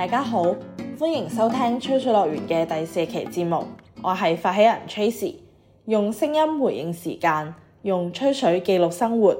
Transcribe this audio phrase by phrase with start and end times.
[0.00, 0.44] 大家好，
[0.98, 3.64] 歡迎收聽吹水樂園嘅第四期節目，
[4.02, 5.34] 我係發起人 Tracy，
[5.86, 9.36] 用聲音回應時間，用吹水記錄生活。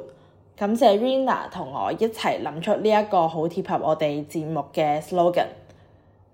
[0.56, 5.46] 感謝 Rina 同我一齊諗出呢一個好貼合我哋節目嘅 slogan。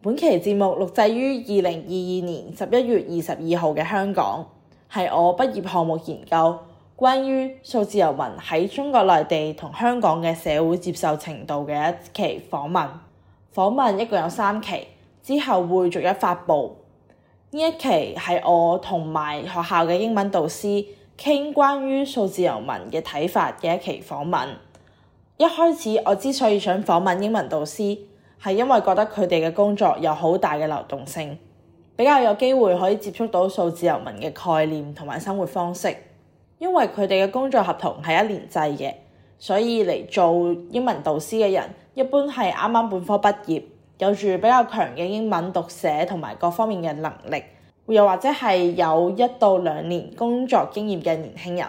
[0.00, 4.46] 本期節目錄製於二零二二年十一月二十二號嘅香港，
[4.93, 6.59] 係我畢業項目研究
[6.96, 12.87] 關於數字遊民喺中國內地同香港嘅社會接受程度嘅一期訪問。
[13.56, 14.88] 訪問一共有三期，
[15.23, 16.77] 之後會逐一發布。
[17.51, 20.87] 呢一期係我同埋學校嘅英文導師
[21.19, 24.48] 傾關於數字遊民嘅睇法嘅一期訪問。
[25.37, 27.98] 一開始我之所以想訪問英文導師，
[28.42, 31.37] 係因為覺得佢哋嘅工作有好大嘅流動性，
[31.95, 35.95] 比較有機會可以接觸到數字遊民嘅概念同埋生活方式。
[36.59, 38.95] 因為佢哋嘅工作合同係一年制嘅，
[39.38, 43.62] 所以嚟做英文導師嘅人一般係啱啱本科畢業，
[43.98, 47.42] 有住比較強嘅英文讀寫同埋各方面嘅能力，
[47.86, 51.67] 又或者係有一到兩年工作經驗嘅年輕人。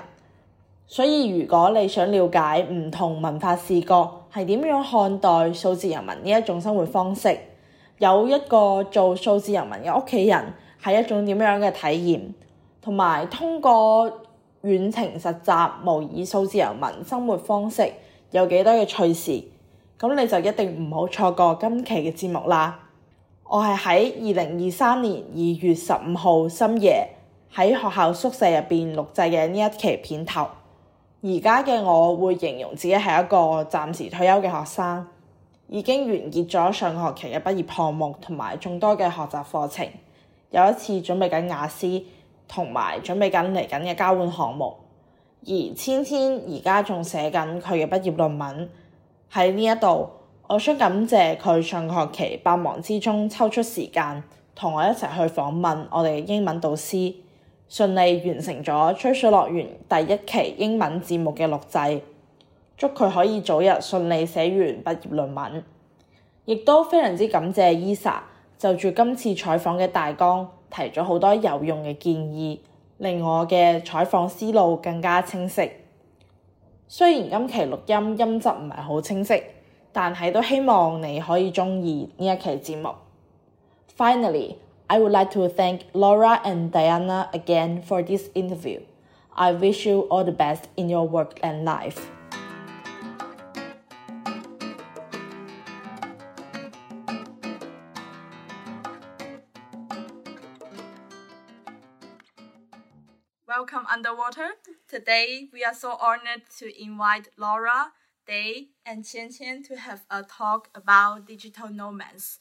[0.85, 7.35] 所以如果你想了解唔同文化視角係點樣看待數字遊民呢一種生活方式，
[7.97, 10.53] 有一個做數字遊民嘅屋企人
[10.83, 12.21] 係一種點樣嘅體驗，
[12.81, 14.11] 同埋通過
[14.63, 17.91] 遠程實習模擬數字遊民生活方式
[18.31, 19.43] 有幾多嘅趣事，
[19.99, 22.79] 咁你就一定唔好錯過今期嘅節目啦。
[23.43, 27.09] 我係喺二零二三年二月十五號深夜
[27.53, 30.47] 喺學校宿舍入邊錄製嘅呢一期片頭。
[31.21, 35.07] 而家嘅我會形容自己係一個暫時退休嘅學生，
[35.67, 39.87] 已經完結咗上學期嘅畢業項目同埋眾多嘅學習課程，
[40.51, 41.87] 有一次準備緊雅思，
[42.47, 44.75] 同埋準備緊嚟緊嘅交換項目。
[45.45, 48.69] 而芊芊而家仲寫緊佢嘅畢業論文，
[49.31, 50.09] 喺呢一度，
[50.47, 54.23] 我想感謝佢上學期百忙之中抽出時間
[54.55, 57.15] 同我一齊去訪問我哋嘅英文導師。
[57.69, 62.01] 順利完成咗吹水樂園第一期英文節目嘅錄製，
[62.77, 65.63] 祝佢可以早日順利寫完畢業論文。
[66.45, 68.15] 亦都非常之感謝 Esa
[68.59, 72.59] 就住今次採訪嘅大綱 提咗好多有用嘅建議，
[72.97, 75.71] 令我嘅採訪思路更加清晰。
[76.87, 79.41] 雖然今期錄音音質唔係好清晰，
[79.91, 82.89] 但係都希望你可以鍾意呢一期節目。
[83.97, 88.81] Finally。I would like to thank Laura and Diana again for this interview.
[89.33, 91.97] I wish you all the best in your work and life.
[103.48, 104.60] Welcome underwater.
[104.88, 107.92] Today we are so honored to invite Laura,
[108.26, 112.40] Day, and Qian Qian to have a talk about digital nomads.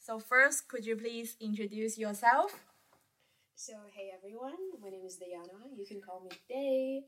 [0.00, 2.58] So first, could you please introduce yourself?
[3.54, 5.62] So hey everyone, my name is Dayana.
[5.78, 7.04] You can call me Day.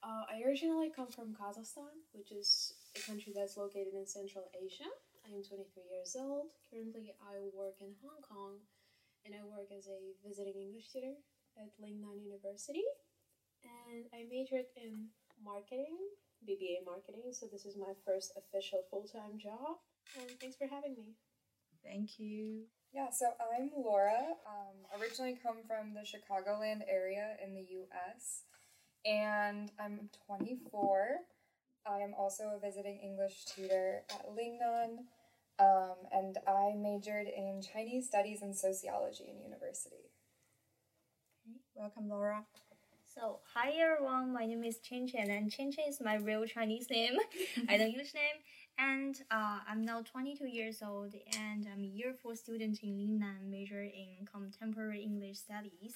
[0.00, 4.86] Uh, I originally come from Kazakhstan, which is a country that's located in Central Asia.
[5.26, 6.54] I am 23 years old.
[6.70, 8.62] Currently, I work in Hong Kong,
[9.24, 11.18] and I work as a visiting English tutor
[11.58, 12.84] at Lingnan University.
[13.64, 15.08] And I majored in
[15.42, 15.96] marketing,
[16.46, 17.32] BBA marketing.
[17.32, 19.82] So this is my first official full-time job.
[20.20, 21.16] And thanks for having me.
[21.82, 22.66] Thank you.
[22.92, 24.34] Yeah, so I'm Laura.
[24.46, 28.42] Um, originally come from the Chicagoland area in the US,
[29.04, 31.18] and I'm 24.
[31.86, 35.04] I am also a visiting English tutor at Lingnan,
[35.58, 40.05] um, and I majored in Chinese studies and sociology in university.
[41.78, 42.42] Welcome, Laura.
[43.14, 47.18] So, hi everyone, my name is Qianqian, and Qianqian is my real Chinese name,
[47.68, 48.38] I don't English name.
[48.78, 53.50] And uh, I'm now 22 years old, and I'm a year four student in Lingnan,
[53.50, 55.92] major in contemporary English studies.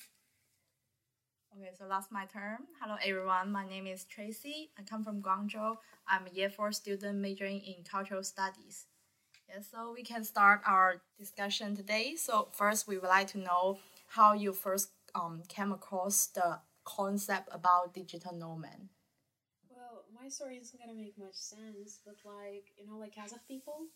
[1.57, 2.59] Okay, so that's my turn.
[2.83, 4.73] Hello everyone, my name is Tracy.
[4.79, 5.79] I come from Guangzhou.
[6.07, 8.85] I'm a year four student majoring in cultural studies.
[9.49, 12.17] Yeah, so we can start our discussion today.
[12.17, 13.79] So first, we would like to know
[14.11, 18.89] how you first um, came across the concept about digital nomad.
[19.69, 23.87] Well, my story isn't gonna make much sense, but like, you know, like Kazakh people,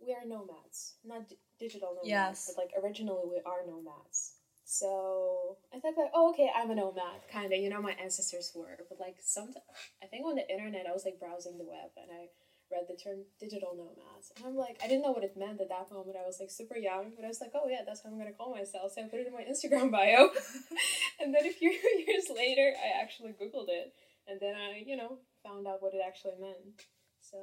[0.00, 2.46] we are nomads, not d- digital nomads, Yes.
[2.54, 4.34] but like originally we are nomads.
[4.64, 7.58] So I thought like, oh, okay, I'm a nomad, kind of.
[7.58, 9.54] You know, my ancestors were, but like some,
[10.02, 12.28] I think on the internet, I was like browsing the web and I
[12.70, 15.68] read the term digital nomads, and I'm like, I didn't know what it meant at
[15.68, 16.16] that moment.
[16.16, 18.36] I was like super young, but I was like, oh yeah, that's how I'm gonna
[18.36, 18.92] call myself.
[18.92, 20.30] So I put it in my Instagram bio,
[21.20, 21.70] and then a few
[22.06, 23.92] years later, I actually googled it,
[24.26, 26.86] and then I, you know, found out what it actually meant.
[27.20, 27.36] So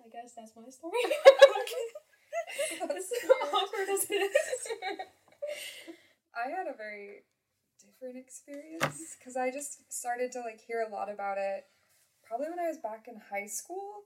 [0.00, 1.00] I guess that's my story.
[2.82, 3.10] As
[3.52, 4.68] awkward as it is.
[6.34, 7.24] I had a very
[7.80, 11.64] different experience because I just started to like hear a lot about it
[12.26, 14.04] probably when I was back in high school.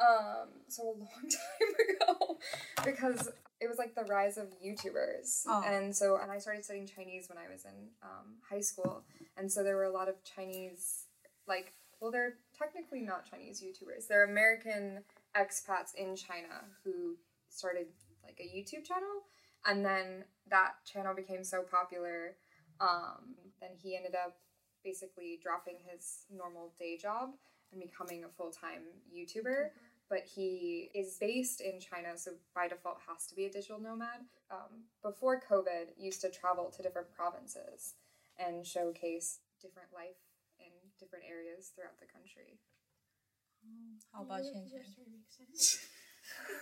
[0.00, 2.38] Um, so a long time ago
[2.84, 3.28] because
[3.60, 5.42] it was like the rise of YouTubers.
[5.46, 5.62] Oh.
[5.66, 9.02] And so and I started studying Chinese when I was in um, high school.
[9.36, 11.04] And so there were a lot of Chinese
[11.46, 14.08] like well they're technically not Chinese YouTubers.
[14.08, 15.04] They're American
[15.36, 17.16] expats in China who
[17.50, 17.86] started
[18.24, 19.24] like a YouTube channel
[19.66, 22.36] and then that channel became so popular
[22.80, 24.36] um, then he ended up
[24.82, 27.30] basically dropping his normal day job
[27.72, 28.82] and becoming a full-time
[29.14, 29.70] youtuber
[30.10, 34.20] but he is based in china so by default has to be a digital nomad
[34.50, 37.94] um, before covid used to travel to different provinces
[38.38, 40.20] and showcase different life
[40.58, 42.58] in different areas throughout the country
[44.12, 44.92] How about Your- Chen your Chen?
[44.92, 45.78] story makes sense.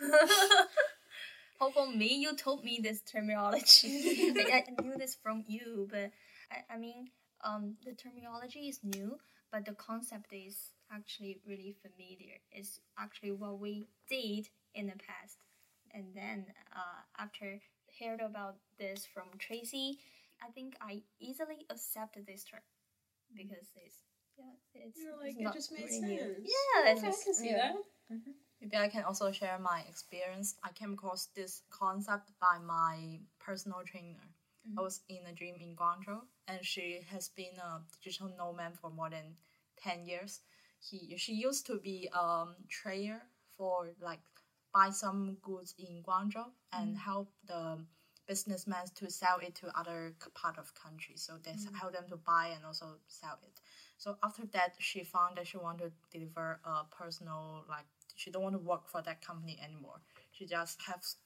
[1.60, 3.88] How for me, you told me this terminology.
[4.52, 6.10] I, I knew this from you, but
[6.52, 7.08] I, I mean,
[7.42, 9.18] um, the terminology is new,
[9.50, 10.56] but the concept is
[10.92, 12.36] actually really familiar.
[12.52, 15.38] It's actually what we did in the past,
[15.92, 17.60] and then uh, after
[18.00, 19.98] heard about this from Tracy,
[20.42, 22.60] I think I easily accepted this term
[23.36, 23.96] because it's
[24.38, 24.44] yeah,
[24.74, 26.04] it's, You're it's like, it just made really sense.
[26.06, 26.34] new.
[26.44, 27.72] Yeah, it's Okay, I can see yeah.
[27.72, 28.16] that.
[28.60, 30.56] Maybe I can also share my experience.
[30.64, 34.26] I came across this concept by my personal trainer.
[34.76, 38.90] I was in a gym in Guangzhou, and she has been a digital nomad for
[38.90, 39.36] more than
[39.82, 40.40] ten years.
[40.80, 43.22] He she used to be um trader
[43.56, 44.20] for like
[44.72, 47.78] buy some goods in Guangzhou and help the
[48.26, 51.16] businessmen to sell it to other part of country.
[51.16, 53.60] So they s help them to buy and also sell it.
[53.96, 58.42] So after that, she found that she wanted to deliver a personal like she don't
[58.42, 60.00] want to work for that company anymore.
[60.30, 61.16] She just has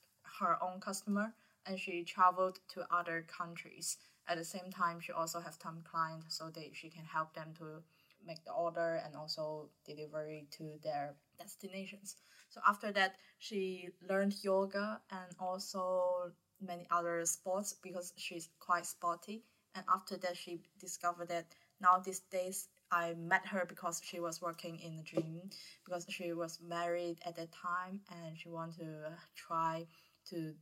[0.40, 1.34] her own customer
[1.66, 3.98] and she traveled to other countries.
[4.28, 7.54] At the same time, she also has some clients so that she can help them
[7.58, 7.82] to
[8.26, 12.16] make the order and also delivery to their destinations.
[12.50, 19.44] So after that, she learned yoga and also many other sports because she's quite sporty.
[19.74, 21.46] And after that, she discovered that
[21.80, 25.48] now these days I met her because she was working in the gym
[25.84, 29.86] because she was married at that time and she wanted to uh, try
[30.28, 30.52] to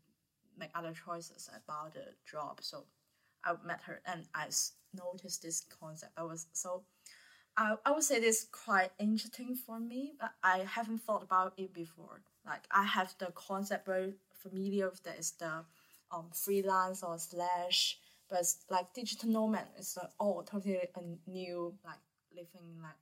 [0.56, 2.60] make other choices about the job.
[2.62, 2.84] So
[3.44, 4.48] I met her and I
[4.94, 6.12] noticed this concept.
[6.16, 6.84] I was so
[7.56, 11.72] I, I would say this quite interesting for me, but I haven't thought about it
[11.74, 12.22] before.
[12.46, 15.64] Like I have the concept very familiar with that is the
[16.10, 17.98] um freelance or slash,
[18.28, 19.66] but like digital nomad.
[19.78, 21.98] is like oh totally a new like
[22.34, 22.94] living like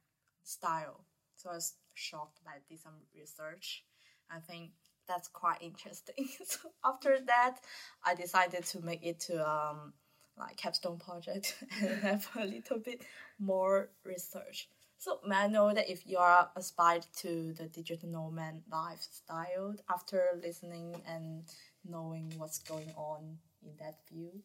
[0.43, 1.05] style.
[1.37, 3.85] So I was shocked by did some research.
[4.31, 4.73] I think
[5.07, 6.29] that's quite interesting.
[6.45, 7.59] so after that,
[8.05, 9.93] I decided to make it to um
[10.39, 13.03] like capstone project and have a little bit
[13.39, 14.69] more research.
[14.99, 20.35] So may I know that if you are aspired to the digital nomad lifestyle after
[20.43, 21.45] listening and
[21.85, 24.43] knowing what's going on in that view?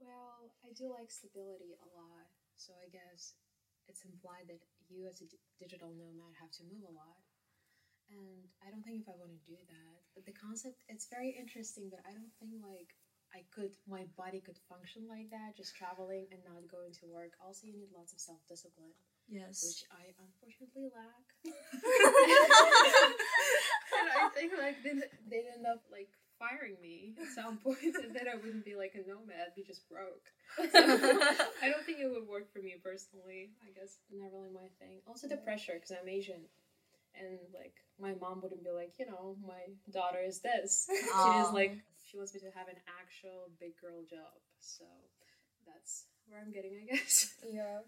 [0.00, 2.24] Well, I do like stability a lot,
[2.56, 3.36] so I guess
[3.86, 5.28] it's implied that you as a
[5.60, 7.20] digital nomad have to move a lot.
[8.08, 9.96] And I don't think if I want to do that.
[10.14, 12.96] But the concept, it's very interesting, but I don't think like
[13.36, 17.36] I could, my body could function like that, just traveling and not going to work.
[17.44, 18.96] Also, you need lots of self discipline,
[19.28, 19.60] Yes.
[19.60, 21.26] which I unfortunately lack.
[24.00, 26.08] and I think like then they'd end up like
[26.40, 29.84] firing me at some point, and then I wouldn't be like a nomad, be just
[29.88, 30.32] broke.
[30.56, 30.64] So,
[31.60, 33.52] I don't think it would work for me personally.
[33.60, 35.04] I guess not really my thing.
[35.06, 36.40] Also the pressure because I'm Asian,
[37.20, 40.88] and like my mom wouldn't be like, you know, my daughter is this.
[40.88, 44.38] She is like she wants me to have an actual big girl job.
[44.60, 44.86] So
[45.66, 47.34] that's where I'm getting, I guess.
[47.46, 47.82] Yeah.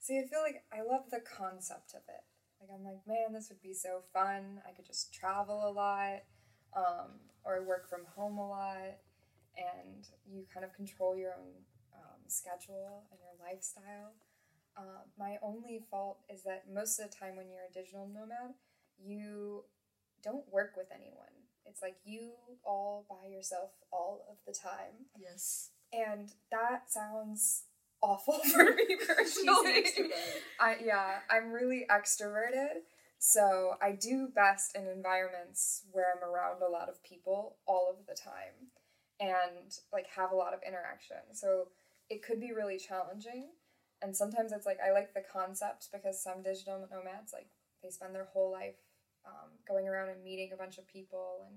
[0.00, 2.24] See, I feel like I love the concept of it.
[2.60, 4.60] Like, I'm like, man, this would be so fun.
[4.68, 6.22] I could just travel a lot,
[6.76, 8.98] um, or work from home a lot,
[9.56, 11.52] and you kind of control your own
[11.94, 14.12] um, schedule and your lifestyle.
[14.76, 18.54] Uh, my only fault is that most of the time when you're a digital nomad,
[18.98, 19.64] you
[20.22, 21.43] don't work with anyone.
[21.66, 22.32] It's like you
[22.64, 25.06] all by yourself all of the time.
[25.18, 25.70] Yes.
[25.92, 27.64] And that sounds
[28.02, 29.84] awful for me personally.
[30.60, 32.82] I yeah, I'm really extroverted.
[33.18, 38.06] So I do best in environments where I'm around a lot of people all of
[38.06, 38.68] the time
[39.18, 41.16] and like have a lot of interaction.
[41.32, 41.68] So
[42.10, 43.46] it could be really challenging.
[44.02, 47.46] And sometimes it's like I like the concept because some digital nomads like
[47.82, 48.76] they spend their whole life
[49.26, 51.56] um, going around and meeting a bunch of people and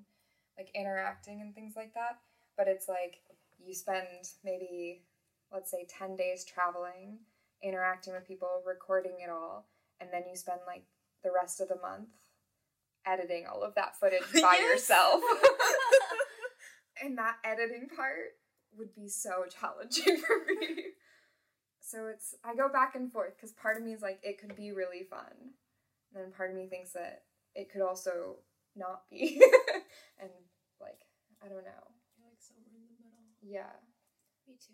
[0.58, 2.20] like interacting and things like that.
[2.58, 3.22] But it's like
[3.64, 4.08] you spend
[4.44, 5.04] maybe,
[5.52, 7.20] let's say, 10 days traveling,
[7.62, 9.68] interacting with people, recording it all,
[10.00, 10.84] and then you spend like
[11.24, 12.10] the rest of the month
[13.06, 15.22] editing all of that footage by yourself.
[17.04, 18.36] and that editing part
[18.78, 20.84] would be so challenging for me.
[21.80, 24.56] So it's I go back and forth because part of me is like it could
[24.56, 25.54] be really fun,
[26.14, 27.24] and then part of me thinks that
[27.58, 28.38] it could also
[28.78, 29.42] not be,
[30.22, 30.32] and
[30.82, 31.02] like
[31.44, 31.84] I don't know.
[32.18, 33.26] You're like somewhere in the middle.
[33.42, 33.74] Yeah,
[34.48, 34.74] Me too.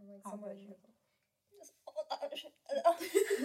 [0.00, 0.94] I'm like oh, somewhere in the middle.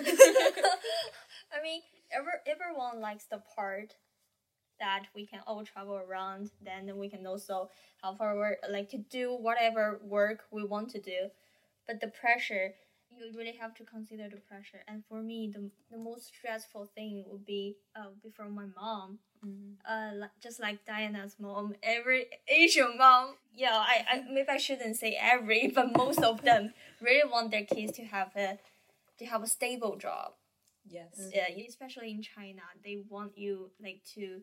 [1.51, 3.95] I mean, ever, everyone likes the part
[4.79, 6.51] that we can all travel around.
[6.63, 7.69] Then we can also
[8.03, 11.29] have our work, like to do whatever work we want to do.
[11.87, 12.75] But the pressure,
[13.19, 14.83] you really have to consider the pressure.
[14.87, 19.19] And for me, the, the most stressful thing would be uh, be from my mom.
[19.89, 24.97] Uh, li- just like Dayana's mom, every Asian mom, yeah, I, I maybe I shouldn't
[24.97, 28.59] say every, but most of them really want their kids to have a
[29.17, 30.33] to have a stable job
[30.89, 31.29] Yes.
[31.33, 34.41] yeah, especially in China, they want you like to,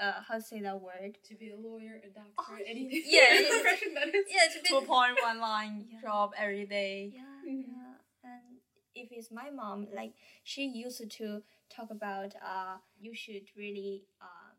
[0.00, 1.16] uh, how to say that word?
[1.28, 3.02] To be a lawyer, a doctor, Oh, anything.
[3.06, 3.48] yeah, yeah.
[3.50, 4.26] profession that is.
[4.28, 4.68] Yeah, to be.
[4.80, 6.00] Two point one line Yeah.
[6.02, 7.12] job every day.
[7.14, 7.64] Yeah, Mhm.
[7.68, 7.94] yeah.
[8.22, 8.58] And
[8.94, 11.42] if it's my mom, like she used to
[11.74, 14.52] talk about, uh, you should really uh,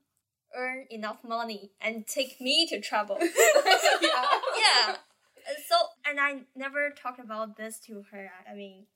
[0.55, 3.17] earn enough money and take me to travel.
[3.21, 4.25] yeah.
[4.57, 4.97] yeah.
[5.47, 5.75] And So
[6.07, 8.31] and I never talked about this to her.
[8.49, 8.87] I mean,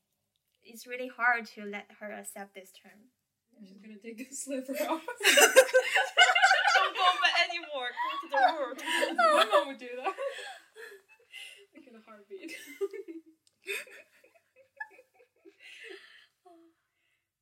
[0.64, 3.00] it's really hard to let her accept this term.
[3.68, 5.02] She's gonna take this sliver off.
[5.02, 7.90] Don't go for anymore.
[7.92, 8.78] Go to the world.
[9.16, 10.14] My mom would do that.
[11.74, 12.52] like in a heartbeat.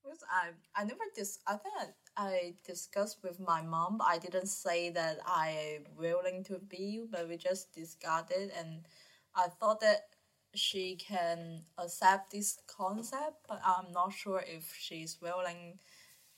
[0.02, 1.38] Because I, I never dis.
[1.46, 6.58] I think I, I discussed with my mom, I didn't say that I willing to
[6.58, 7.04] be.
[7.10, 8.86] But we just discussed it, and
[9.34, 10.08] I thought that
[10.54, 15.78] she can accept this concept, but I'm not sure if she's willing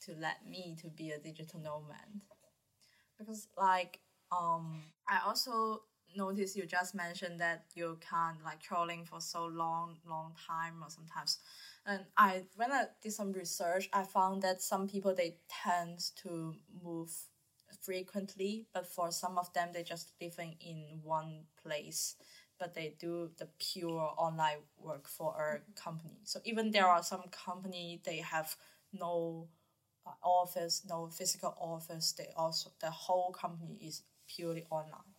[0.07, 2.23] to let me to be a digital nomad.
[3.19, 4.01] Because like
[4.33, 5.83] um, I also
[6.17, 10.91] noticed you just mentioned that you can't like traveling for so long, long time, or
[10.91, 11.39] sometimes
[11.87, 16.55] and I when I did some research, I found that some people they tend to
[16.85, 17.11] move
[17.83, 22.17] frequently, but for some of them they just living in one place,
[22.59, 26.19] but they do the pure online work for a company.
[26.25, 28.55] So even there are some company they have
[28.93, 29.49] no
[30.07, 32.13] uh, office, no physical office.
[32.13, 35.15] They also the whole company is purely online.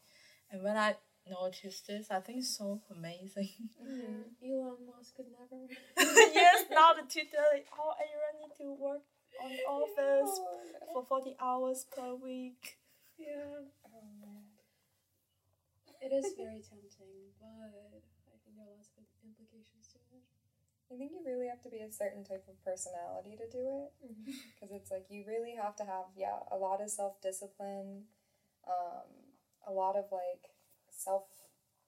[0.52, 0.96] And when I
[1.30, 3.50] noticed this, I think it's so amazing.
[4.44, 5.64] Elon Musk could never.
[6.34, 7.46] yes, now the tutor,
[7.80, 9.02] oh, everyone need to work
[9.44, 10.40] on the office
[10.94, 12.78] for 40 hours per week.
[13.18, 13.64] Yeah.
[13.86, 14.44] Oh, man.
[16.02, 20.26] It is very tempting, but I think there are lots of implications to it.
[20.92, 23.92] I think you really have to be a certain type of personality to do it.
[24.60, 28.04] because it's like you really have to have yeah a lot of self-discipline
[28.68, 29.10] um,
[29.68, 30.52] a lot of like
[30.90, 31.26] self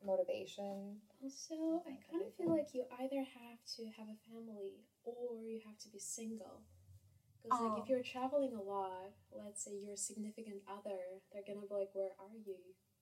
[0.06, 5.40] motivation Also, I kind of feel like you either have to have a family or
[5.48, 6.64] you have to be single.
[7.42, 7.82] Because like Oh.
[7.84, 12.16] if you're traveling a lot, let's say your significant other, they're gonna be like, "Where
[12.20, 12.60] are you?"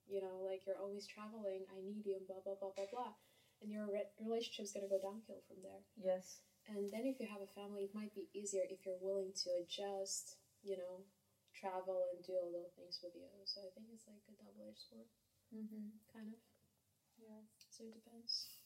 [0.08, 1.66] You know, like you're always traveling.
[1.70, 3.14] I need you, and blah blah blah blah blah.
[3.62, 5.84] And your re- relationship's gonna go downhill from there.
[5.96, 6.42] Yes.
[6.68, 9.52] And then if you have a family, it might be easier if you're willing to
[9.62, 10.38] adjust.
[10.64, 11.06] You know,
[11.54, 13.28] travel and do all those things with you.
[13.46, 15.10] So I think it's like a double-edged sword,
[15.54, 15.96] mm-hmm.
[16.14, 16.42] kind of.
[17.20, 18.58] yeah So it depends.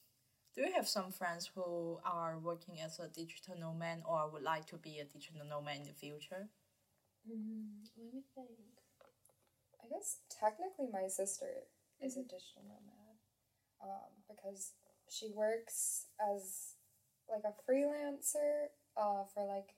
[0.54, 4.66] Do you have some friends who are working as a digital nomad or would like
[4.68, 6.48] to be a digital nomad in the future?
[7.28, 8.50] Mm, let me think.
[9.82, 11.66] i guess technically my sister
[12.00, 13.16] is a digital nomad
[13.82, 14.72] um, because
[15.10, 16.74] she works as
[17.28, 19.74] like a freelancer uh, for like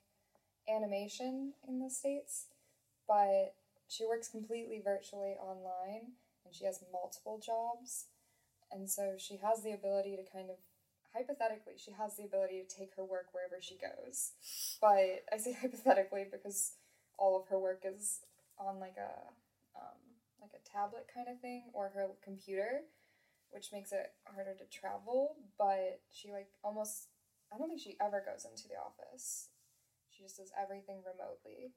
[0.69, 2.47] animation in the states
[3.09, 3.55] but
[3.89, 6.13] she works completely virtually online
[6.45, 8.07] and she has multiple jobs.
[8.71, 10.57] And so she has the ability to kind of
[11.15, 14.33] hypothetically she has the ability to take her work wherever she goes.
[14.81, 16.73] But i say hypothetically because
[17.19, 18.21] all of her work is
[18.59, 19.13] on like a
[19.79, 19.99] um,
[20.41, 22.83] like a tablet kind of thing or her computer
[23.51, 25.37] which makes it harder to travel.
[25.59, 27.09] But she like almost
[27.53, 29.49] i don't think she ever goes into the office.
[30.11, 31.73] She just does everything remotely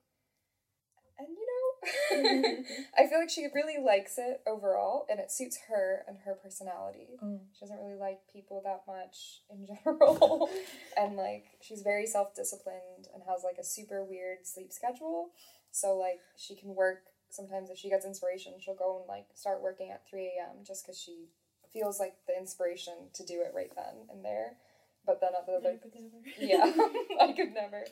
[1.21, 2.63] and you know
[2.97, 7.17] i feel like she really likes it overall and it suits her and her personality
[7.23, 7.39] mm.
[7.53, 10.49] she doesn't really like people that much in general
[10.97, 15.29] and like she's very self-disciplined and has like a super weird sleep schedule
[15.71, 19.61] so like she can work sometimes if she gets inspiration, she'll go and like start
[19.61, 20.63] working at 3 a.m.
[20.65, 21.29] just because she
[21.73, 24.57] feels like the inspiration to do it right then and there.
[25.05, 26.21] But then at the other, I could never.
[26.39, 26.71] yeah,
[27.19, 27.85] I could never.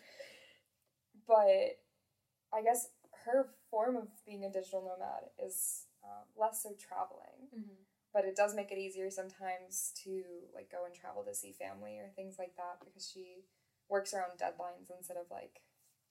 [1.27, 1.79] But
[2.53, 2.89] I guess
[3.25, 7.85] her form of being a digital nomad is um, less so traveling, Mhm.
[8.13, 11.99] but it does make it easier sometimes to like go and travel to see family
[11.99, 13.45] or things like that because she
[13.87, 15.61] works around deadlines instead of like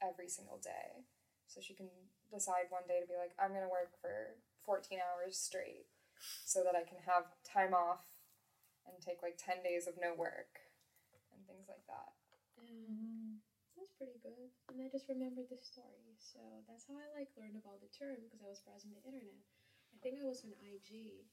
[0.02, 1.04] every single day.
[1.46, 1.88] So she can
[2.30, 5.86] decide one day to be like, I'm gonna work for 14 hours straight
[6.44, 8.04] so that I can have time off
[8.86, 10.60] and take like 10 days of no work
[11.32, 12.12] and things like that.
[12.56, 13.17] Yeah.
[13.98, 14.48] Pretty good.
[14.70, 16.14] And I just remembered this story.
[16.16, 16.38] So
[16.70, 19.42] that's how I like learned about the term because I was browsing the internet.
[19.92, 21.26] I think I was on IG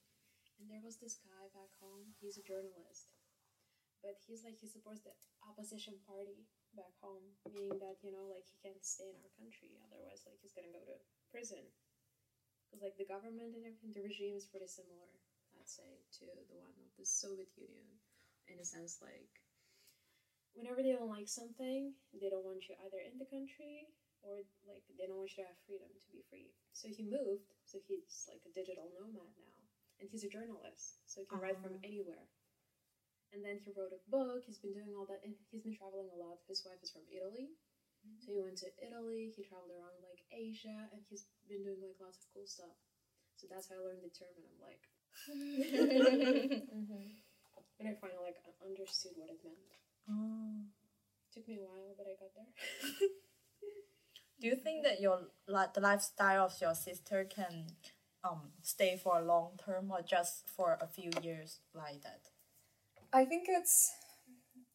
[0.60, 2.12] and there was this guy back home.
[2.20, 3.14] He's a journalist.
[4.04, 5.14] But he's like he supports the
[5.46, 9.78] opposition party back home, meaning that, you know, like he can't stay in our country.
[9.86, 10.98] Otherwise like he's gonna go to
[11.32, 11.66] prison.
[12.70, 15.10] Because like the government and everything, the regime is pretty similar,
[15.58, 17.98] I'd say, to the one of the Soviet Union.
[18.48, 19.42] In a sense like
[20.56, 23.92] whenever they don't like something, they don't want you either in the country
[24.24, 26.50] or like they don't want you to have freedom to be free.
[26.74, 29.60] So he moved, so he's like a digital nomad now.
[30.00, 32.28] And he's a journalist, so he can write from anywhere.
[33.32, 36.12] And then he wrote a book, he's been doing all that, and he's been traveling
[36.12, 36.44] a lot.
[36.52, 37.56] His wife is from Italy.
[38.22, 41.98] So he went to Italy, he traveled around like Asia, and he's been doing like
[41.98, 42.76] lots of cool stuff.
[43.40, 44.84] So that's how I learned the term, and I'm like,
[46.76, 47.08] mm-hmm.
[47.80, 49.85] and I finally like understood what it meant.
[50.10, 50.66] Oh.
[51.34, 53.10] Took me a while, but I got there.
[54.40, 57.68] Do you think that your like the lifestyle of your sister can
[58.24, 62.30] um stay for a long term or just for a few years like that?
[63.12, 63.94] I think it's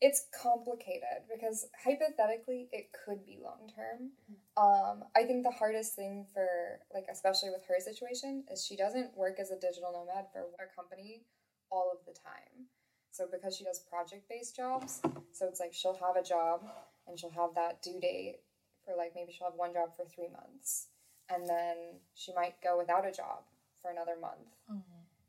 [0.01, 4.13] it's complicated because hypothetically it could be long term.
[4.57, 9.17] Um, I think the hardest thing for like especially with her situation is she doesn't
[9.17, 11.25] work as a digital nomad for a company
[11.71, 12.67] all of the time.
[13.13, 15.01] So because she does project based jobs,
[15.33, 16.63] so it's like she'll have a job
[17.07, 18.37] and she'll have that due date
[18.85, 20.87] for like maybe she'll have one job for three months
[21.29, 21.77] and then
[22.15, 23.43] she might go without a job
[23.83, 24.55] for another month.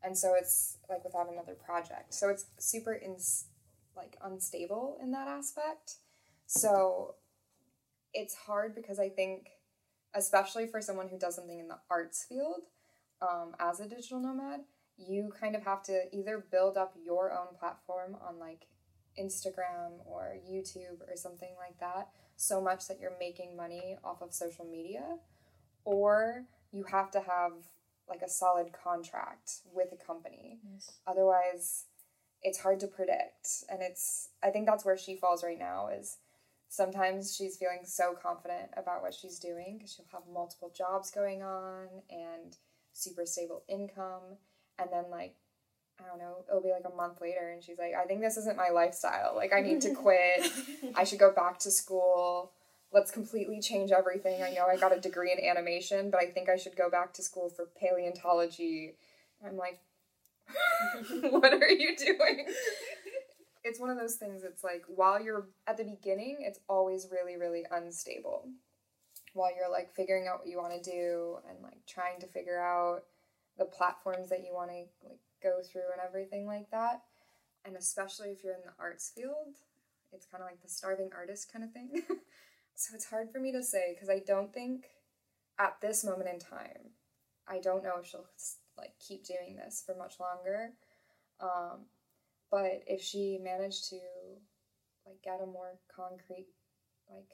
[0.04, 2.14] And so it's like without another project.
[2.14, 3.46] So it's super ins-
[3.96, 5.96] like unstable in that aspect.
[6.46, 7.14] So
[8.14, 9.48] it's hard because i think
[10.14, 12.62] especially for someone who does something in the arts field
[13.22, 14.60] um, as a digital nomad
[14.96, 18.66] you kind of have to either build up your own platform on like
[19.18, 24.32] instagram or youtube or something like that so much that you're making money off of
[24.32, 25.18] social media
[25.84, 27.52] or you have to have
[28.08, 30.58] like a solid contract with a company.
[30.72, 30.92] Yes.
[31.06, 31.86] otherwise
[32.42, 33.64] it's hard to predict.
[33.68, 36.18] And it's i think that's where she falls right now is
[36.68, 41.42] sometimes she's feeling so confident about what she's doing because she'll have multiple jobs going
[41.42, 42.56] on and
[42.92, 44.38] super stable income
[44.82, 45.34] and then like
[46.00, 48.36] i don't know it'll be like a month later and she's like i think this
[48.36, 49.34] isn't my lifestyle.
[49.36, 50.50] Like i need to quit.
[50.94, 52.52] I should go back to school.
[52.92, 54.42] Let's completely change everything.
[54.42, 57.14] I know i got a degree in animation but i think i should go back
[57.14, 58.96] to school for paleontology.
[59.44, 59.80] I'm like
[61.30, 62.46] what are you doing?
[63.64, 67.36] It's one of those things, it's like while you're at the beginning, it's always really,
[67.36, 68.48] really unstable.
[69.34, 72.60] While you're like figuring out what you want to do and like trying to figure
[72.60, 73.04] out
[73.58, 77.02] the platforms that you want to like go through and everything like that.
[77.64, 79.56] And especially if you're in the arts field,
[80.12, 81.90] it's kind of like the starving artist kind of thing.
[82.74, 84.86] so it's hard for me to say because I don't think
[85.58, 86.92] at this moment in time,
[87.46, 88.26] I don't know if she'll
[88.76, 90.70] like keep doing this for much longer.
[91.40, 91.86] Um,
[92.50, 93.98] but if she managed to
[95.06, 96.48] like get a more concrete
[97.10, 97.30] like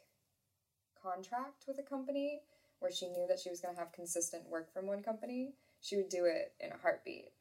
[1.00, 2.40] contract with a company
[2.80, 5.96] where she knew that she was going to have consistent work from one company, she
[5.96, 7.32] would do it in a heartbeat.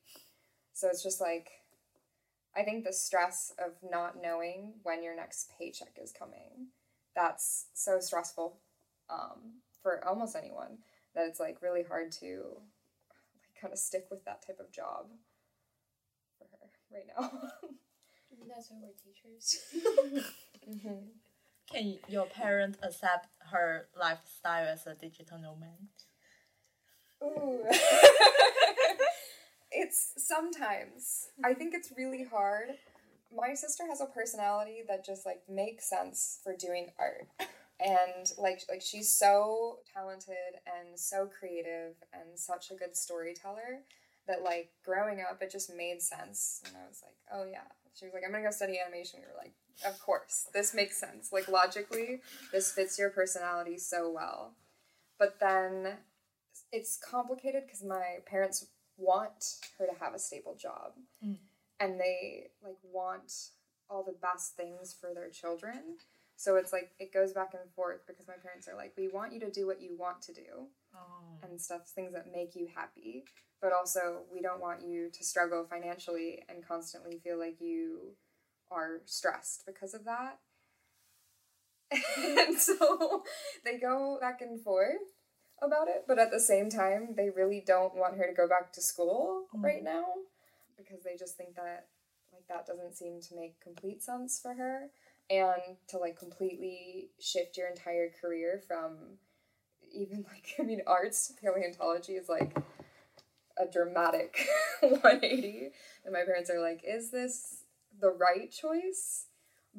[0.73, 1.49] So it's just like
[2.55, 6.69] I think the stress of not knowing when your next paycheck is coming,
[7.15, 8.57] that's so stressful
[9.09, 10.79] um, for almost anyone
[11.13, 12.43] that it's like really hard to
[13.09, 15.05] like kind of stick with that type of job
[16.37, 17.29] for her right now.
[18.47, 19.59] That's why we're teachers.
[20.69, 21.07] mm-hmm.
[21.71, 25.89] Can your parents accept her lifestyle as a digital nomad?
[27.23, 27.65] Ooh.
[29.71, 31.27] it's sometimes.
[31.43, 32.69] I think it's really hard.
[33.35, 37.27] My sister has a personality that just like makes sense for doing art.
[37.79, 43.81] And like like she's so talented and so creative and such a good storyteller
[44.27, 46.61] that like growing up it just made sense.
[46.65, 49.19] And I was like, "Oh yeah." She was like, "I'm going to go study animation."
[49.21, 49.53] We were like,
[49.85, 50.47] "Of course.
[50.53, 51.31] This makes sense.
[51.31, 54.53] Like logically, this fits your personality so well."
[55.19, 55.97] But then
[56.71, 60.93] it's complicated because my parents want her to have a stable job.
[61.25, 61.37] Mm.
[61.79, 63.31] and they like want
[63.89, 65.97] all the best things for their children.
[66.35, 69.33] So it's like it goes back and forth because my parents are like we want
[69.33, 70.67] you to do what you want to do.
[70.95, 71.37] Oh.
[71.43, 73.25] and stuff things that make you happy.
[73.61, 78.15] But also we don't want you to struggle financially and constantly feel like you
[78.71, 80.39] are stressed because of that.
[82.17, 83.23] And so
[83.63, 85.07] they go back and forth
[85.61, 88.71] about it but at the same time they really don't want her to go back
[88.71, 89.63] to school Mm.
[89.63, 90.05] right now
[90.77, 91.87] because they just think that
[92.33, 94.89] like that doesn't seem to make complete sense for her.
[95.29, 99.17] And to like completely shift your entire career from
[99.93, 102.55] even like I mean arts paleontology is like
[103.57, 104.47] a dramatic
[104.81, 105.71] 180
[106.05, 107.63] and my parents are like is this
[107.99, 109.25] the right choice?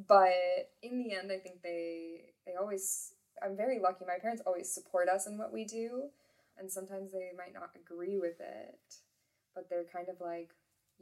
[0.07, 0.33] But
[0.83, 3.13] in the end I think they they always
[3.43, 4.05] I'm very lucky.
[4.07, 6.11] My parents always support us in what we do
[6.59, 8.79] and sometimes they might not agree with it
[9.55, 10.51] but they're kind of like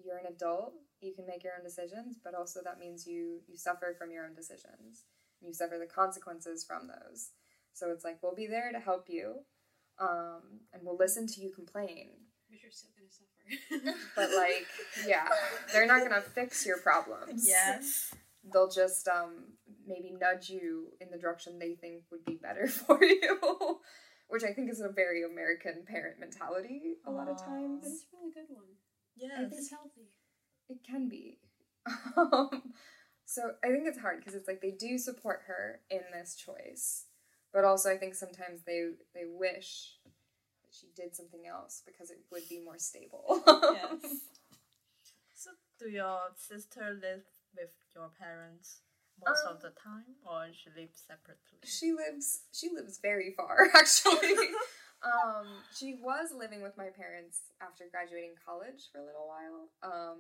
[0.02, 3.56] you're an adult you can make your own decisions but also that means you you
[3.56, 5.04] suffer from your own decisions.
[5.42, 7.30] You suffer the consequences from those.
[7.72, 9.40] So it's like we'll be there to help you
[9.98, 12.10] um, and we'll listen to you complain.
[12.48, 13.98] But you're still gonna suffer.
[14.16, 14.66] but like
[15.06, 15.28] yeah
[15.72, 17.46] they're not gonna fix your problems.
[17.46, 18.14] Yes.
[18.52, 19.52] they'll just um,
[19.86, 23.78] maybe nudge you in the direction they think would be better for you
[24.28, 28.16] which i think is a very american parent mentality a lot of times it's a
[28.16, 28.64] really good one.
[29.16, 29.52] Yes.
[29.52, 30.10] It's healthy.
[30.68, 31.38] it can be
[32.16, 32.74] um,
[33.24, 37.04] so i think it's hard because it's like they do support her in this choice
[37.52, 42.18] but also i think sometimes they they wish that she did something else because it
[42.32, 44.12] would be more stable yes.
[45.38, 47.22] So, do your sister live
[47.54, 48.80] with your parents
[49.24, 51.58] most Um, of the time, or she lives separately?
[51.64, 54.34] she lives she lives very far actually.
[55.02, 55.46] Um
[55.78, 60.18] she was living with my parents after graduating college for a little while um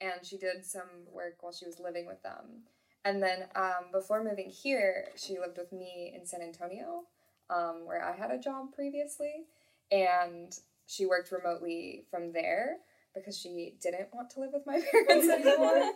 [0.00, 2.62] and she did some work while she was living with them.
[3.04, 7.04] And then um before moving here she lived with me in san antonio
[7.50, 9.44] um where i had a job previously
[9.92, 12.78] and she worked remotely from there
[13.14, 15.92] because she didn't want to live with my parents anymore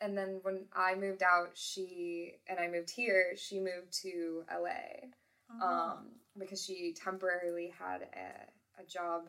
[0.00, 3.34] and then when I moved out, she and I moved here.
[3.36, 5.08] She moved to LA
[5.50, 5.66] Oh.
[5.66, 5.98] um,
[6.38, 9.28] because she temporarily had a, a job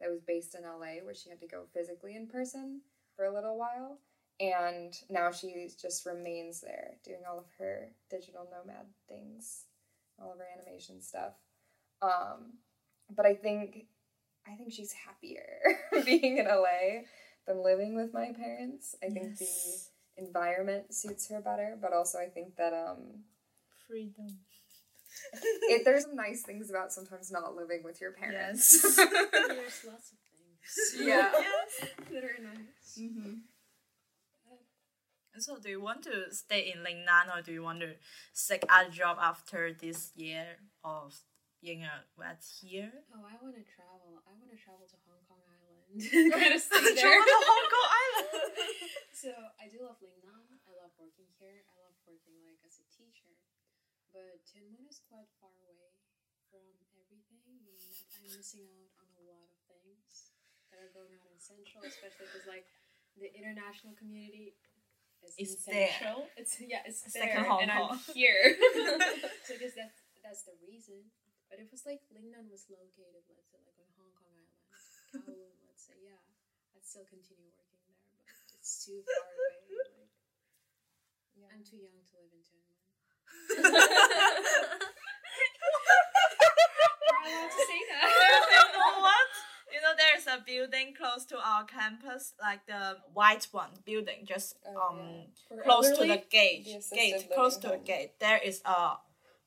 [0.00, 2.82] that was based in LA where she had to go physically in person
[3.16, 3.98] for a little while.
[4.38, 9.64] And now she just remains there doing all of her digital nomad things,
[10.22, 11.32] all of her animation stuff.
[12.02, 12.58] Um,
[13.14, 13.86] but I think
[14.46, 15.46] I think she's happier
[16.04, 17.02] being in LA
[17.46, 18.94] than living with my parents.
[19.02, 19.90] I think the Yes.
[20.16, 23.24] Environment suits her better, but also I think that um
[23.86, 24.40] freedom.
[25.70, 28.80] it, there's some nice things about sometimes not living with your parents.
[28.82, 28.96] Yes.
[29.32, 30.36] There's lots of things.
[31.00, 31.30] Yeah.
[32.10, 32.98] that are nice.
[32.98, 33.34] Mm-hmm.
[35.36, 37.92] And so, do you want to stay in Lingnan or do you want to
[38.32, 41.14] seek a job after this year of
[41.62, 42.90] being a vet here?
[43.12, 44.24] Oh, I want to travel.
[44.24, 45.05] I want to travel to Hong Kong
[45.90, 46.32] Island.
[46.34, 46.98] kind of stay there.
[46.98, 48.28] Travel to Hong Kong Island.
[49.14, 50.58] so I do love Lingnan.
[50.66, 51.62] I love working here.
[51.70, 53.32] I love working like as a teacher.
[54.10, 55.92] But Tuen Mun is quite far away
[56.48, 57.80] from everything, meaning that
[58.16, 60.32] I'm missing out on a lot of things
[60.72, 62.64] that are going on in Central, especially because like
[63.20, 64.56] the international community
[65.36, 65.92] is It's in there.
[66.00, 66.20] Central.
[66.40, 67.96] It's yeah, it's It's like there, in Hong and Kong.
[68.00, 68.40] I'm here.
[69.44, 71.12] so I guess that's that's the reason.
[71.52, 74.50] But it was like Lingnan was located, let's say like on Hong Kong Island,
[75.22, 76.18] Kowloon, let's say, yeah,
[76.74, 79.86] I'd still continue working there, but it's too far away.
[79.86, 80.10] Like,
[81.38, 81.54] yeah.
[81.54, 82.82] I'm too young to live in Tuen Mun.
[87.46, 88.02] Say that?
[88.50, 89.30] you know what?
[89.70, 94.56] You know, there's a building close to our campus, like the white one building, just
[94.66, 95.06] oh, um, um
[95.54, 95.62] yeah.
[95.62, 96.66] close to the gate.
[96.92, 97.80] Gate, close to home.
[97.80, 98.18] a gate.
[98.18, 98.98] There is a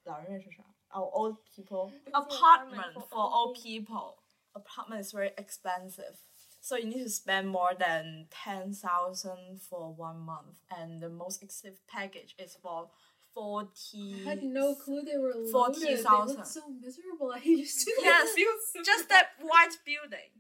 [0.06, 4.18] 老人院是啥？our old people apartment for old people.
[4.54, 6.18] Apartment is very expensive.
[6.62, 11.42] So you need to spend more than ten thousand for one month, and the most
[11.42, 12.90] expensive package is for
[13.34, 14.14] forty.
[14.26, 16.04] I had no clue they were loaded.
[16.04, 16.38] 40,000.
[16.38, 17.32] They so miserable.
[17.36, 18.36] I used to Yes,
[18.74, 20.32] so just that white building.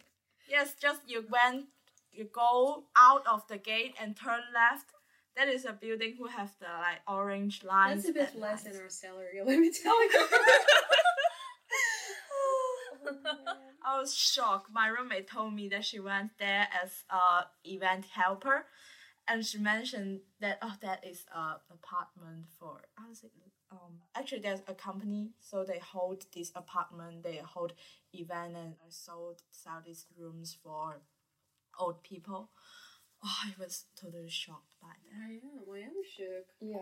[0.49, 1.67] Yes, just you went,
[2.11, 4.87] you go out of the gate and turn left.
[5.37, 8.03] That is a building who have the like orange lines.
[8.03, 8.75] That's a bit less lines.
[8.75, 10.27] than our salary, let me tell you.
[12.31, 13.55] Oh,
[13.89, 14.69] I was shocked.
[14.71, 18.65] My roommate told me that she went there as a event helper,
[19.27, 23.31] and she mentioned that oh, that is a apartment for how is it
[23.71, 27.73] um actually there's a company, so they hold this apartment, they hold
[28.13, 31.01] event and I sold sell these rooms for
[31.79, 32.51] old people.
[33.23, 35.19] Oh, I was totally shocked by that.
[35.27, 35.59] I am.
[35.73, 36.47] I am shook.
[36.61, 36.77] Yeah.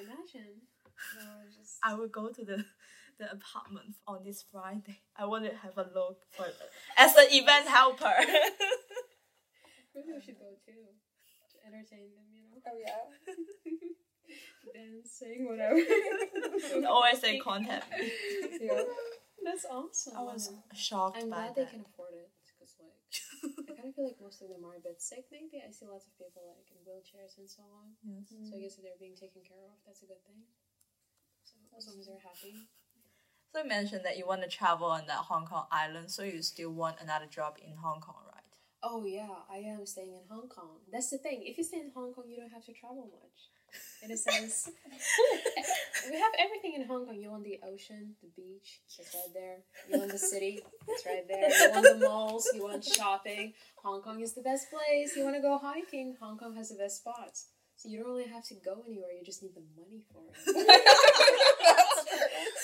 [0.00, 0.62] Imagine.
[1.18, 2.64] No, I just I will go to the
[3.18, 5.00] the apartment on this Friday.
[5.16, 6.46] I want to have a look for
[6.96, 8.12] as an event helper.
[9.94, 10.92] Maybe we should go too.
[11.52, 12.60] To entertain them, you know?
[12.68, 13.32] Oh yeah.
[14.74, 15.80] Dancing, whatever.
[16.88, 17.86] Always say contact.
[18.60, 18.82] Yeah.
[19.44, 20.12] That's awesome.
[20.18, 21.70] I was shocked I'm by glad they that.
[21.70, 22.98] can afford it because, like,
[23.70, 25.30] I kind of feel like most of them are a bit sick.
[25.30, 27.94] Maybe I see lots of people like in wheelchairs and so on.
[28.02, 28.26] Yes.
[28.50, 30.42] So I guess if they're being taken care of, that's a good thing.
[31.46, 32.66] So as long as they're happy.
[33.52, 36.42] So you mentioned that you want to travel on the Hong Kong island, so you
[36.42, 38.42] still want another job in Hong Kong, right?
[38.82, 40.80] Oh yeah, I am staying in Hong Kong.
[40.92, 41.42] That's the thing.
[41.44, 43.50] If you stay in Hong Kong, you don't have to travel much.
[44.02, 44.70] In a sense,
[46.10, 47.16] we have everything in Hong Kong.
[47.16, 49.58] You want the ocean, the beach, it's right there.
[49.90, 51.48] You want the city, it's right there.
[51.50, 53.54] You want the malls, you want shopping.
[53.82, 55.16] Hong Kong is the best place.
[55.16, 57.48] You want to go hiking, Hong Kong has the best spots.
[57.76, 59.12] So you don't really have to go anywhere.
[59.18, 61.76] You just need the money for it.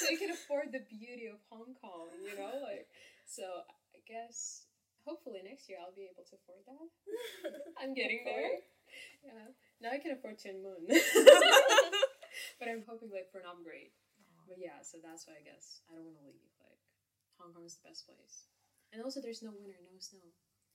[0.07, 2.11] so you can afford the beauty of Hong Kong.
[2.27, 2.91] You know, like
[3.27, 3.47] so.
[3.95, 4.67] I guess
[5.07, 6.87] hopefully next year I'll be able to afford that.
[7.81, 8.63] I'm getting there.
[9.23, 9.55] Yeah.
[9.79, 10.87] Now I can afford Moon.
[12.59, 13.95] but I'm hoping like for an upgrade.
[14.47, 16.51] But yeah, so that's why I guess I don't want to leave.
[16.59, 16.83] Like
[17.39, 18.51] Hong Kong is the best place.
[18.91, 20.27] And also there's no winter, no snow.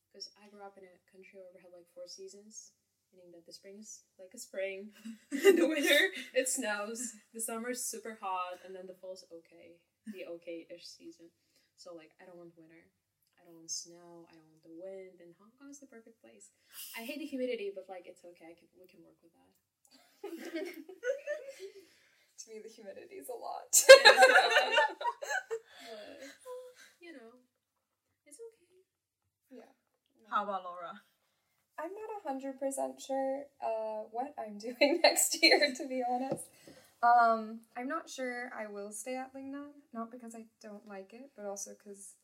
[0.07, 2.73] Because I grew up in a country where we had like four seasons.
[3.13, 4.91] Meaning that the spring is like a spring,
[5.31, 7.01] the winter it snows,
[7.33, 9.79] the summer is super hot, and then the fall's okay,
[10.13, 11.31] the okay-ish season.
[11.77, 12.89] So like I don't want winter.
[13.37, 14.27] I don't want snow.
[14.27, 15.21] I don't want the wind.
[15.23, 16.51] And Hong Kong is the perfect place.
[16.97, 18.51] I hate the humidity, but like it's okay.
[18.51, 19.47] I can, we can work with that.
[22.39, 23.71] to me, the humidity is a lot.
[23.71, 24.59] But,
[26.99, 27.39] you know,
[28.25, 28.83] it's okay.
[29.51, 29.71] yeah.
[30.29, 31.01] How about Laura?
[31.79, 36.45] I'm not hundred percent sure uh, what I'm doing next year, to be honest.
[37.03, 41.31] Um, I'm not sure I will stay at Lingnan, not because I don't like it,
[41.35, 42.15] but also because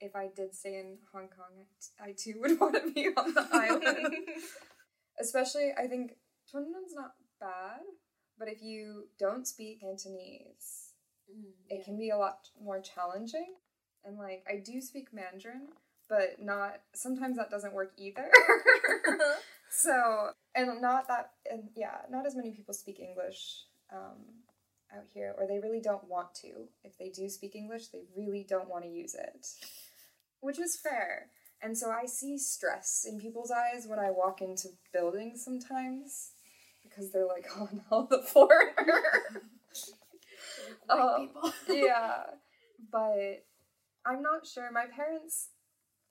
[0.00, 1.66] if I did stay in Hong Kong,
[2.00, 4.14] I, too would want to be on the island.
[5.20, 6.12] Especially, I think
[6.50, 7.80] Tuen Mun's not bad,
[8.38, 10.92] but if you don't speak Cantonese,
[11.68, 13.54] it can be a lot more challenging.
[14.04, 15.68] And like, I do speak Mandarin,
[16.12, 18.28] but not sometimes that doesn't work either.
[19.70, 24.18] so, and not that, and yeah, not as many people speak English um,
[24.94, 26.68] out here, or they really don't want to.
[26.84, 29.46] If they do speak English, they really don't want to use it,
[30.40, 31.28] which is fair.
[31.62, 36.32] And so I see stress in people's eyes when I walk into buildings sometimes
[36.82, 38.76] because they're like, oh no, the foreigner.
[40.86, 41.52] White Um, people.
[41.86, 42.24] yeah,
[42.90, 43.46] but
[44.04, 44.70] I'm not sure.
[44.72, 45.48] My parents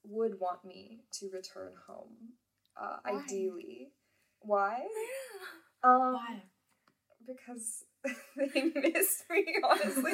[0.04, 2.34] would want me to return home,
[2.80, 3.22] uh, Why?
[3.24, 3.92] ideally.
[4.42, 4.82] Why?
[5.84, 6.44] Um, Why?
[7.26, 7.86] Because
[8.36, 9.46] they miss me.
[9.64, 10.12] Honestly,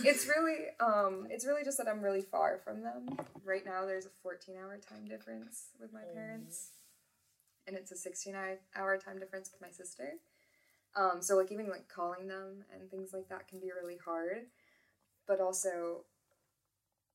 [0.08, 3.18] it's really um, it's really just that I'm really far from them.
[3.44, 6.70] Right now, there's a 14 hour time difference with my parents,
[7.66, 8.34] and it's a 16
[8.76, 10.14] hour time difference with my sister.
[10.96, 14.46] Um, so like even like calling them and things like that can be really hard.
[15.26, 16.04] But also,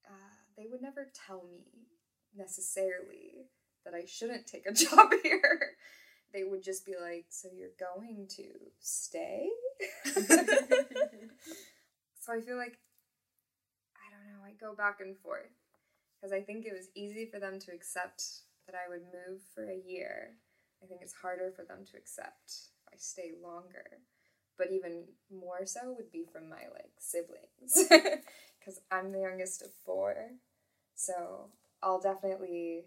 [0.07, 1.87] uh, they would never tell me
[2.37, 3.47] necessarily
[3.85, 5.75] that I shouldn't take a job here.
[6.33, 8.45] They would just be like, "So you're going to
[8.79, 9.49] stay?"
[12.19, 12.79] so I feel like
[13.95, 14.43] I don't know.
[14.45, 15.51] I go back and forth
[16.19, 18.23] because I think it was easy for them to accept
[18.65, 20.37] that I would move for a year.
[20.81, 23.85] I think it's harder for them to accept I stay longer.
[24.57, 27.73] But even more so would be from my like siblings
[28.59, 30.15] because I'm the youngest of four.
[30.95, 31.49] So
[31.83, 32.85] I'll definitely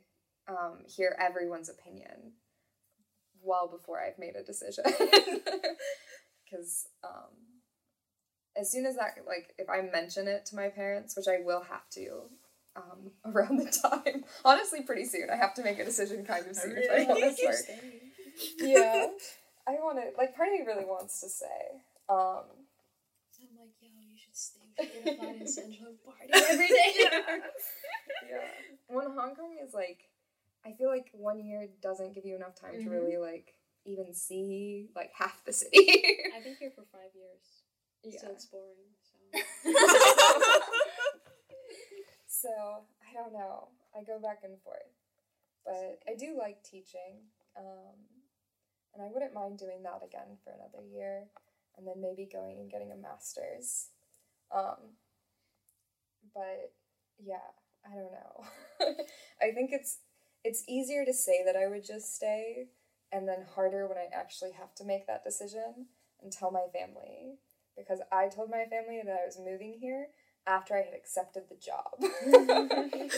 [0.49, 2.33] um, hear everyone's opinion
[3.43, 4.85] well before I've made a decision.
[6.49, 7.61] Because um,
[8.57, 11.63] as soon as that, like, if I mention it to my parents, which I will
[11.63, 12.23] have to
[12.77, 16.57] um, around the time, honestly, pretty soon, I have to make a decision kind of
[16.57, 17.57] soon if I want to start.
[18.59, 19.07] Yeah,
[19.67, 21.83] I want to, like, part of me really wants to say.
[22.09, 22.45] Um,
[23.43, 24.61] I'm like, yo, you should stay.
[24.79, 26.95] We should get a flight in Central and party every day.
[28.31, 28.76] yeah.
[28.89, 30.11] When Hong Kong is like,
[30.65, 32.91] I feel like one year doesn't give you enough time to Mhm.
[32.91, 36.05] really like even see like half the city.
[36.35, 37.63] I've been here for five years.
[38.03, 38.19] yeah.
[38.19, 38.95] Still exploring.
[39.03, 39.17] So.
[42.27, 43.69] so I don't know.
[43.97, 44.93] I go back and forth,
[45.65, 47.95] but I do like teaching, um,
[48.95, 51.29] and I wouldn't mind doing that again for another year.
[51.79, 53.91] and then maybe going and getting a master's.
[54.51, 54.97] Um,
[56.35, 56.73] but
[57.23, 57.53] yeah,
[57.87, 58.45] I don't know.
[59.43, 59.99] I think it's
[60.45, 62.69] it's easier to say that I would just stay
[63.13, 65.87] and then harder when I actually have to make that decision
[66.23, 67.39] and tell my family
[67.77, 70.09] because I told my family that I was moving here
[70.47, 71.99] after I had accepted the job.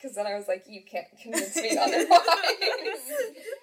[0.00, 2.08] Cuz then I was like you can't convince me otherwise.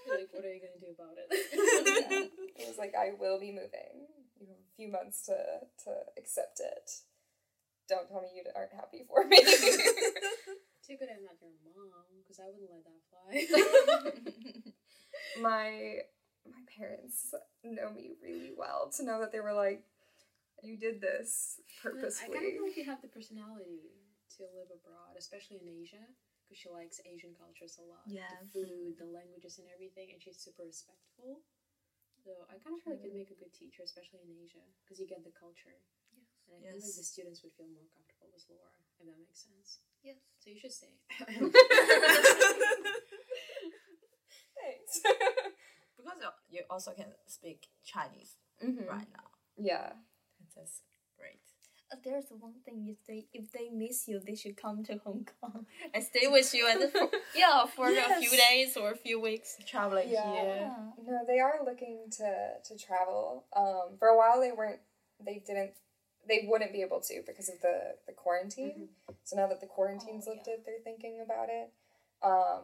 [0.09, 2.31] like, what are you gonna do about it?
[2.57, 4.07] it was like I will be moving.
[4.39, 5.37] You have a few months to
[5.85, 6.91] to accept it.
[7.89, 9.37] Don't tell me you aren't happy for me.
[10.83, 13.31] Too good I'm not your mom, because I wouldn't let that fly.
[15.41, 16.03] my
[16.43, 17.31] my parents
[17.63, 19.87] know me really well to know that they were like,
[20.63, 22.35] you did this purposefully.
[22.35, 22.47] I kind purposefully.
[22.47, 23.95] of feel like you have the personality
[24.39, 26.03] to live abroad, especially in Asia,
[26.43, 28.03] because she likes Asian cultures a lot.
[28.07, 28.27] Yes.
[28.51, 31.43] The food, the languages, and everything, and she's super respectful.
[32.23, 34.99] So I kind of feel like you'd make a good teacher, especially in Asia, because
[34.99, 35.75] you get the culture.
[36.47, 36.59] Yes.
[36.59, 39.39] And I feel like the students would feel more comfortable with Laura, if that makes
[39.43, 39.79] sense.
[40.03, 40.17] Yes.
[40.39, 40.93] So you should stay.
[44.55, 45.01] Thanks.
[45.97, 48.87] because you- you also can speak Chinese Mhm.
[48.87, 49.27] right now.
[49.57, 49.93] Yeah.
[50.55, 50.81] That's
[51.17, 51.39] great.
[51.91, 55.27] Uh, there's one thing if they if they miss you, they should come to Hong
[55.41, 59.19] Kong and stay with you and for, yeah for a few days or a few
[59.19, 59.57] weeks.
[59.65, 60.31] Traveling Yeah.
[60.31, 60.71] here.
[61.05, 62.29] No, they are looking to
[62.67, 63.45] to travel.
[63.55, 64.81] Um, for a while they weren't.
[65.19, 65.73] They didn't.
[66.27, 68.89] They wouldn't be able to because of the the quarantine.
[69.23, 70.37] So now that the quarantine's Oh, yeah.
[70.37, 71.71] lifted, they're thinking about it.
[72.23, 72.63] Um,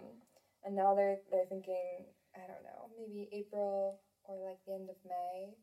[0.63, 2.06] and now they're they're thinking.
[2.36, 5.56] I don't know, maybe April or like the end of May.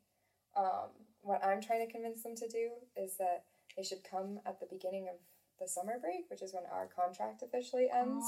[0.55, 0.89] Um,
[1.21, 4.67] what I'm trying to convince them to do is that they should come at the
[4.69, 5.15] beginning of
[5.59, 8.25] the summer break, which is when our contract officially ends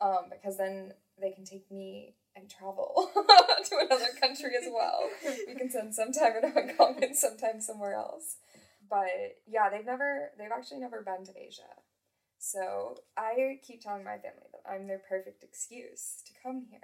[0.00, 3.10] um, because then they can take me and travel
[3.64, 5.08] to another country as well.
[5.46, 8.36] we can spend some time in Hong Kong and sometime somewhere else.
[8.90, 11.62] But yeah, they've never, they've actually never been to Asia.
[12.38, 16.80] So I keep telling my family that I'm their perfect excuse to come here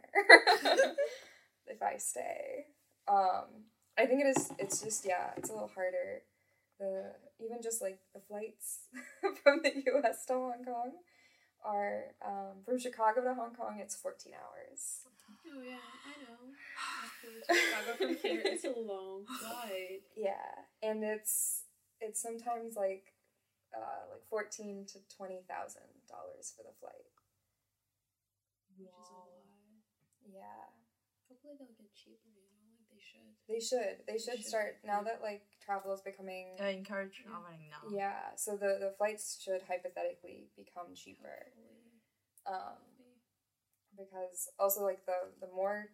[1.66, 2.66] if I stay.
[3.08, 3.64] Um,
[3.98, 6.22] I think it is, it's just, yeah, it's a little harder.
[6.78, 8.80] The, even just like the flights
[9.42, 10.92] from the US to Hong Kong
[11.64, 13.78] are um, from Chicago to Hong Kong.
[13.80, 15.00] It's fourteen hours.
[15.46, 16.52] oh yeah, I know.
[17.04, 20.02] After Chicago from here, it's a long flight.
[20.16, 20.32] Yeah,
[20.82, 21.62] and it's
[22.00, 23.14] it's sometimes like
[23.74, 27.06] uh, like fourteen to twenty thousand dollars for the flight.
[28.76, 29.32] Which is a lot.
[30.26, 30.68] Yeah,
[31.30, 33.30] Hopefully they'll get cheaper, you know, like they should.
[33.48, 34.50] they should they should should.
[34.50, 36.56] start now that like travel is becoming.
[36.60, 37.86] I encourage traveling now.
[37.90, 41.50] Yeah, so the the flights should hypothetically become cheaper.
[41.54, 41.94] Hopefully.
[42.46, 42.78] Um,
[43.96, 45.88] because also like the the more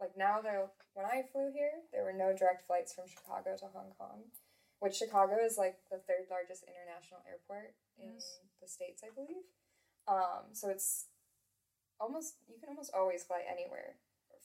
[0.00, 3.66] like now there when I flew here there were no direct flights from Chicago to
[3.72, 4.28] Hong Kong,
[4.80, 8.40] which Chicago is like the third largest international airport in Yes.
[8.60, 9.44] the states I believe.
[10.08, 11.06] Um, so it's
[12.00, 14.00] almost you can almost always fly anywhere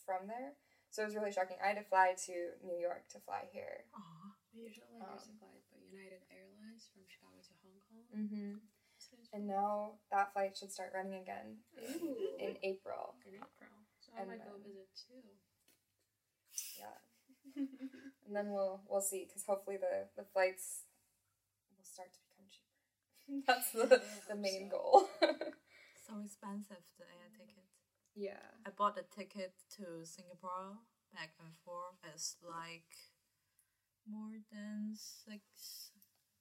[0.05, 0.53] from there.
[0.91, 1.57] So it was really shocking.
[1.63, 3.83] I had to fly to New York to fly here.
[3.95, 4.31] Aw.
[4.55, 8.03] Usually there's a Um, flight by United Airlines from Chicago to Hong Kong.
[8.15, 8.53] Mm-hmm.
[9.35, 12.37] And now that flight should start running again Ooh.
[12.39, 13.15] in April.
[13.27, 13.75] in April.
[13.99, 15.35] So I And might go visit too.
[16.79, 16.95] Yeah.
[17.55, 20.83] And then we'll we'll see because hopefully the the flights
[21.77, 23.43] will start to become cheaper.
[23.47, 24.77] That's the the main so.
[24.77, 25.09] goal.
[26.07, 27.65] So expensive the air ticket.
[28.13, 28.45] yeah.
[28.65, 30.77] I bought a ticket to Singapore
[31.13, 31.97] back and forth.
[32.13, 32.85] It's like
[34.07, 35.91] more than six.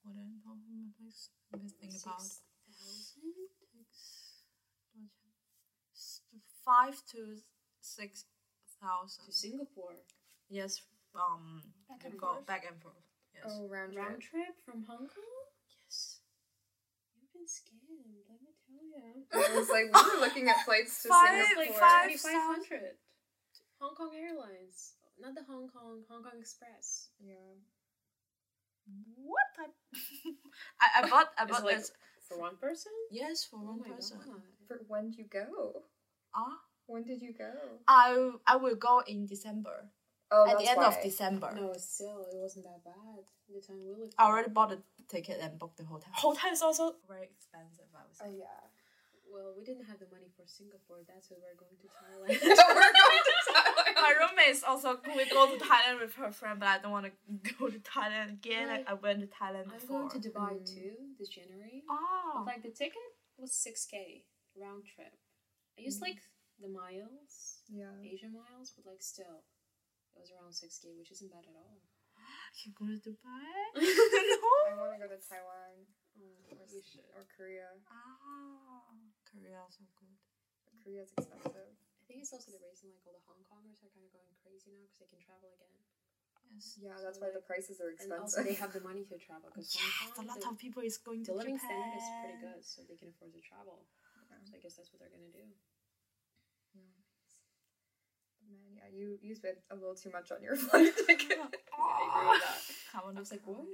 [0.03, 1.17] What am I talking about?
[1.53, 2.43] Let me think about Six
[2.75, 3.15] thousand?
[3.73, 4.33] six.
[6.65, 7.39] Five to
[7.81, 8.25] six
[8.81, 9.25] thousand.
[9.27, 9.97] To Singapore.
[10.49, 10.81] Yes.
[11.15, 11.63] Um.
[11.89, 12.47] Back you and go forth?
[12.47, 12.95] back and forth.
[13.35, 13.45] Yes.
[13.49, 14.47] Oh, round Round trip.
[14.47, 15.35] trip from Hong Kong?
[15.85, 16.21] Yes.
[17.19, 19.27] You've been scammed, let me tell you.
[19.35, 21.65] I was like, we were looking at flights to Five- It's Singapore.
[21.67, 22.95] like five- thirty five hundred.
[23.81, 24.95] Hong Kong Airlines.
[25.21, 27.11] Not the Hong Kong, Hong Kong Express.
[27.21, 27.59] Yeah.
[29.17, 29.51] What?
[29.59, 29.67] I,
[30.81, 31.29] I, I bought.
[31.39, 31.93] I Is bought it like this.
[32.29, 32.93] for one person?
[33.11, 34.19] Yes, for Oh one my person.
[34.25, 34.43] god.
[34.69, 35.83] For when did you go?
[36.35, 36.59] Ah.
[36.87, 37.51] When did you go?
[37.89, 39.89] I I will go in December.
[40.33, 41.03] Oh, at the that's end of.
[41.03, 41.51] December.
[41.55, 43.25] No, still, it wasn't that bad.
[43.49, 46.09] The time we looked I already bought the ticket and booked the hotel.
[46.13, 48.61] Hotel is also very expensive, I would Oh yeah.
[49.31, 51.03] Well, we didn't have the money for Singapore.
[51.09, 52.39] That's why we're going to Thailand.
[52.79, 53.95] We're going to Thailand.
[54.07, 57.07] My roommate is also we go to Thailand with her friend, but I don't want
[57.07, 57.13] to
[57.59, 58.69] go to Thailand again.
[58.71, 60.09] I, I went to Thailand I'm before.
[60.09, 60.67] going to Dubai Mm.
[60.75, 61.83] too this January.
[61.91, 64.25] Oh, But, like the ticket was six k
[64.57, 65.13] round trip.
[65.79, 66.21] I used like
[66.63, 67.91] the miles, Yeah.
[68.03, 69.43] Asia miles, but like still,
[70.15, 71.79] it was around six k, which isn't bad at all.
[72.63, 73.51] You go to Dubai?
[73.75, 74.51] no.
[74.71, 75.85] I want to go to Taiwan
[76.15, 77.03] Oh, or, you should.
[77.19, 77.67] or Korea.
[77.91, 78.87] Ah,
[79.27, 80.15] Korea also good.
[80.63, 81.75] But Korea's expensive.
[81.75, 84.31] I think it's also the reason like all the Hong Kongers are kind of going
[84.39, 85.75] crazy now because they can travel again.
[86.55, 86.79] Yes.
[86.79, 88.23] Yeah, that's So, why the prices are And expensive.
[88.23, 90.87] also they have the money to travel because Yes, Hong a lot the, of people
[90.87, 91.75] is going the to living Japan.
[91.83, 93.83] standard is pretty good, so they can afford to travel.
[94.31, 94.39] Yeah.
[94.47, 95.43] So I guess that's what they're gonna do.
[98.49, 101.39] Man, yeah, you you spent a little too much on your flight ticket.
[101.39, 101.49] I
[102.09, 102.61] agree with that.
[102.95, 103.65] I want was like, what?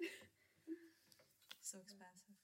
[1.63, 2.37] So expensive.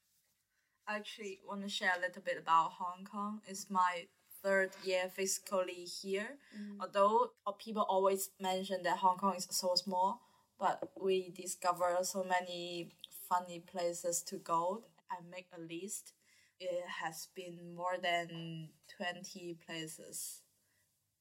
[0.87, 3.41] I actually want to share a little bit about Hong Kong.
[3.47, 4.07] It's my
[4.43, 6.39] third year physically here.
[6.81, 10.21] Although uh, people always mention that Hong Kong is so small,
[10.59, 12.91] but we discover so many
[13.29, 14.85] funny places to go.
[15.11, 16.13] I make a list.
[16.61, 20.43] It has been more than 20 places.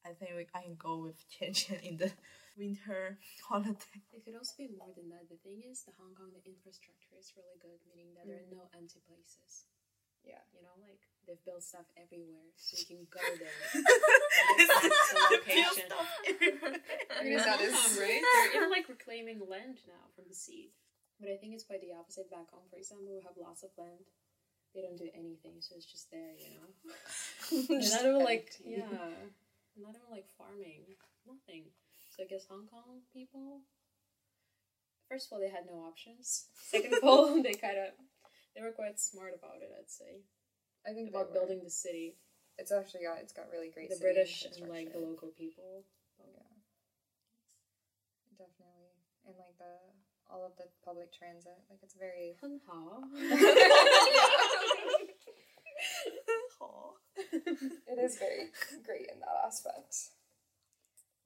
[0.05, 2.13] I think we, I can go with Qianqian in the
[2.53, 3.17] winter
[3.49, 3.99] holiday.
[4.13, 5.25] It could also be more than that.
[5.27, 8.49] The thing is, the Hong Kong, the infrastructure is really good, meaning that there are
[8.53, 8.61] mm.
[8.61, 9.65] no empty places.
[10.21, 10.45] yeah.
[10.53, 13.59] You know, like they've built stuff everywhere, so you can go there.
[13.73, 15.89] And that's the location.
[15.89, 18.21] I mean, that is oh, right.
[18.21, 20.71] They're even like reclaiming land now from the sea.
[21.19, 22.67] But I think it's quite the opposite back home.
[22.69, 24.05] For example, we have lots of land.
[24.75, 26.67] They don't do anything, so it's just there, you know.
[27.69, 28.83] They're Just not even like empty.
[29.77, 30.95] Not even like farming,
[31.27, 31.65] nothing.
[32.09, 33.61] So I guess Hong Kong people.
[35.09, 36.47] First of all, they had no options.
[36.71, 37.93] Second of all, they kind of
[38.55, 39.71] they were quite smart about it.
[39.77, 40.23] I'd say
[40.87, 42.15] I think about building the city,
[42.57, 43.89] It's actually got it's got really great.
[43.89, 45.83] the British and like the local people.
[46.21, 46.47] Oh, yeah.
[48.37, 48.95] Definitely,
[49.27, 49.75] and like the
[50.31, 52.35] all of the public transit, like it's very.
[56.59, 58.49] Hung it is very
[58.85, 59.95] great in that aspect.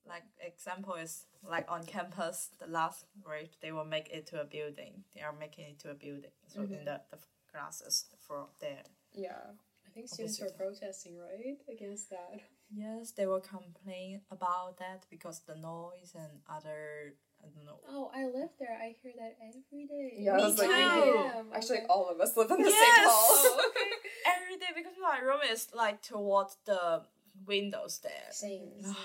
[0.07, 4.45] like example is like on campus the last grade they will make it to a
[4.45, 6.85] building they are making it to a building so in mm-hmm.
[6.85, 7.17] the, the
[7.51, 9.53] classes for there Yeah.
[9.87, 10.57] I think students were Opposite.
[10.79, 12.41] protesting, right, against that.
[12.71, 18.11] yes they will complain about that because the noise and other i don't know Oh,
[18.13, 18.77] I live there.
[18.79, 20.13] I hear that every day.
[20.19, 21.13] Yeah, Me I like, too.
[21.33, 21.87] Damn, actually, okay.
[21.89, 22.77] all of us live in the Yes!
[22.85, 23.29] same hall.
[23.31, 23.89] Oh, okay.
[24.25, 27.03] Every day because my room is like towards the
[27.45, 28.83] windows there Same.
[28.83, 28.95] Same.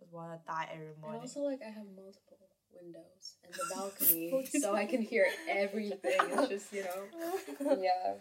[0.00, 2.38] I wanna die every And morning also, like, I have multiple
[2.72, 6.16] windows and the balcony, so I can hear everything.
[6.20, 7.76] It's just, you know.
[7.82, 8.14] yeah.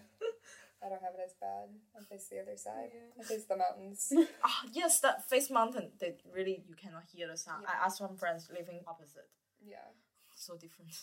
[0.83, 1.69] I don't have it as bad.
[1.97, 2.91] I face the other side.
[2.93, 3.21] Yeah.
[3.21, 4.11] I face the mountains.
[4.43, 7.73] ah yes that face mountain they really you cannot hear the sound Yeah.
[7.73, 9.29] i asked some friends living opposite
[9.63, 9.87] yeah.
[10.35, 10.93] so different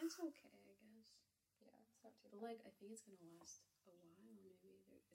[0.00, 0.80] It's okay, I guess.
[1.60, 1.74] Yeah.
[1.84, 4.19] It's not too But, like, I think it's gonna last a while.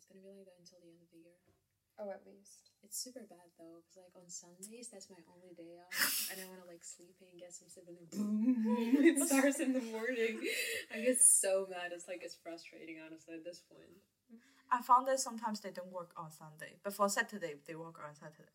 [0.09, 1.39] Maybe there- it's gonna be like that until the end of the year.
[1.97, 2.71] Oh, at least.
[2.83, 6.45] It's super bad though, because like on Sundays, that's my only day off, and I
[6.45, 9.81] want to like sleep and get some sleep, and then boom, it starts in the
[9.81, 10.39] morning.
[10.93, 11.91] I get so mad.
[11.93, 13.95] It's like it's frustrating, honestly, at this point.
[14.71, 18.13] I found that sometimes they don't work on Sunday, but for Saturday they work on
[18.13, 18.51] Saturday.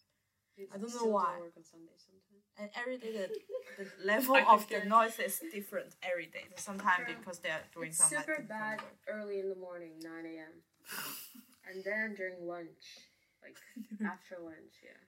[0.73, 1.39] I don't know still why.
[1.39, 2.45] work on Sundays sometimes.
[2.59, 6.45] And every day the, the level of the noise is different every day.
[6.57, 7.15] Sometimes True.
[7.19, 8.97] because they are doing It's some super like, bad work.
[9.09, 10.55] early in the morning, nine a.m.
[11.69, 12.85] and then during lunch,
[13.43, 13.57] like
[14.05, 15.01] after lunch, yeah.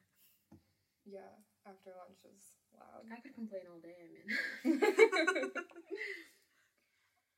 [1.05, 1.21] Yeah.
[1.67, 2.43] After lunch is
[2.75, 3.05] loud.
[3.13, 3.95] I could complain all day.
[4.03, 5.53] I mean,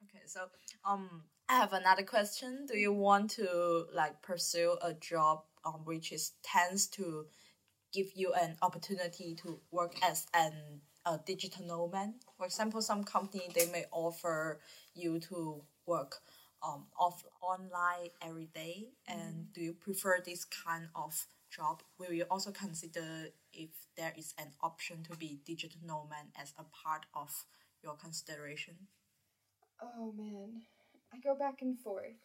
[0.05, 0.47] Okay, so
[0.85, 2.67] um, I have another question.
[2.67, 7.27] Do you want to like pursue a job um which is tends to
[7.95, 10.53] give you an opportunity to work as an
[11.07, 12.15] a digital nomad?
[12.37, 14.61] For example, some company they may offer
[14.95, 16.17] you to work
[16.63, 18.89] um off online every day.
[19.07, 21.83] And do you prefer this kind of job?
[21.99, 26.65] Will you also consider if there is an option to be digital nomad as a
[26.65, 27.31] part of
[27.83, 28.75] your consideration?
[29.81, 30.63] Oh man,
[31.13, 32.19] I go back and forth.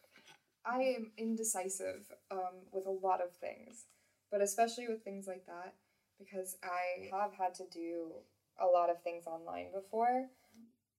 [0.64, 3.86] I am indecisive um, with a lot of things,
[4.30, 5.74] but especially with things like that
[6.18, 8.12] because I have had to do
[8.60, 10.26] a lot of things online before,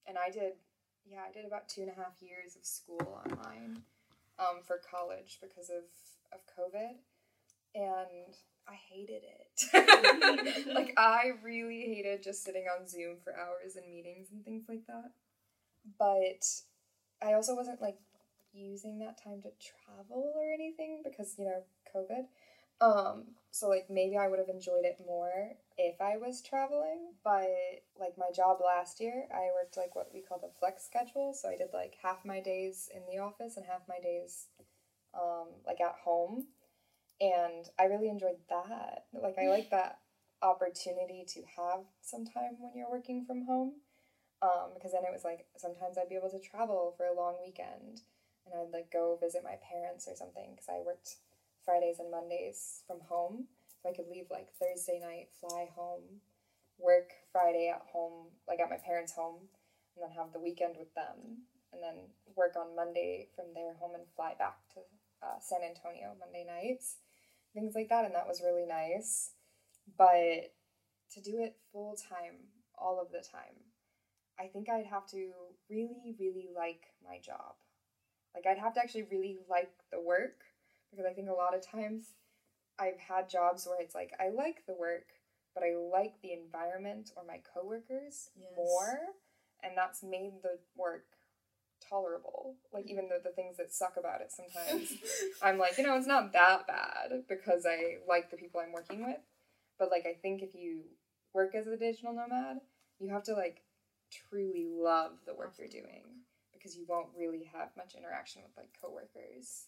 [0.07, 0.53] and I did,
[1.05, 3.83] yeah, I did about two and a half years of school online
[4.39, 5.83] um, for college because of
[6.33, 6.95] of COVID,
[7.75, 8.33] and
[8.67, 10.67] I hated it.
[10.73, 14.87] like I really hated just sitting on Zoom for hours and meetings and things like
[14.87, 15.11] that
[15.97, 16.45] but
[17.21, 17.97] I also wasn't like
[18.53, 21.63] using that time to travel or anything because you know
[21.95, 22.25] COVID.
[22.81, 27.13] Um, so like maybe I would have enjoyed it more if I was traveling.
[27.23, 27.47] But
[27.99, 31.33] like my job last year, I worked like what we called a flex schedule.
[31.33, 34.47] So I did like half my days in the office and half my days
[35.13, 36.47] um, like at home,
[37.19, 39.05] and I really enjoyed that.
[39.13, 39.99] Like I like that
[40.41, 43.73] opportunity to have some time when you're working from home.
[44.41, 47.35] Um, because then it was like sometimes I'd be able to travel for a long
[47.45, 48.01] weekend
[48.45, 51.17] and I'd like go visit my parents or something because I worked
[51.65, 53.47] Fridays and Mondays from home.
[53.81, 56.21] So I could leave like Thursday night, fly home,
[56.77, 59.49] work Friday at home, like at my parents' home,
[59.95, 63.95] and then have the weekend with them, and then work on Monday from their home
[63.95, 64.81] and fly back to
[65.23, 66.97] uh, San Antonio Monday nights,
[67.53, 68.05] things like that.
[68.05, 69.31] And that was really nice.
[69.97, 70.53] But
[71.13, 73.57] to do it full time, all of the time,
[74.39, 75.31] I think I'd have to
[75.69, 77.55] really, really like my job.
[78.33, 80.39] Like, I'd have to actually really like the work
[80.91, 82.13] because I think a lot of times
[82.79, 85.07] I've had jobs where it's like I like the work,
[85.55, 88.55] but I like the environment or my coworkers Yes.
[88.55, 88.99] more,
[89.63, 91.05] and that's made the work
[91.89, 92.55] tolerable.
[92.73, 94.93] Like even though the things that suck about it sometimes,
[95.41, 99.05] I'm like, you know, it's not that bad because I like the people I'm working
[99.05, 99.19] with.
[99.79, 100.81] But like I think if you
[101.33, 102.57] work as a digital nomad,
[102.99, 103.63] you have to like
[104.11, 106.03] truly love the work you're doing
[106.53, 109.67] because you won't really have much interaction with like coworkers.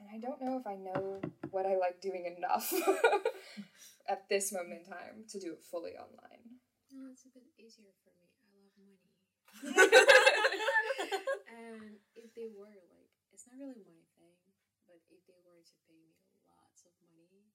[0.00, 1.20] And I don't know if I know
[1.52, 2.72] what I like doing enough
[4.08, 6.56] at this moment in time to do it fully online.
[6.88, 8.32] No, it's a bit easier for me.
[8.40, 9.12] I love money.
[11.52, 14.40] and if they were like, it's not really my thing,
[14.88, 16.16] but if they were to pay me
[16.48, 17.52] lots of money,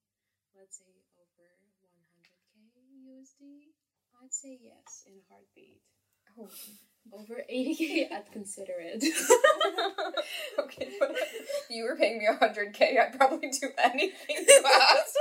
[0.54, 1.50] let's say over
[1.82, 2.78] 100k
[3.10, 3.74] USD,
[4.22, 5.82] I'd say yes in a heartbeat.
[6.40, 6.50] Oh,
[7.14, 9.04] Over 80k, I'd consider it.
[10.60, 15.16] okay, but if you were paying me 100k, I'd probably do anything you ask.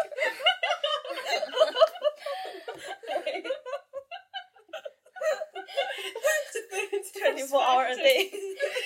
[6.92, 8.30] It's 24 hour a day.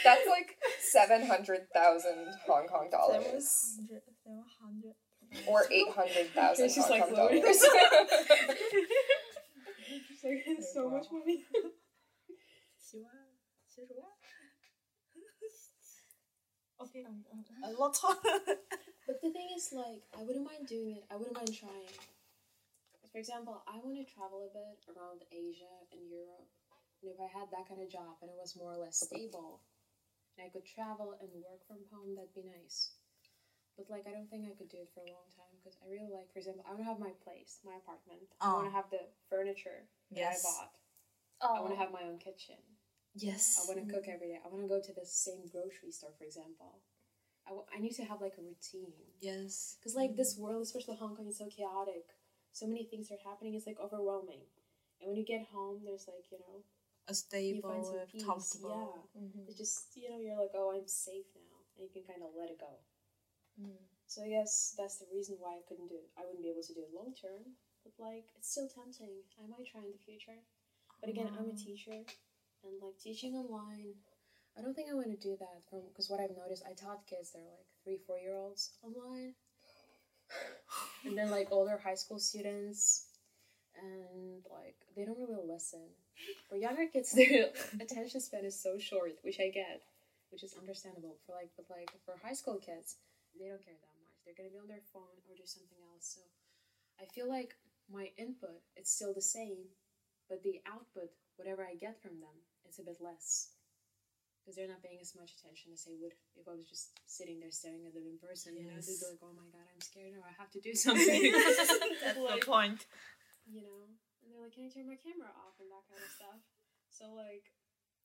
[0.04, 2.12] That's like 700,000
[2.46, 3.76] Hong Kong dollars.
[3.88, 4.94] 700.
[5.46, 7.62] Or 800,000 She's Hong like, Kong "Lord." dollars.
[10.10, 11.44] It's like, it's so much money.
[12.87, 13.11] 喜欢
[13.67, 14.09] 七十万
[16.79, 17.05] Okay,
[17.63, 18.15] a lot of
[19.07, 21.05] But the thing is, like, I wouldn't mind doing it.
[21.11, 21.95] I wouldn't mind trying.
[23.11, 26.49] For example, I want to travel a bit around Asia and Europe.
[27.01, 29.61] And if I had that kind of job and it was more or less stable,
[30.35, 32.95] and I could travel and work from home, that'd be nice.
[33.77, 35.87] But like, I don't think I could do it for a long time because I
[35.89, 38.27] really like, for example, I want to have my place, my apartment.
[38.41, 38.69] I want Oh.
[38.69, 40.43] to have the furniture that Yes.
[40.43, 40.73] I bought.
[41.41, 42.59] Oh, I want to have my own kitchen.
[43.18, 43.60] Yes.
[43.62, 44.38] I want to cook every day.
[44.44, 46.80] I want to go to the same grocery store, for example.
[47.46, 48.92] I, w- I need to have like a routine.
[49.20, 49.76] Yes.
[49.78, 52.04] Because like this world, especially Hong Kong, is so chaotic.
[52.52, 53.54] So many things are happening.
[53.54, 54.44] It's like overwhelming.
[55.00, 56.62] And when you get home, there's like you know,
[57.08, 58.24] A you stable, find some peace.
[58.24, 59.08] comfortable.
[59.14, 62.22] Yeah, it's just you know, you're like, oh, I'm safe now, and you can kind
[62.22, 62.72] of let it go.
[63.60, 63.78] Mm.
[64.06, 66.10] So I guess that's the reason why I couldn't do it.
[66.18, 69.22] I wouldn't be able to do it long term, but like it's still tempting.
[69.38, 70.38] I might try in the future.
[71.00, 72.02] But again, I'm a teacher,
[72.64, 73.94] and like teaching online,
[74.58, 75.62] I don't think I want to do that.
[75.70, 78.72] From because what I've noticed, I taught kids that are like three, four year olds
[78.82, 79.34] online,
[81.04, 83.06] and then like older high school students,
[83.78, 85.86] and like they don't really listen.
[86.48, 89.82] For younger kids, their attention span is so short, which I get,
[90.30, 91.16] which is understandable.
[91.26, 92.96] For like, but like for high school kids,
[93.38, 94.18] they don't care that much.
[94.26, 96.18] They're gonna be on their phone or do something else.
[96.18, 96.22] So
[96.98, 97.54] I feel like
[97.86, 99.70] my input it's still the same,
[100.28, 102.34] but the output, whatever I get from them,
[102.68, 103.56] it's a bit less.
[104.44, 107.36] Because they're not paying as much attention as they would if I was just sitting
[107.40, 108.56] there staring at them in person.
[108.56, 110.24] You know, they'd be like, "Oh my god, I'm scared now.
[110.24, 112.84] I have to do something." That's Like, the point.
[113.48, 113.88] you know
[114.20, 116.36] and they're like can i turn my camera off and that kind of stuff
[116.92, 117.48] so like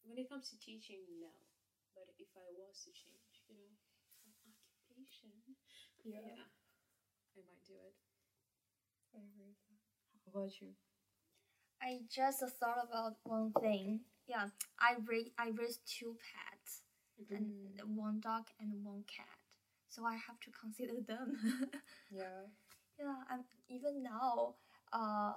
[0.08, 1.36] when it comes to teaching no
[1.92, 3.76] but if i was to change you know
[4.24, 5.36] an occupation
[6.08, 6.48] yeah,
[7.36, 7.96] i might do it
[10.24, 10.72] How about you?
[11.82, 14.02] I just thought about one thing.
[14.28, 14.48] Yeah,
[14.80, 16.82] I raise I raised two pets,
[17.30, 19.28] and one dog and one cat.
[19.90, 21.38] So I have to consider them.
[22.12, 22.48] yeah.
[23.00, 24.56] yeah, and even now,
[24.92, 25.34] uh,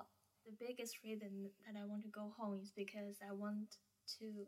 [0.47, 3.77] the biggest reason that I want to go home is because I want
[4.19, 4.47] to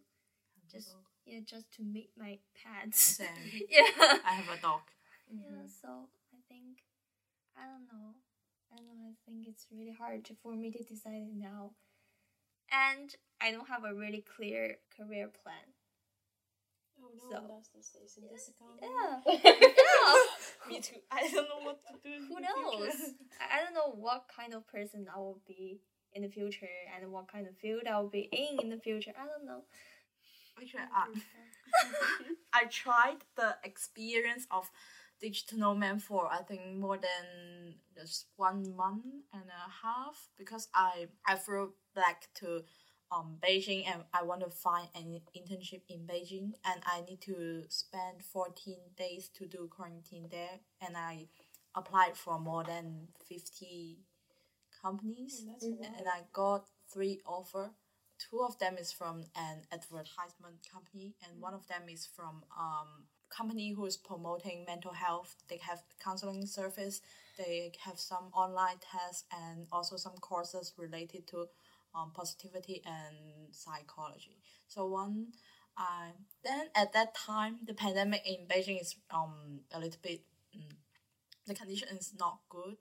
[0.71, 0.95] just
[1.27, 3.21] yeah just to meet my pets.
[3.69, 3.83] Yeah.
[4.25, 4.83] I have a dog.
[5.31, 6.85] Yeah, so I think
[7.57, 8.15] I don't know.
[8.73, 9.11] I don't know.
[9.11, 11.73] I think it's really hard to, for me to decide now,
[12.71, 15.75] and I don't have a really clear career plan.
[17.01, 20.15] oh no So- one does these days in this economy Yeah, yeah.
[20.69, 20.97] Me too.
[21.11, 22.15] I don't know what to do.
[22.29, 22.95] Who knows?
[23.41, 25.81] I I don't know what kind of person I will be
[26.15, 29.13] in the future, and what kind of field I will be in in the future.
[29.19, 29.63] I don't know.
[30.61, 34.71] Actually, I, uh, I tried the experience of
[35.21, 41.09] digital nomad for I think more than just one month and a half because I
[41.27, 42.63] I flew back to
[43.11, 47.65] um Beijing and I want to find an internship in Beijing and I need to
[47.69, 51.29] spend 14 days to do quarantine there and I
[51.75, 53.99] applied for more than 50
[54.83, 55.65] companies Oh, that's
[55.99, 57.71] and I got three offer.
[58.19, 63.07] Two of them is from an advertisement company and one of them is from um
[63.31, 65.37] company who is promoting mental health.
[65.49, 67.01] They have counseling service.
[67.37, 71.47] They have some online tests and also some courses related to
[71.95, 74.39] um, positivity and psychology.
[74.67, 75.29] So one,
[75.77, 76.13] uh,
[76.45, 80.23] then at that time, the pandemic in Beijing is um a little bit,
[80.57, 80.75] mm,
[81.47, 82.77] the condition is not good,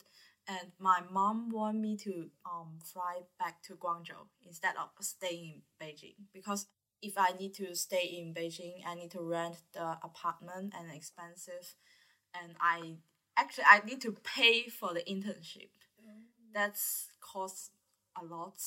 [0.48, 5.62] and my mom want me to um fly back to Guangzhou instead of staying in
[5.88, 6.68] Beijing because
[7.02, 11.76] if I need to stay in Beijing, I need to rent the apartment and expensive,
[12.34, 12.96] and I
[13.38, 15.70] actually I need to pay for the internship.
[16.54, 17.72] That's cost
[18.20, 18.58] a lot.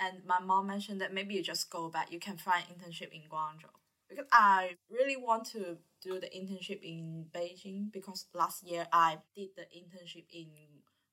[0.00, 2.12] And my mom mentioned that maybe you just go back.
[2.12, 3.70] You can find internship in Guangzhou
[4.08, 9.50] because I really want to do the internship in Beijing because last year I did
[9.56, 10.46] the internship in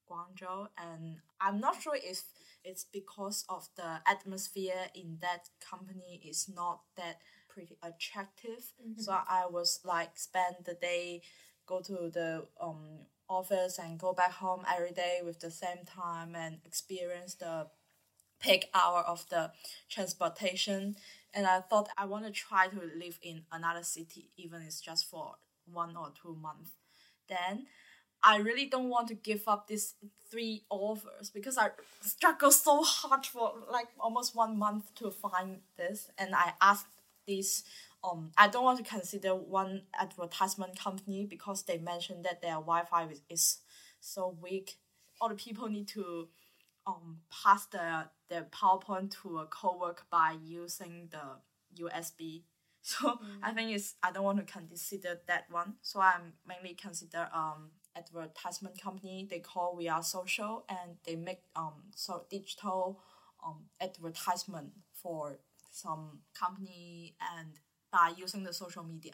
[0.10, 2.24] Guangzhou and I'm not sure if
[2.64, 7.18] it's because of the atmosphere in that company is not that
[7.50, 8.72] pretty attractive.
[8.98, 11.22] So I was like spend the day,
[11.66, 16.36] go to the um office and go back home every day with the same time
[16.36, 17.68] and experience the
[18.44, 19.52] peak hour of the
[19.90, 20.96] transportation
[21.34, 25.10] and I thought I want to try to live in another city even it's just
[25.10, 25.36] for
[25.72, 26.72] one or two months.
[27.30, 27.68] Then
[28.22, 29.96] I really don't want to give up these
[30.32, 31.70] three offers because I
[32.02, 36.88] struggled so hard for like almost one month to find this and I asked
[37.28, 37.64] this
[38.04, 43.06] um I don't want to consider one advertisement company because they mentioned that their Wi-Fi
[43.06, 43.58] is, is
[44.00, 44.78] so weak.
[45.22, 46.28] All the people need to
[46.86, 52.44] um pass the their PowerPoint to a coworker by using the USB.
[52.86, 55.76] So I think it's I don't want to consider that one.
[55.82, 59.26] So I'm mainly consider um advertisement company.
[59.30, 63.00] They call We Are Social and they make um so digital
[63.46, 64.72] um advertisement
[65.02, 65.40] for
[65.72, 67.52] some company and
[67.90, 69.14] by using the social media.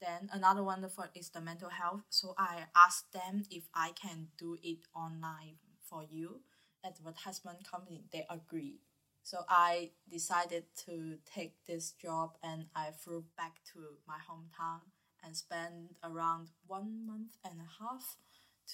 [0.00, 2.02] Then another one for is the mental health.
[2.10, 5.56] So I asked them if I can do it online
[5.88, 6.40] for you.
[6.84, 8.80] Advertisement company they agree.
[9.22, 14.80] So I decided to take this job and I flew back to my hometown
[15.22, 18.16] and spent around one month and a half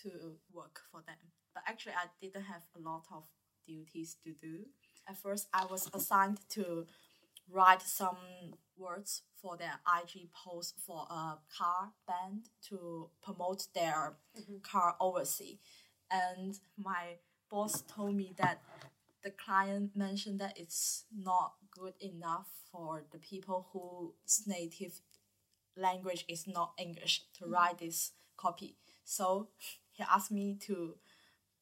[0.02, 1.16] to work for them.
[1.52, 3.24] But actually I didn't have a lot of
[3.66, 4.66] duties to do.
[5.08, 6.86] At first I was assigned to
[7.50, 8.16] write some
[8.76, 14.56] words for their IG post for a car band to promote their mm-hmm.
[14.62, 15.58] car overseas.
[16.10, 17.16] And my
[17.50, 18.60] boss told me that
[19.22, 25.00] the client mentioned that it's not good enough for the people whose native
[25.76, 27.52] language is not English to mm-hmm.
[27.52, 28.76] write this copy.
[29.04, 29.48] So
[29.92, 30.94] he asked me to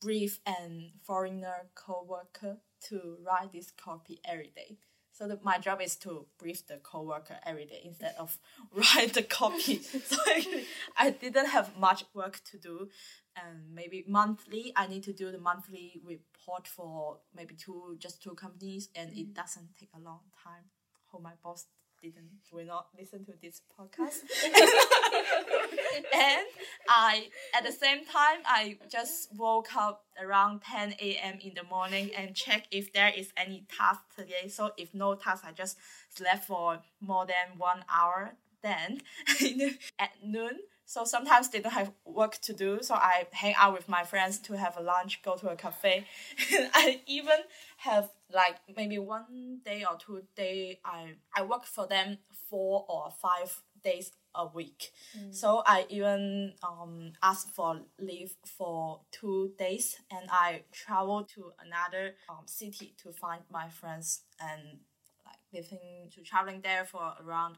[0.01, 2.59] brief an foreigner co-worker
[2.89, 4.79] to write this copy every day.
[5.13, 8.37] So the, my job is to brief the co-worker every day instead of
[8.75, 9.79] write the copy.
[9.83, 10.17] so
[10.99, 12.89] I didn't have much work to do,
[13.37, 18.35] and maybe monthly I need to do the monthly report for maybe two just two
[18.35, 19.35] companies, and it mm.
[19.35, 20.65] doesn't take a long time.
[21.11, 21.67] Hope my boss
[22.05, 24.21] didn't will not listen to this podcast.
[26.13, 26.47] and
[26.89, 31.39] I at the same time I just woke up around 10 a.m.
[31.41, 34.49] in the morning and check if there is any task today.
[34.49, 35.79] So if no task, I just
[36.11, 38.35] slept for more than one hour.
[38.63, 39.03] Then
[39.99, 43.89] at noon, so sometimes they don't have work to do, so I hang out with
[43.89, 46.07] my friends to have a lunch, go to a cafe.
[46.75, 47.39] I even
[47.79, 52.19] have like maybe one day or two day I I work for them
[52.51, 54.91] four or five days a week.
[55.31, 62.15] So I even um asked for leave for two days and I travel to another
[62.29, 64.81] um city to find my friends and
[65.27, 67.57] like living to traveling there for around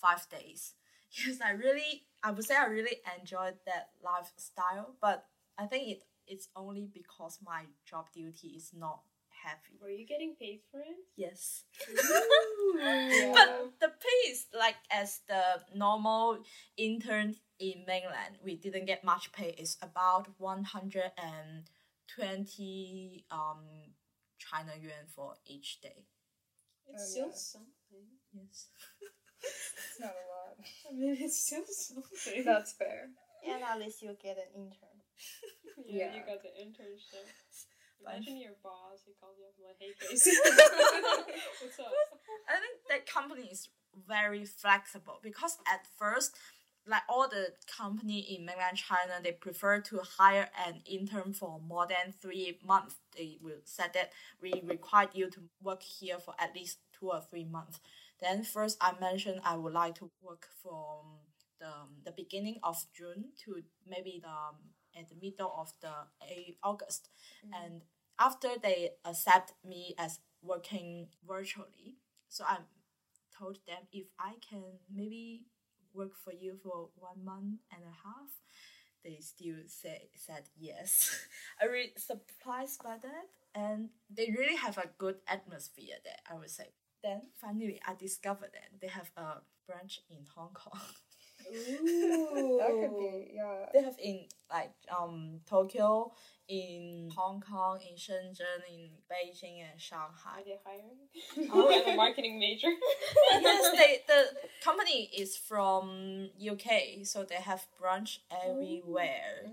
[0.00, 0.74] five days.
[1.10, 5.26] Yes, I really I would say I really enjoyed that lifestyle, but
[5.58, 9.00] I think it it's only because my job duty is not
[9.30, 9.78] heavy.
[9.80, 10.96] Were you getting paid for it?
[11.16, 11.64] Yes.
[11.88, 13.32] Yeah.
[13.34, 16.38] But the pay is like as the normal
[16.76, 19.54] intern in mainland, we didn't get much pay.
[19.58, 21.70] It's about one hundred and
[22.14, 23.64] twenty um
[24.38, 26.04] China yuan for each day.
[26.88, 27.34] It's Oh, still yeah.
[27.36, 28.06] something.
[28.32, 28.68] Yes.
[29.42, 30.56] It's not a lot.
[30.90, 32.44] I mean, it's still something.
[32.44, 33.08] That's fair.
[33.48, 34.98] And at least you get an intern.
[35.86, 36.14] yeah, Yeah.
[36.16, 37.26] you got the internship.
[38.00, 40.30] Imagine your boss, he calls you up and like, hey Casey.
[41.62, 41.86] What's up?
[42.48, 43.68] I think that company is
[44.06, 46.36] very flexible because at first,
[46.86, 51.86] like all the company in mainland China, they prefer to hire an intern for more
[51.86, 52.96] than three months.
[53.16, 57.20] They will say that we require you to work here for at least two or
[57.28, 57.80] three months.
[58.20, 61.20] Then first I mentioned I would like to work from
[61.60, 61.72] the,
[62.04, 64.56] the beginning of June to maybe the um,
[64.96, 67.08] at the middle of the August,
[67.52, 67.82] and
[68.18, 71.96] after they accept me as working virtually,
[72.28, 72.58] so I
[73.38, 75.46] told them if I can maybe
[75.94, 78.30] work for you for one month and a half,
[79.04, 81.26] they still say said yes.
[81.62, 86.20] I really surprised by that, and they really have a good atmosphere there.
[86.30, 86.72] I would say.
[87.02, 90.80] Then finally, I discovered that they have a branch in Hong Kong.
[91.54, 92.58] Ooh.
[92.58, 93.66] That could be, yeah.
[93.72, 96.12] they have in like um Tokyo,
[96.48, 100.42] in Hong Kong, in Shenzhen, in Beijing and Are Shanghai.
[100.44, 101.50] they hiring?
[101.52, 102.68] Oh, I'm a marketing major.
[103.30, 104.24] yes, they the
[104.62, 109.46] company is from UK, so they have branch everywhere.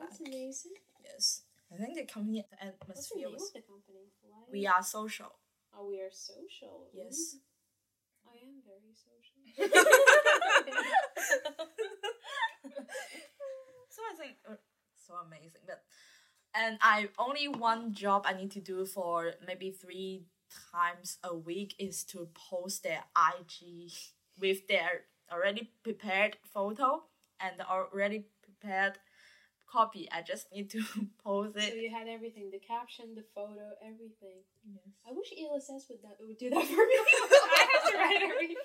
[0.00, 0.72] That's amazing.
[1.04, 1.42] Yes,
[1.72, 3.42] I think the company the atmosphere What's the atmosphere name was.
[3.48, 4.04] of the company?
[4.28, 4.38] Why?
[4.52, 5.32] We are social.
[5.78, 6.88] Oh, we are social.
[6.92, 7.36] Yes.
[8.26, 9.38] I am very social.
[13.90, 14.54] so I think uh,
[15.06, 15.62] so amazing.
[15.66, 15.82] But
[16.54, 20.24] and I only one job I need to do for maybe three
[20.72, 23.92] times a week is to post their IG
[24.40, 27.02] with their already prepared photo
[27.40, 28.98] and already prepared
[29.70, 30.08] copy.
[30.10, 30.82] I just need to
[31.24, 31.70] post it.
[31.72, 34.42] so you had everything: the caption, the photo, everything.
[34.64, 34.84] Yes.
[35.08, 36.96] I wish ELSS would that would do that for me.
[37.60, 38.56] I have to write everything.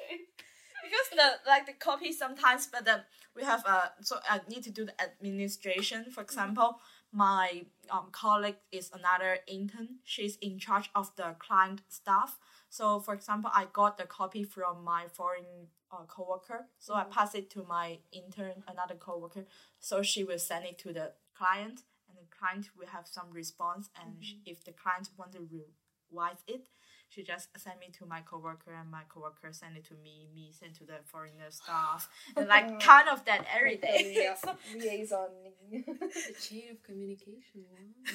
[0.84, 3.02] because the like the copy sometimes but then
[3.36, 6.80] we have uh so i need to do the administration for example
[7.12, 12.38] my um, colleague is another intern she's in charge of the client stuff
[12.70, 16.68] so for example i got the copy from my foreign uh, coworker.
[16.80, 19.46] So i pass it to my intern another coworker.
[19.80, 23.90] So she will send it to the client and the client will have some response.
[24.00, 26.68] And sh if the client want to revise it
[27.14, 30.52] she just sent me to my coworker and my coworker sent it to me me
[30.52, 32.10] sent to the foreigner staff.
[32.36, 34.36] And like kind of that every day Yeah,
[34.80, 35.30] liaison.
[35.72, 37.66] The chain of communication.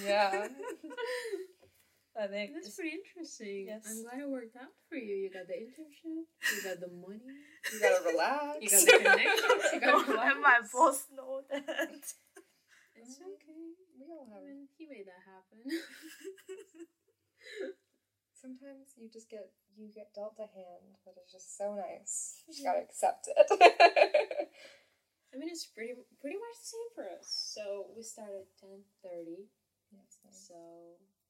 [0.05, 0.49] Yeah.
[2.19, 3.67] I think That's it's- pretty interesting.
[3.71, 3.87] Yes.
[3.87, 5.15] I'm glad it worked out for you.
[5.15, 6.27] You got the internship.
[6.27, 7.23] You got the money.
[7.71, 8.59] You gotta relax.
[8.59, 9.65] You got the connections.
[9.73, 11.63] You got don't let my boss know that
[12.99, 13.63] It's okay.
[13.95, 14.43] We all I have.
[14.51, 15.63] mean, he made that happen.
[18.35, 22.43] Sometimes you just get you get dealt a hand that is just so nice.
[22.47, 23.47] You just gotta accept it.
[25.31, 27.27] I mean, it's pretty pretty much the same for us.
[27.55, 29.51] So we start at ten thirty.
[29.91, 30.19] yes.
[30.31, 30.55] So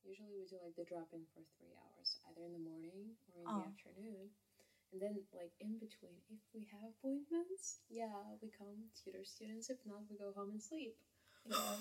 [0.08, 3.44] usually we do like the drop in for three hours, either in the morning or
[3.44, 3.60] in Oh.
[3.60, 4.32] the afternoon.
[4.92, 8.08] And then like in between, if we have appointments, yeah,
[8.40, 9.68] we come tutor students.
[9.68, 10.96] If not, we go home and sleep.
[11.44, 11.76] Yeah.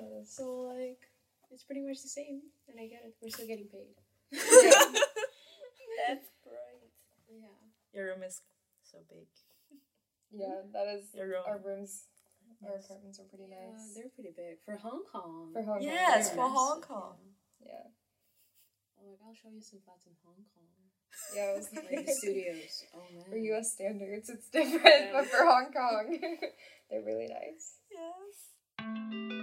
[0.00, 1.04] That is- So like
[1.52, 3.12] it's pretty much the same, and I get it.
[3.20, 3.92] We're still getting paid.
[4.32, 6.90] that's great
[7.28, 7.58] Yeah.
[7.92, 8.40] your room is
[8.82, 9.26] so big
[10.32, 11.42] yeah, that is Your room.
[11.44, 12.04] our rooms.
[12.64, 13.94] Our apartments are pretty Yeah, nice.
[13.96, 15.50] they're pretty big for Hong Kong.
[15.52, 15.82] For Hong Kong.
[15.82, 16.52] Yes, for nice.
[16.54, 17.16] Hong Kong.
[17.18, 17.32] Yeah.
[17.66, 20.68] Oh, like I'll show you some flats in Hong Kong.
[21.34, 22.84] Yeah, it was Like the studios.
[22.94, 23.24] Oh man.
[23.30, 25.12] For US standards, it's different, Yeah.
[25.12, 26.18] but for Hong Kong,
[26.90, 27.76] they're really nice.
[27.90, 29.39] yes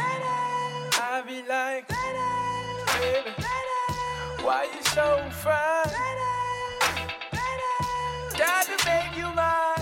[0.00, 3.32] I be like, baby,
[4.44, 5.90] why you so fine?
[8.38, 9.76] Got to make you mine.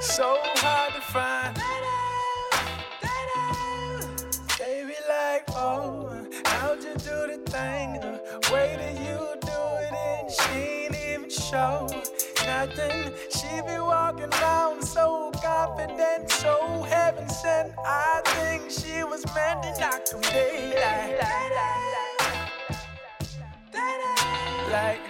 [0.00, 1.56] So hard to find.
[4.58, 7.94] Baby, like, oh, how'd you do the thing?
[8.00, 11.88] The way that you do it, and she ain't even show
[12.46, 13.12] nothing.
[13.30, 17.72] She be walking around so confident, so heaven sent.
[17.78, 21.18] I think she was meant to knock them daylight.
[24.70, 25.00] Like,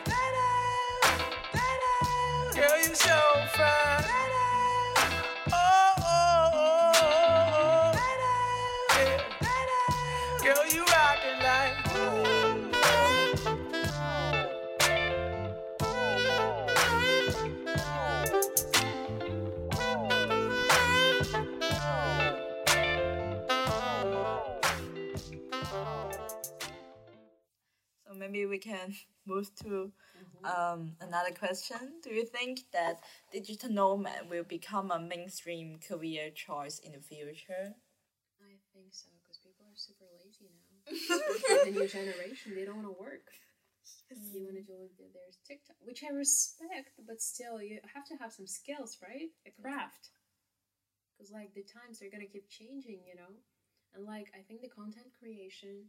[2.55, 3.19] girl, you so
[3.55, 4.22] fine.
[28.31, 28.95] Maybe we can
[29.27, 29.93] move to
[30.45, 32.01] um, another question.
[32.03, 33.01] Do you think that
[33.33, 37.75] digital nomad will become a mainstream career choice in the future?
[38.41, 40.69] I think so because people are super lazy now.
[41.65, 43.27] The new generation, they don't want to work.
[44.11, 48.33] You want to do there's TikTok, which I respect, but still, you have to have
[48.33, 49.31] some skills, right?
[49.47, 50.11] A craft.
[51.17, 53.33] Because like the times they're gonna keep changing, you know.
[53.95, 55.89] And like I think the content creation,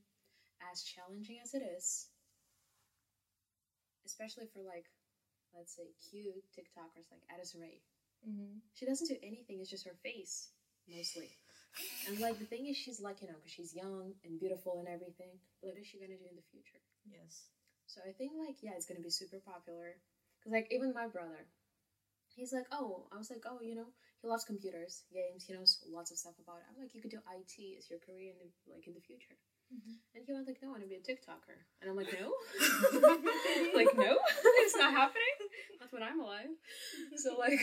[0.72, 2.08] as challenging as it is,
[4.06, 4.86] especially for like,
[5.56, 7.82] let's say cute TikTokers like Addison Rae,
[8.24, 8.64] Mm-hmm.
[8.74, 9.60] she doesn't do anything.
[9.60, 10.56] It's just her face
[10.88, 11.28] mostly.
[12.08, 14.88] And like the thing is, she's like you know, because she's young and beautiful and
[14.88, 15.36] everything.
[15.60, 16.80] But what is she gonna do in the future?
[17.04, 17.52] Yes.
[17.88, 20.00] So I think like yeah, it's gonna be super popular.
[20.44, 21.48] Cause like even my brother,
[22.36, 23.92] he's like, oh, I was like, oh, you know,
[24.22, 25.44] he loves computers, games.
[25.44, 26.68] He knows lots of stuff about it.
[26.72, 29.36] I'm like, you could do IT as your career in the like in the future.
[29.72, 29.98] Mm-hmm.
[30.16, 31.58] And he went like, no, I want to be a TikToker.
[31.82, 32.30] And I'm like, no,
[33.78, 34.18] like no,
[34.66, 35.38] it's not happening.
[35.80, 36.52] Not when I'm alive.
[37.18, 37.60] So like,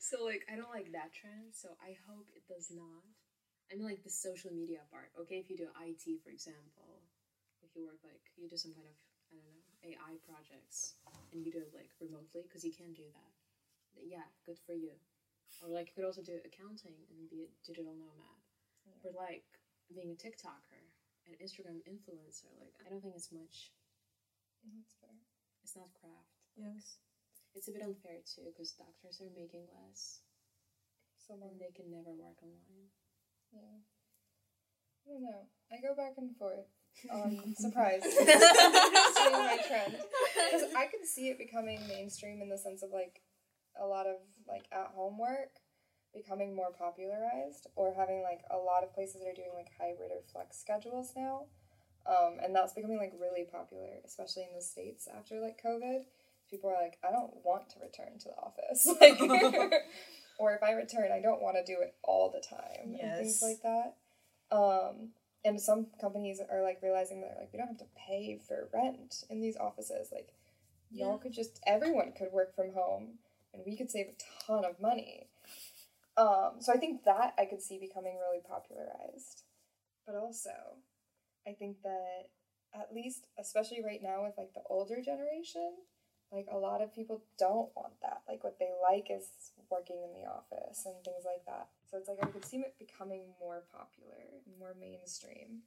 [0.00, 1.54] so like I don't like that trend.
[1.54, 3.04] So I hope it does not.
[3.72, 5.08] I mean, like the social media part.
[5.24, 7.00] Okay, if you do IT, for example,
[7.64, 8.96] if you work like you do some kind of
[9.32, 11.00] I don't know AI projects
[11.32, 13.32] and you do it like remotely because you can do that.
[13.96, 14.94] Yeah, good for you.
[15.62, 18.40] Or like you could also do accounting and be a digital nomad.
[19.02, 19.48] Or like
[19.92, 20.80] being a TikToker
[21.26, 22.48] and Instagram influencer.
[22.56, 23.74] Like I don't think it's much.
[24.64, 25.18] That's fair.
[25.62, 26.40] It's not craft.
[26.56, 26.96] Yes.
[27.54, 30.24] It's a bit unfair too because doctors are making less
[31.26, 32.92] Someone and they can never work online.
[33.52, 33.80] Yeah.
[35.06, 35.48] I don't know.
[35.72, 36.68] I go back and forth.
[37.10, 38.02] Um, surprise.
[38.12, 39.96] Seeing my trend.
[39.96, 43.22] Because I could see it becoming mainstream in the sense of like
[43.80, 44.16] a lot of
[44.46, 45.56] like at home work
[46.14, 50.10] becoming more popularized or having like a lot of places that are doing like hybrid
[50.10, 51.46] or flex schedules now.
[52.06, 56.04] Um, and that's becoming like really popular, especially in the States after like COVID.
[56.50, 58.86] People are like, I don't want to return to the office.
[59.00, 59.20] Like
[60.38, 63.40] or if I return, I don't want to do it all the time and things
[63.42, 63.96] like that.
[64.54, 65.10] Um,
[65.44, 69.24] and some companies are like realizing that like we don't have to pay for rent
[69.30, 70.08] in these offices.
[70.12, 70.28] Like
[70.90, 73.18] y'all could just everyone could work from home
[73.52, 75.28] and we could save a ton of money.
[76.16, 79.42] Um, so I think that I could see becoming really popularized.
[80.06, 80.78] But also,
[81.46, 82.28] I think that
[82.74, 85.72] at least, especially right now with like the older generation,
[86.32, 88.22] like a lot of people don't want that.
[88.28, 91.68] Like what they like is working in the office and things like that.
[91.90, 95.62] So it's like I could see it becoming more popular, more mainstream,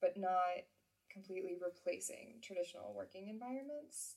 [0.00, 0.68] but not
[1.10, 4.16] completely replacing traditional working environments.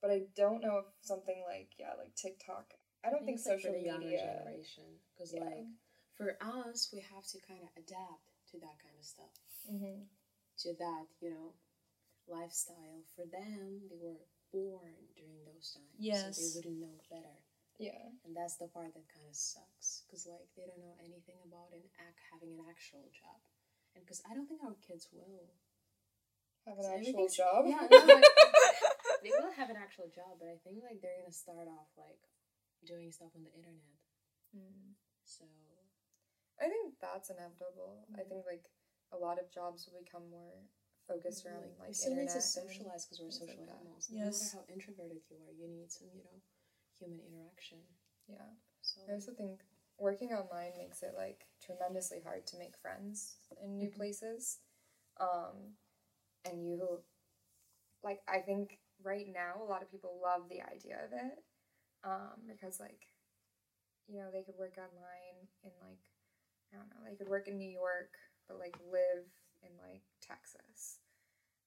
[0.00, 2.74] But I don't know if something like yeah, like TikTok.
[3.06, 4.42] I don't think, it's, like, social for the younger media.
[4.42, 5.46] generation because Yeah.
[5.46, 5.66] like
[6.18, 9.34] for us we have to kind of adapt to that kind of stuff
[9.68, 10.02] hmm
[10.62, 11.52] to that you know
[12.26, 14.18] lifestyle for them they were
[14.50, 17.38] born during those times so they wouldn't know better
[17.78, 18.08] Yeah.
[18.24, 21.70] and that's the part that kind of sucks because like they don't know anything about
[21.76, 23.38] an act having an actual job
[23.94, 25.52] and because i don't think our kids will
[26.66, 27.66] Have an actual job.
[27.68, 28.24] yeah no, like,
[29.22, 32.18] they will have an actual job but i think like they're gonna start off like
[32.86, 33.98] doing stuff on the internet
[34.56, 34.94] Mm.
[35.24, 35.44] so
[36.60, 38.08] I think that's inevitable.
[38.16, 38.64] I think like
[39.12, 40.64] a lot of jobs will become more
[41.06, 43.80] focused around like, like, we still need to socialize because we're things like social that.
[43.80, 44.08] animals.
[44.08, 44.24] Yes.
[44.24, 46.40] No matter how introverted you are, you need some, you know,
[46.98, 47.78] human interaction.
[48.26, 48.48] Yeah.
[48.82, 49.60] So I also think
[49.98, 53.96] working online makes it like tremendously hard to make friends in new Mhm.
[53.96, 54.60] places.
[55.20, 55.76] Um,
[56.44, 57.02] and you,
[58.02, 61.44] like, I think right now a lot of people love the idea of it
[62.06, 63.08] um, because, like,
[64.06, 66.02] you know, they could work online in, like,
[66.72, 68.14] I don't know, they could work in New York,
[68.48, 69.26] but, like, live
[69.62, 71.00] in, like, Texas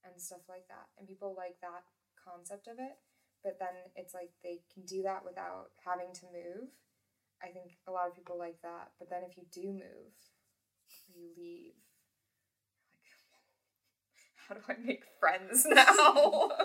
[0.06, 0.88] and stuff like that.
[1.00, 1.84] And people like that
[2.16, 2.98] concept of it.
[3.44, 6.70] But then it's like they can do that without having to move.
[7.44, 8.92] I think a lot of people like that.
[9.00, 10.14] But then if you do move,
[11.10, 11.74] or you leave,
[13.34, 13.48] like,
[14.48, 16.52] how do I make friends now?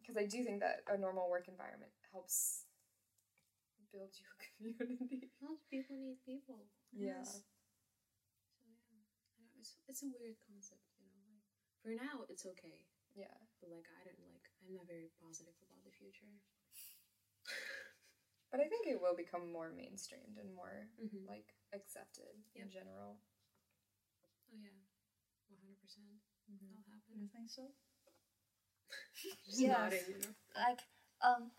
[0.00, 2.64] Because I do think that a normal work environment helps
[3.92, 5.30] build your community.
[5.40, 6.66] Well, people need people.
[6.92, 7.22] Yeah.
[7.26, 7.42] So
[8.64, 9.02] yeah,
[9.38, 11.22] I know, it's it's a weird concept, you know.
[11.30, 11.46] Like
[11.82, 13.34] for now, it's okay, Yeah.
[13.60, 16.30] but like I don't like I'm not very positive about the future.
[18.50, 21.22] But I think it will become more mainstreamed and more Mhm.
[21.26, 23.22] like accepted in general.
[24.50, 24.74] Oh yeah,
[25.46, 26.18] one hundred percent.
[26.50, 26.66] Mm-hmm.
[26.66, 27.14] That'll happen.
[27.22, 27.70] You think so?
[29.46, 29.70] Just Yes.
[29.78, 30.34] nodding, you know.
[30.56, 30.82] like
[31.22, 31.50] um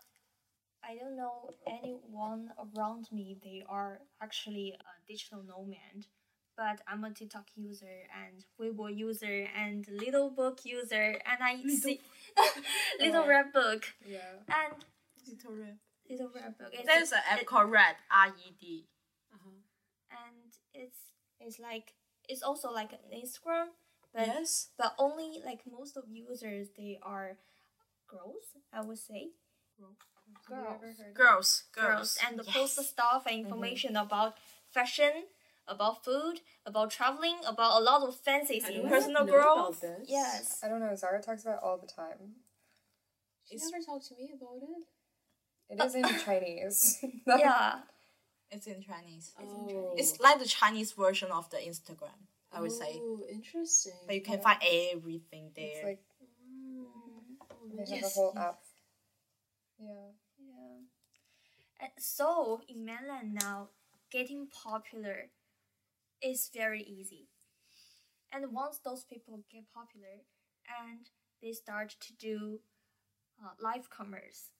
[0.84, 6.06] I don't know anyone around me they are actually a digital nomad
[6.56, 12.00] but I'm a TikTok user and Weibo user and Little Book user and I see
[13.00, 13.28] Little Oh.
[13.28, 14.18] Red Book Yeah.
[14.48, 14.74] and
[15.26, 15.78] Little Red.
[16.10, 18.86] Little Red Book it's, There's an app it- called Red, R E D.
[19.32, 19.50] Uh huh.
[20.26, 20.98] and it's
[21.40, 21.94] it's like
[22.28, 23.66] it's also like an Instagram
[24.14, 24.68] but Yes.
[24.76, 27.38] but only like most of users they are
[28.08, 29.30] girls I would say
[29.78, 29.96] Have you ever
[30.48, 30.80] girls
[31.14, 32.18] Girls, girls girls.
[32.26, 34.36] and post the stuff and information about
[34.70, 35.12] fashion,
[35.66, 38.88] about food, about traveling, about a lot of fancy I things.
[38.88, 39.84] Personal growth?
[40.06, 40.60] Yes.
[40.62, 40.94] I don't know.
[40.94, 42.36] Zara talks about it all the time.
[43.48, 44.84] She never talked to me about it.
[45.70, 47.04] It is in Chinese.
[47.26, 47.80] Yeah.
[48.50, 49.32] It's in Chinese.
[49.40, 49.94] Oh.
[49.96, 52.18] It's like the Chinese version of the Instagram,
[52.52, 53.00] I would say.
[53.00, 53.92] Oh, interesting.
[54.06, 55.66] But you can find everything there.
[55.66, 56.00] It's like
[56.44, 56.84] Mm.
[57.40, 58.44] Oh, they have Yes, a whole yes.
[58.44, 58.58] app.
[59.78, 59.86] Yeah.
[59.88, 60.08] Yeah.
[61.98, 63.68] So in mainland now,
[64.10, 65.30] getting popular
[66.22, 67.28] is very easy.
[68.32, 70.24] And once those people get popular
[70.80, 71.08] and
[71.42, 72.60] they start to do
[73.42, 74.50] uh, live commerce,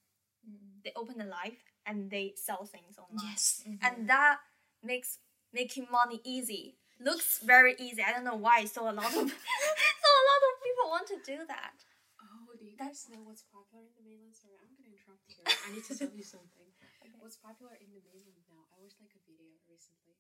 [0.85, 3.31] they open a live and they sell things online.
[3.31, 3.65] yes.
[3.83, 4.39] and that
[4.83, 5.19] makes
[5.53, 6.77] making money easy.
[7.01, 8.03] Looks very easy.
[8.03, 8.65] I don't know why.
[8.67, 11.75] So a lot of so a lot of people want to do that.
[12.21, 14.35] Oh, do you guys know what's popular in the mainland?
[14.35, 15.47] Sorry, I'm gonna interrupt here.
[15.47, 16.72] I need to tell you something.
[17.19, 18.63] What's popular in the mainland now?
[18.71, 20.15] I watched like a video recently.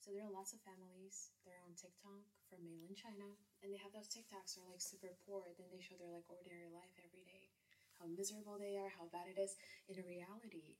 [0.00, 1.32] So there are lots of families.
[1.44, 5.52] They're on TikTok from mainland China, and they have those TikToks are like super poor.
[5.56, 7.52] Then they show their like ordinary life every day,
[8.00, 9.56] how miserable they are, how bad it is.
[9.88, 10.76] In reality,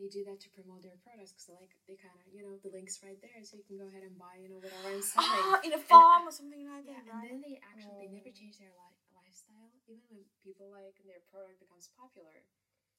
[0.00, 2.72] they do that to promote their products because like they kind of you know the
[2.72, 5.48] links right there, so you can go ahead and buy you know whatever I'm selling.
[5.48, 7.08] Ah, in a farm or something like Yeah, that.
[7.08, 9.72] and then they actually they never change their li- lifestyle.
[9.88, 12.44] Even when people like their product becomes popular,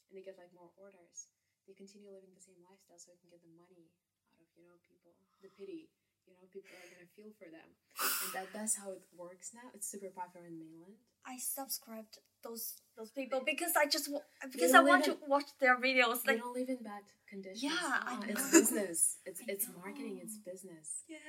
[0.10, 1.26] and they get like more orders,
[1.68, 3.88] they continue living the same lifestyle so they can get the money
[4.32, 5.90] out of you know people, the pity.
[6.24, 7.68] You know, people are gonna feel for them,
[8.00, 9.68] and that that's how it works now.
[9.76, 10.96] It's super popular in mainland.
[11.28, 14.08] I subscribed those those people because I just
[14.52, 16.24] because I want live to watch their videos.
[16.24, 17.64] they Like don't live in bad conditions.
[17.64, 19.00] Yeah, I Uh, it's business.
[19.28, 20.20] It's I it's marketing.
[20.24, 21.04] It's business.
[21.12, 21.20] yeah,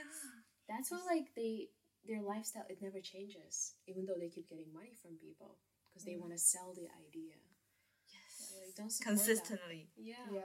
[0.68, 1.70] That's why like they
[2.06, 5.58] their lifestyle it never changes, even though they keep getting money from people
[5.90, 7.34] because they want to sell the idea.
[8.76, 8.78] Yes.
[8.78, 9.26] Like, don't support that.
[9.26, 9.88] Consistently.
[9.96, 10.14] Yeah.
[10.30, 10.40] Yeah.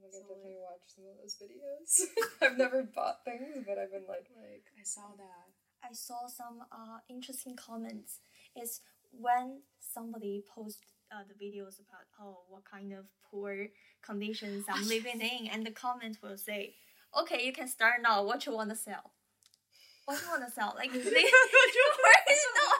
[0.00, 1.90] Like, So, I've definitely watched some of those videos.
[2.42, 5.50] I've never bought things, but I've been like, Like I saw that.
[5.82, 8.20] I saw some uh interesting comments.
[8.54, 8.80] It's
[9.12, 13.68] when somebody posts uh, the videos about oh what kind of poor
[14.02, 16.74] conditions I'm living in, and the comments will say,
[17.18, 18.22] okay, you can start now.
[18.24, 19.12] What you want to sell?
[20.04, 20.74] What you want to sell?
[20.76, 22.77] Like they, they already know, and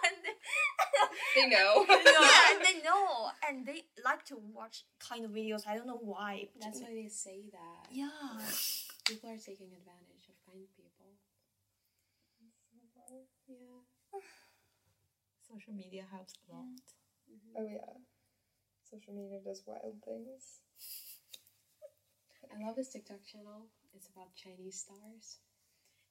[1.34, 1.84] they, they know.
[1.88, 5.66] yeah, and they know, and they like to watch kind of videos.
[5.66, 6.48] I don't know why.
[6.60, 7.88] That's why they say that.
[7.90, 8.10] Yeah.
[9.06, 11.16] People are taking advantage of kind people.
[13.48, 14.20] Yeah.
[15.48, 16.84] Social media helps a lot.
[17.24, 17.56] Mm-hmm.
[17.56, 17.96] oh yeah.
[18.84, 20.60] Social media does wild things.
[22.48, 23.68] I love this TikTok channel.
[23.94, 25.40] It's about Chinese stars.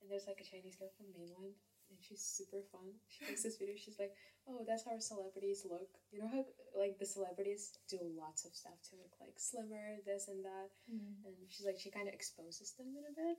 [0.02, 1.58] And there's like a Chinese girl from mainland
[1.90, 2.98] and she's super fun.
[3.08, 4.14] She makes this video, she's like,
[4.48, 5.92] Oh, that's how celebrities look.
[6.12, 10.32] You know how like the celebrities do lots of stuff to look like slimmer, this
[10.32, 10.72] and that.
[10.88, 11.28] Mm-hmm.
[11.28, 13.38] And she's like she kinda exposes them in a bit.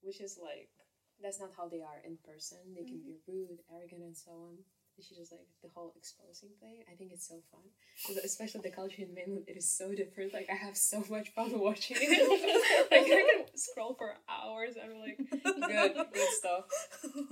[0.00, 0.72] Which is like
[1.20, 2.64] that's not how they are in person.
[2.72, 3.28] They can be mm-hmm.
[3.28, 4.56] rude, arrogant and so on.
[5.02, 6.84] She just like the whole exposing thing.
[6.90, 7.62] I think it's so fun,
[8.06, 9.44] 'Cause especially the culture in mainland.
[9.48, 10.32] It is so different.
[10.34, 12.10] Like I have so much fun watching it.
[12.90, 14.74] like I can scroll for hours.
[14.82, 16.64] I'm like, good, good stuff.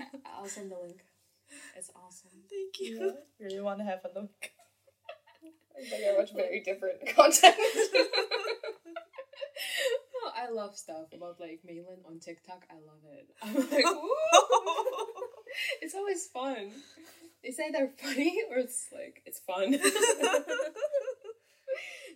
[0.01, 1.01] I- I'll send the link.
[1.77, 2.31] It's awesome.
[2.51, 2.97] Thank you.
[2.99, 4.51] You really want to have a look.
[5.91, 7.55] But I watch very different content.
[10.21, 12.65] Oh, I love stuff about like mainland on TikTok.
[12.71, 13.29] I love it.
[13.43, 14.11] I'm like, Woo!
[15.81, 16.73] it's always fun.
[17.43, 19.73] They say they're funny, or it's like it's fun.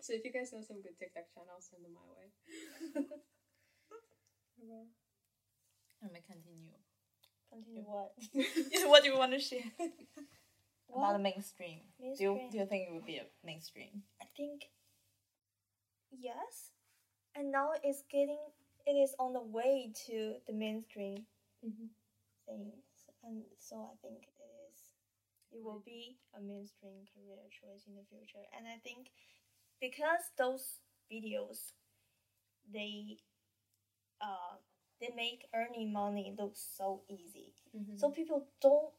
[0.02, 2.32] so if you guys know some good TikTok channels, send them my way.
[6.02, 6.74] Let me continue.
[7.50, 8.12] Continue what?
[8.88, 9.70] what do you want to share
[10.86, 10.98] What?
[10.98, 11.80] about the mainstream?
[12.00, 14.02] Do you, do you think it would be a mainstream?
[14.20, 14.70] I think
[16.10, 16.72] yes,
[17.36, 18.38] and now it's getting
[18.86, 21.26] it is on the way to the mainstream
[21.64, 21.86] mm-hmm.
[22.46, 22.84] things,
[23.22, 24.26] and so I think
[25.52, 29.10] it will be a mainstream career choice in the future, and I think
[29.80, 30.80] because those
[31.12, 31.72] videos
[32.72, 33.18] they
[34.20, 34.56] uh
[35.00, 37.52] they make earning money look so easy,
[37.96, 38.92] so people don't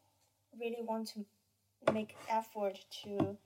[0.59, 1.25] really want to
[1.93, 3.37] make effort to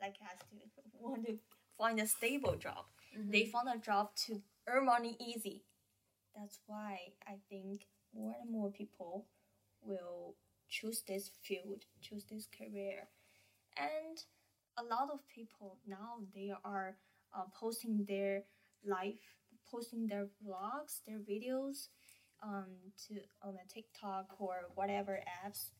[0.00, 0.38] like us
[0.76, 1.38] to want to
[1.78, 2.84] find a stable job.
[3.30, 5.64] They found a job to earn money easy.
[6.36, 9.26] That's why I think more and more people
[9.82, 10.34] will
[10.76, 13.08] choose this field, choose this career.
[13.76, 14.18] And
[14.78, 16.96] a lot of people now they are
[17.36, 18.44] uh, posting their
[18.86, 19.24] life,
[19.70, 21.88] posting their vlogs, their videos
[22.42, 22.66] um,
[23.06, 25.70] to on a TikTok or whatever apps.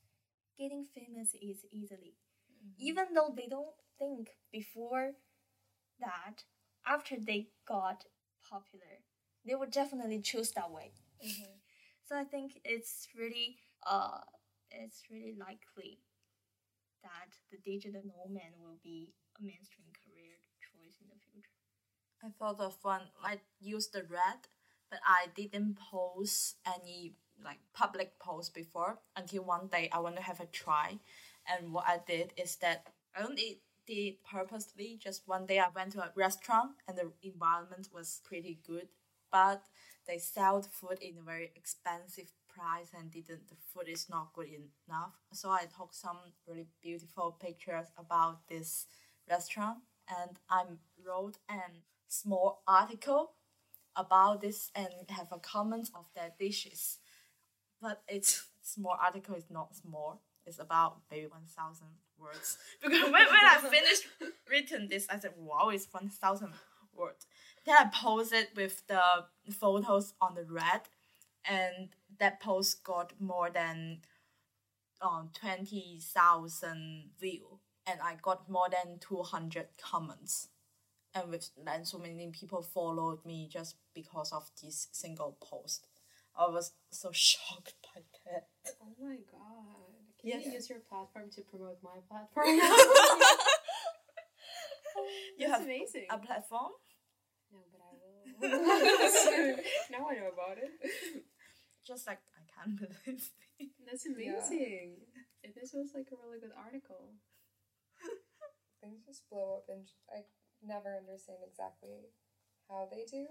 [0.59, 2.15] Getting famous is easily
[2.79, 5.13] even though they don't think before
[6.01, 6.45] that
[6.87, 8.05] after they got
[8.49, 9.01] popular
[9.47, 10.93] they would definitely choose that way
[12.07, 14.19] so i think it's really uh
[14.83, 16.01] it's really likely
[17.03, 21.59] that the digital nomad will be a mainstream career choice in the future
[22.25, 23.03] I thought of one.
[23.23, 24.49] I used the red,
[24.91, 27.15] but I didn't post any
[27.45, 31.01] like public post before until one day I want to have a try,
[31.47, 34.99] and what I did is that I only did purposely.
[35.03, 38.89] Just one day I went to a restaurant and the environment was pretty good,
[39.31, 39.65] but
[40.07, 44.49] they sell food in a very expensive price and didn't the food is not good
[44.49, 45.15] enough.
[45.33, 48.87] So I took some really beautiful pictures about this
[49.29, 49.79] restaurant
[50.09, 50.65] and I
[51.05, 53.33] wrote an small article
[53.97, 56.99] about this and have a comment of their dishes.
[57.81, 60.23] But it's small article is not small.
[60.47, 61.89] It's about maybe one thousand
[62.19, 62.59] words.
[62.83, 64.05] Because when, when I finished
[64.49, 66.53] written this, I said, wow, it's one thousand
[66.95, 67.27] words.
[67.65, 69.01] Then I posted with the
[69.51, 70.83] photos on the red
[71.49, 71.89] and
[72.19, 73.99] that post got more than
[75.01, 80.49] um, 20,000 view and I got more than 200 comments
[81.15, 85.87] and with and so many people followed me just because of this single post.
[86.37, 88.47] I was so shocked by that.
[88.83, 89.95] Oh my god!
[90.21, 92.47] Can you use your platform to promote my platform?
[95.39, 96.07] You That's have amazing.
[96.11, 96.71] a platform?
[97.53, 97.85] no, but I
[98.41, 98.51] will.
[99.91, 100.71] Now I know about it.
[101.87, 103.31] Just like I can't believe
[103.61, 103.69] it.
[103.87, 104.97] That's amazing.
[105.43, 107.13] If this was like a really good article.
[108.81, 110.25] Things just blow up, and I
[110.63, 112.13] never understand exactly
[112.69, 113.27] how they do,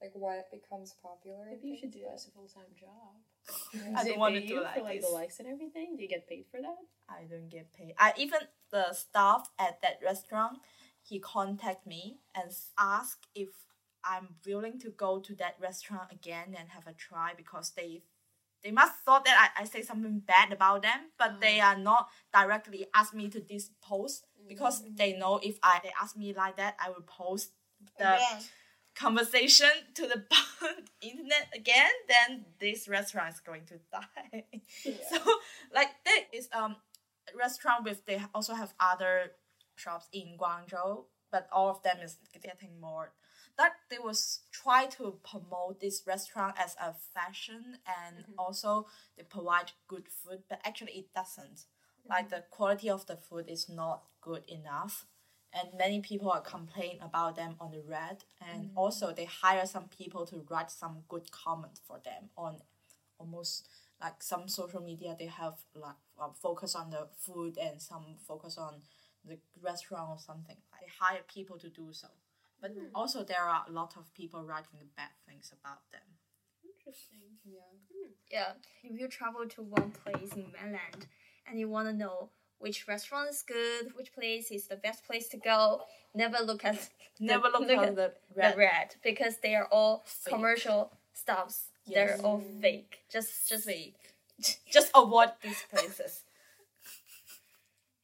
[0.00, 1.42] like what becomes popular.
[1.42, 3.18] and Maybe you should do but- it as a full time job.
[3.98, 5.08] I don't want to do you like for like this.
[5.10, 5.96] the likes and everything.
[5.96, 6.78] Do you get paid for that?
[7.08, 7.94] I don't get paid.
[7.98, 8.38] I even
[8.70, 10.58] the staff at that restaurant,
[11.02, 13.48] he contact me and s- ask if
[14.04, 18.02] I'm willing to go to that restaurant again and have a try because they
[18.62, 22.08] they must thought that I, I say something bad about them, but they are not
[22.32, 26.56] directly ask me to this post because they know if I they ask me like
[26.56, 27.52] that, I will post
[27.98, 28.18] the
[28.94, 30.22] conversation to the
[31.00, 34.44] internet again, then this restaurant is going to die.
[35.10, 35.18] So
[35.74, 36.76] like that is um
[37.32, 39.32] a restaurant with they also have other
[39.76, 43.12] shops in Guangzhou, but all of them is getting more.
[43.62, 48.86] That they was try to promote this restaurant as a fashion and also
[49.16, 51.66] they provide good food, but actually it doesn't.
[52.08, 55.06] Like the quality of the food is not good enough
[55.52, 59.84] and many people are complaining about them on the red and also they hire some
[59.96, 62.56] people to write some good comment for them on
[63.20, 63.68] almost
[64.00, 65.14] like some social media.
[65.16, 68.82] They have like uh, focus on the food and some focus on
[69.24, 70.56] the restaurant or something.
[70.80, 72.08] They hire people to do so
[72.62, 72.94] but hmm.
[72.94, 76.08] also there are a lot of people writing bad things about them
[76.84, 77.18] Interesting.
[77.44, 77.60] Yeah.
[77.92, 78.10] Hmm.
[78.30, 78.52] Yeah,
[78.82, 81.06] if you travel to one place in mainland
[81.46, 85.28] and you want to know which restaurant is good, which place is the best place
[85.28, 85.82] to go.
[86.14, 86.88] Never look at
[87.20, 88.54] Never look at the red.
[88.54, 90.34] the red because they are all Fake.
[90.34, 91.68] commercial stuffs.
[91.86, 92.98] They're all fake.
[93.10, 93.96] Just just Fake.
[94.72, 96.22] Just avoid these places.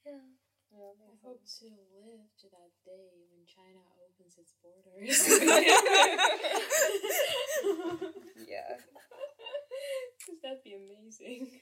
[0.06, 0.14] Yeah.
[0.72, 1.66] I hope to
[2.00, 3.97] live to that day when China opens
[4.40, 5.18] its borders.
[8.48, 8.78] Yeah.
[8.78, 11.60] Because that'd be amazing.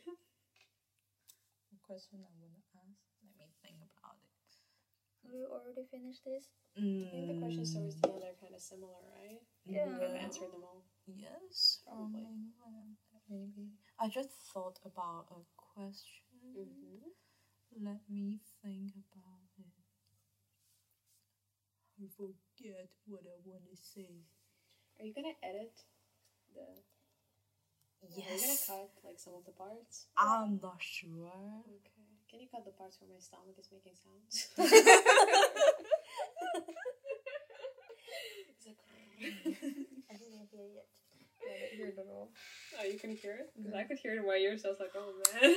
[1.73, 3.01] The question I want to ask?
[3.25, 4.31] Let me think about it.
[5.27, 6.47] We already finished this.
[6.77, 6.81] I
[7.11, 9.41] think the questions towards the end are kind of similar, right?
[9.67, 9.89] Yeah.
[9.89, 10.85] We've answered them all.
[11.09, 12.29] Yes, Probably.
[12.63, 12.95] um,
[13.29, 13.73] maybe.
[13.99, 16.23] I just thought about a question.
[16.55, 17.11] Mm-hmm.
[17.83, 19.36] Let me think about it.
[21.97, 24.21] I forget what I want to say.
[25.01, 25.73] Are you gonna edit
[26.53, 26.67] the?
[28.05, 28.29] Yes.
[28.29, 30.07] Are you gonna cut like some of the parts?
[30.17, 31.65] I'm not sure.
[31.65, 31.97] Okay.
[32.29, 34.53] Can you cut the parts where my stomach is making sounds?
[38.61, 38.77] Is it
[40.11, 40.93] I didn't hear yet.
[41.41, 42.31] Yeah, but here it all.
[42.79, 43.53] Oh, you can hear it?
[43.57, 43.89] Because I mm-hmm.
[43.89, 45.57] could hear it in my ears, so I was like, oh man.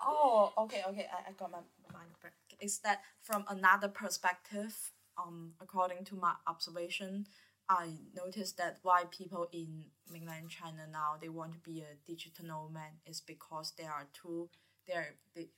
[0.00, 1.06] Oh, okay, okay.
[1.12, 1.58] I, I got my
[1.92, 2.32] mind back.
[2.60, 4.74] Is that from another perspective?
[5.18, 7.26] Um, according to my observation,
[7.68, 12.44] I noticed that why people in mainland China now they want to be a digital
[12.46, 14.48] nomad is because there are two.
[14.86, 15.48] There, they,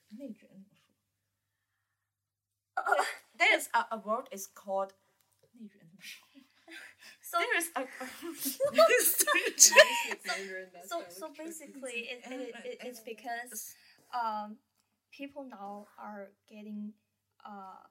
[3.38, 4.92] there is a, a word is called.
[7.20, 7.80] So There is a.
[10.88, 13.74] so so basically it, it, it, it's because
[14.14, 14.56] um
[15.12, 16.92] people now are getting
[17.44, 17.84] uh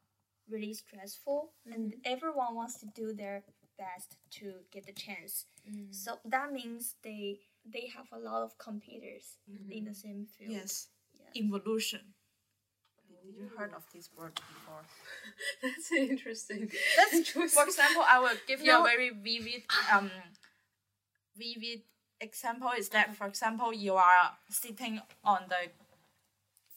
[0.50, 2.00] really stressful and mm-hmm.
[2.06, 3.44] everyone wants to do their
[3.78, 5.92] best to get the chance mm-hmm.
[5.92, 7.40] so that means they
[7.72, 9.88] they have a lot of competitors in mm-hmm.
[9.88, 11.42] the same field yes, Yeah.
[11.44, 12.14] involution.
[13.24, 14.84] Did you heard of this word before?
[15.62, 16.72] That's interesting.
[16.96, 18.82] That's for example, I will give you No.
[18.82, 20.12] a very vivid um
[21.36, 21.82] vivid
[22.22, 25.70] example is that for example you are sitting on the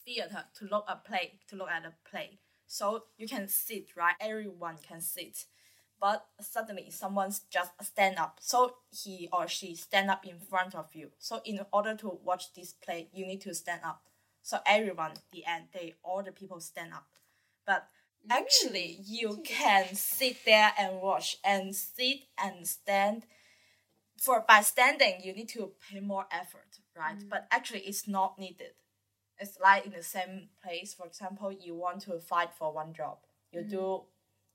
[0.05, 2.39] theater to look a play to look at a play.
[2.71, 4.15] So you can sit, right?
[4.21, 5.45] Everyone can sit.
[6.01, 8.39] But suddenly someone's just stand up.
[8.41, 11.11] So he or she stand up in front of you.
[11.19, 14.03] So in order to watch this play, you need to stand up.
[14.43, 17.07] So everyone, the end, they all the people stand up.
[17.67, 17.89] But
[18.31, 23.25] actually you can sit there and watch and sit and stand
[24.17, 28.75] for by standing you need to pay more effort right but actually it's not needed
[29.41, 33.19] it's like in the same place for example you want to fight for one job
[33.53, 34.03] you do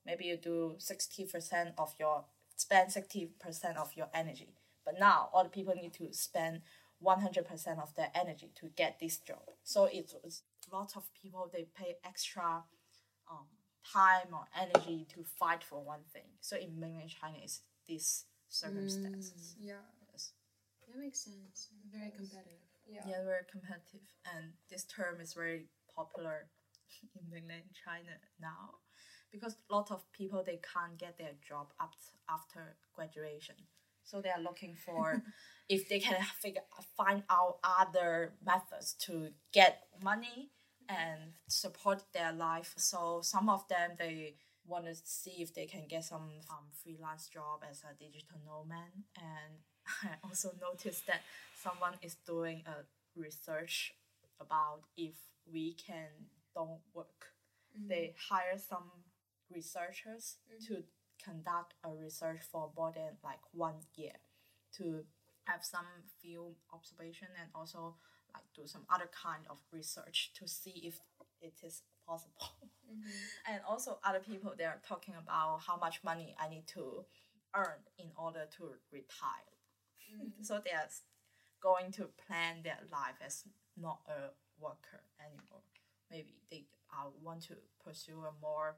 [0.06, 2.24] maybe you do 60% of your
[2.56, 4.53] spend 60% of your energy
[4.86, 6.62] but now all the people need to spend
[7.03, 11.66] 100% of their energy to get this job so it's, it's lots of people they
[11.76, 12.64] pay extra
[13.30, 13.45] um,
[13.94, 19.56] time or energy to fight for one thing so in mainland china it's these circumstances
[19.60, 19.74] Yeah.
[20.12, 20.32] yes.
[20.88, 21.70] That makes sense.
[21.91, 22.65] Very competitive.
[22.88, 23.02] Yeah.
[23.07, 24.07] yeah very competitive.
[24.34, 26.48] And this term is very popular
[27.16, 28.80] in mainland china now
[29.32, 31.94] because a lot of people they can't get their job up
[32.30, 33.56] after graduation.
[34.03, 35.24] So they are looking for
[35.70, 36.62] if they can figure
[36.95, 40.52] find out other methods to get money
[40.88, 42.74] and support their life.
[42.78, 44.36] So some of them they
[44.68, 48.91] want to see if they can get some um, freelance job as a digital nomad.
[49.18, 49.60] And
[50.03, 51.22] i also noticed that
[51.56, 52.84] someone is doing a
[53.20, 53.94] research
[54.40, 55.16] about if
[55.52, 56.10] we can
[56.56, 57.36] don't work.
[57.78, 57.90] Mm-hmm.
[57.90, 58.90] They hire some
[59.53, 60.74] researchers mm-hmm.
[60.74, 60.84] to
[61.24, 64.14] conduct a research for more than like one year
[64.78, 65.03] to
[65.45, 65.86] have some
[66.22, 67.95] field observation and also
[68.34, 70.99] like do some other kind of research to see if
[71.41, 72.49] it is possible.
[72.90, 73.52] Mm-hmm.
[73.52, 77.03] And also other people they are talking about how much money i need to
[77.56, 79.55] earn in order to retire
[80.42, 80.90] so they are
[81.62, 83.44] going to plan their life as
[83.78, 84.32] not a
[84.62, 85.62] worker anymore
[86.12, 88.76] maybe they uh, want to pursue a more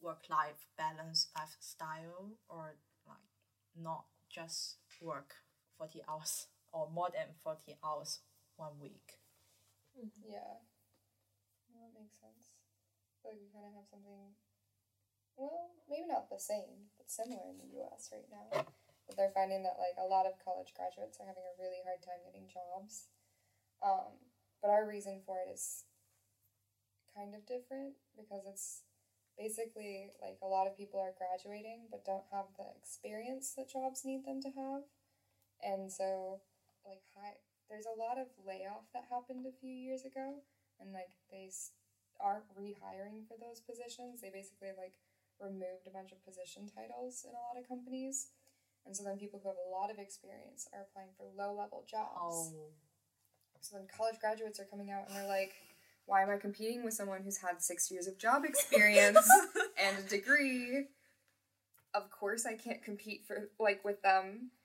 [0.00, 2.74] work-life balance lifestyle or
[3.06, 3.28] like
[3.80, 5.34] not just work
[5.78, 8.20] 40 hours or more than 40 hours
[8.56, 9.18] one week
[10.24, 10.62] Yeah.
[11.70, 12.56] Well, that makes sense.
[13.24, 14.34] Like we kind of have something,
[15.36, 18.66] well, maybe not the same, but similar in the US right now.
[19.16, 22.22] They're finding that, like, a lot of college graduates are having a really hard time
[22.22, 23.08] getting jobs.
[23.82, 24.18] Um,
[24.60, 25.86] but our reason for it is
[27.14, 28.82] kind of different because it's
[29.38, 34.02] basically like a lot of people are graduating but don't have the experience that jobs
[34.04, 34.82] need them to have.
[35.62, 36.42] And so,
[36.86, 37.38] like, high,
[37.70, 40.42] there's a lot of layoff that happened a few years ago,
[40.80, 41.50] and like they,
[42.20, 44.20] aren't rehiring for those positions.
[44.20, 44.94] They basically like
[45.38, 48.34] removed a bunch of position titles in a lot of companies.
[48.88, 51.84] And so then people who have a lot of experience are applying for low level
[51.84, 52.16] jobs.
[52.16, 52.72] Oh.
[53.60, 55.52] So then college graduates are coming out and they're like,
[56.06, 59.28] why am I competing with someone who's had six years of job experience
[59.76, 60.88] and a degree?
[61.92, 64.56] Of course I can't compete for like with them.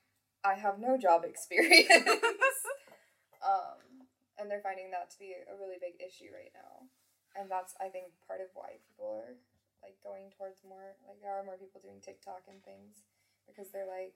[0.46, 1.92] I have no job experience.
[3.44, 4.08] um,
[4.40, 6.88] and they're finding that to be a really big issue right now.
[7.36, 9.36] And that's I think part of why people are
[9.84, 13.04] like going towards more like there are more people doing TikTok and things
[13.48, 14.16] because they're like,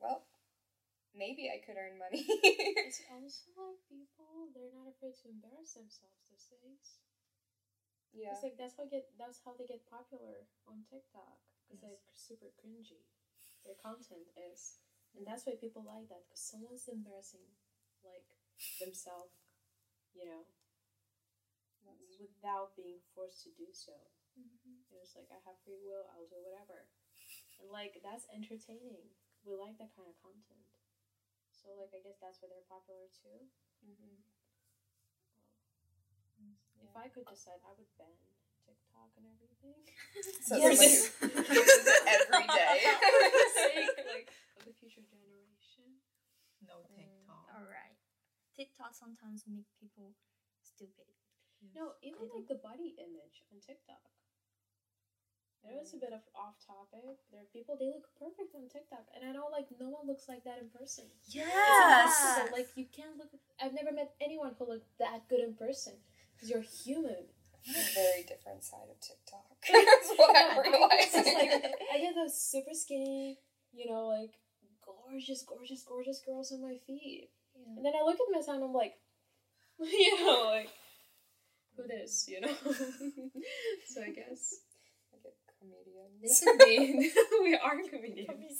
[0.00, 0.22] well,
[1.14, 2.24] maybe I could earn money.
[2.86, 6.98] It's also like people they're not afraid to embarrass themselves these days.
[8.12, 8.32] yeah.
[8.32, 11.80] It's like that's how get that's how they get popular on TikTok because Yes.
[11.82, 13.00] they're super cringy.
[13.64, 14.82] Their content is,
[15.16, 17.46] and that's why people like that because someone's embarrassing
[18.04, 18.26] like
[18.80, 19.32] themselves,
[20.14, 20.44] you know,
[22.18, 23.94] without being forced to do so.
[24.38, 24.96] Mm-hmm.
[25.02, 26.88] It's like I have free will, I'll do whatever,
[27.70, 29.12] like that's entertaining.
[29.46, 30.66] We like that kind of content.
[31.50, 33.46] So like I guess that's why they're popular too.
[33.82, 34.18] Mm-hmm.
[36.82, 38.12] If I could decide, I would ban
[38.66, 39.78] TikTok and everything.
[40.44, 42.76] So For someone the- who every day.
[43.00, 44.28] For the sake, like,
[44.58, 46.02] of the future generation.
[46.60, 47.46] No TikTok.
[47.48, 47.96] Alright.
[48.52, 50.12] TikTok sometimes make people
[50.60, 51.08] stupid.
[51.72, 54.02] No, even like the body image on TikTok.
[55.62, 57.22] I know it's a bit of off topic.
[57.30, 60.26] There are people they look perfect on TikTok, and I know like no one looks
[60.28, 61.06] like that in person.
[61.30, 61.46] Yeah.
[62.50, 63.30] Like you can't look.
[63.62, 65.94] I've never met anyone who looked that good in person
[66.34, 67.30] because you're human.
[67.62, 69.46] a very different side of TikTok.
[69.70, 71.30] That's what I'm realizing.
[71.30, 73.38] like I get those super skinny,
[73.72, 74.34] you know, like
[74.82, 77.28] gorgeous, gorgeous, gorgeous girls on my feed,
[77.76, 78.94] and then I look at myself and I'm like,
[79.78, 80.70] you know, like
[81.76, 82.54] who this, you know?
[83.86, 84.71] so I guess like a
[85.62, 86.98] comedian.
[87.42, 88.58] we are comedians.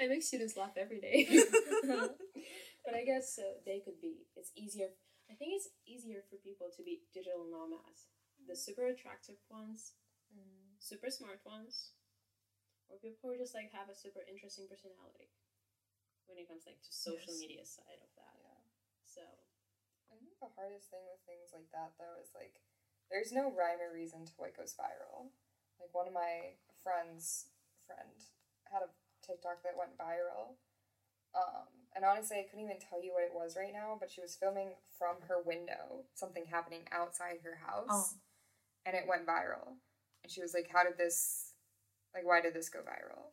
[0.00, 1.26] I make students laugh every day.
[2.84, 4.26] but I guess uh, they could be.
[4.36, 4.88] It's easier.
[5.30, 8.06] I think it's easier for people to be digital nomads.
[8.48, 9.92] The super attractive ones,
[10.80, 11.92] super smart ones,
[12.88, 15.30] or people who just like have a super interesting personality.
[16.26, 17.40] When it comes like to social Yes.
[17.42, 18.62] media side of that, Yeah.
[19.04, 19.22] so
[20.12, 22.60] I think the hardest thing with things like that though is like
[23.10, 25.30] there's no rhyme or reason to what goes viral.
[25.80, 26.54] Like one of my
[26.84, 27.48] friends
[27.88, 28.12] friend
[28.70, 28.92] had a
[29.24, 30.60] TikTok that went viral.
[31.34, 31.66] Um,
[31.96, 34.36] and honestly I couldn't even tell you what it was right now, but she was
[34.36, 37.88] filming from her window, something happening outside her house.
[37.90, 38.20] Oh.
[38.86, 39.80] And it went viral.
[40.22, 41.50] And she was like, How did this
[42.14, 43.30] like why did this go viral?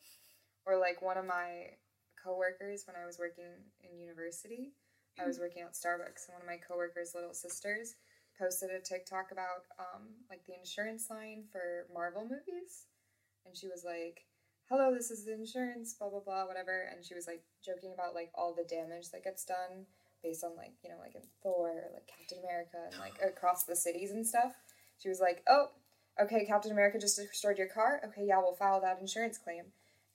[0.65, 1.78] Or like one of my
[2.22, 3.49] coworkers when I was working
[3.82, 4.74] in university,
[5.19, 7.95] I was working at Starbucks, and one of my coworkers' little sisters
[8.39, 12.85] posted a TikTok about um, like the insurance line for Marvel movies,
[13.45, 14.26] and she was like,
[14.69, 18.15] "Hello, this is the insurance, blah blah blah, whatever," and she was like joking about
[18.15, 19.85] like all the damage that gets done
[20.23, 23.64] based on like you know like in Thor, or, like Captain America, and like across
[23.64, 24.53] the cities and stuff.
[24.99, 25.69] She was like, "Oh,
[26.22, 28.01] okay, Captain America just destroyed your car.
[28.05, 29.65] Okay, yeah, we'll file that insurance claim."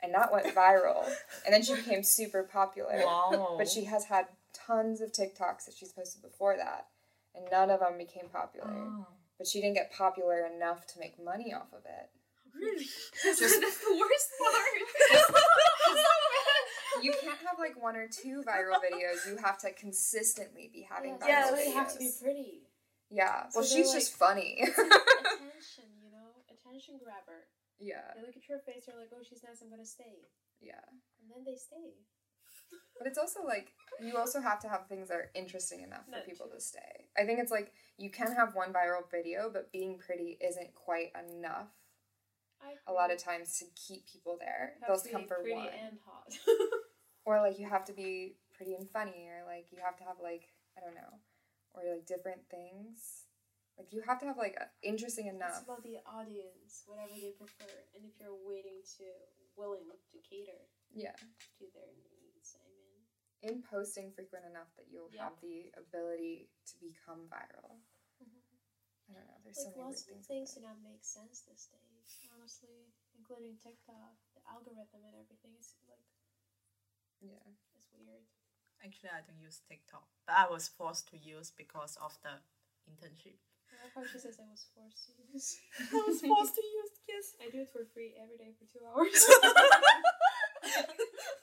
[0.02, 1.04] And that went viral.
[1.46, 3.02] and then she became super popular.
[3.04, 3.54] Wow.
[3.56, 6.86] But she has had tons of TikToks that she's posted before that,
[7.34, 8.68] and none of them became popular.
[8.70, 9.06] Oh.
[9.38, 12.10] But she didn't get popular enough to make money off of it.
[12.54, 12.84] really,
[13.24, 15.42] that's the worst part.
[17.02, 19.26] You can't have like one or two viral videos.
[19.26, 21.56] You have to consistently be having viral yeah, videos.
[21.56, 22.62] they have to be pretty.
[23.10, 23.44] Yeah.
[23.54, 24.60] Well, she's they're just funny.
[24.62, 27.48] attention, you know, attention grabber.
[27.80, 28.12] yeah.
[28.14, 29.60] They look at your face, they're like, "Oh, she's nice.
[29.62, 30.28] I'm gonna stay,"
[30.60, 30.78] Yeah.
[31.20, 31.98] and then they stay.
[32.98, 36.20] But it's also like you also have to have things that are interesting enough for
[36.28, 37.08] people to stay.
[37.18, 41.12] I think it's like you can have one viral video, but being pretty isn't quite
[41.14, 41.68] enough
[42.62, 44.74] I a lot of times to keep people there.
[44.86, 45.68] Those come for pretty one.
[45.68, 46.32] and hot.
[47.24, 50.16] Or like you have to be pretty and funny, or like you have to have
[50.22, 51.22] like I don't know,
[51.74, 53.26] or like different things.
[53.78, 55.62] Like you have to have like interesting it's enough.
[55.62, 59.06] about the audience, whatever they prefer, and if you're waiting to
[59.56, 61.14] willing to cater Yeah.
[61.14, 62.11] to their needs.
[63.42, 65.24] I mean, In posting frequent enough that you'll Yeah.
[65.24, 67.82] have the ability to become viral.
[68.22, 69.10] Mm-hmm.
[69.10, 69.38] I don't know.
[69.42, 70.50] There's so like many lots weird of things.
[70.50, 72.86] things do not make sense these days, honestly,
[73.18, 75.54] including TikTok, the algorithm and everything.
[75.58, 75.98] It's like.
[77.20, 77.42] Yeah.
[77.74, 78.26] it's weird.
[78.84, 82.42] Actually, I don't use TikTok, but I was forced to use because of the
[82.90, 83.38] internship.
[83.70, 85.58] I love how she says I was forced to use.
[85.92, 87.34] I was forced to use, yes.
[87.40, 89.22] I do it for free every day for two hours.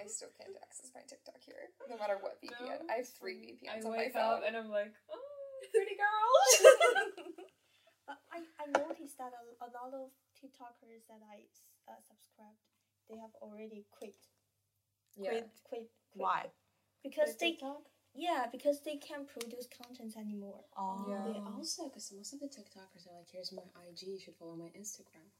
[0.00, 2.64] I still can't access my TikTok here, no matter what VPN.
[2.64, 2.88] No?
[2.88, 4.22] I have three VPNs I on my wake phone.
[4.22, 5.20] up and I'm like, oh.
[5.76, 6.52] pretty girls.
[8.08, 11.46] But I, I noticed that a, a lot of TikTokers that I
[11.86, 12.58] uh, subscribed,
[13.06, 14.18] they have already quit.
[15.14, 15.30] Yeah.
[15.30, 16.18] Quit, quit, quit.
[16.26, 16.50] Why?
[17.06, 17.86] Because they TikTok.
[18.18, 20.64] yeah, because they can't produce content anymore.
[20.76, 21.06] Oh.
[21.06, 21.22] Yeah.
[21.22, 24.56] They also, because most of the TikTokers are like, here's my IG, you should follow
[24.58, 25.30] my Instagram.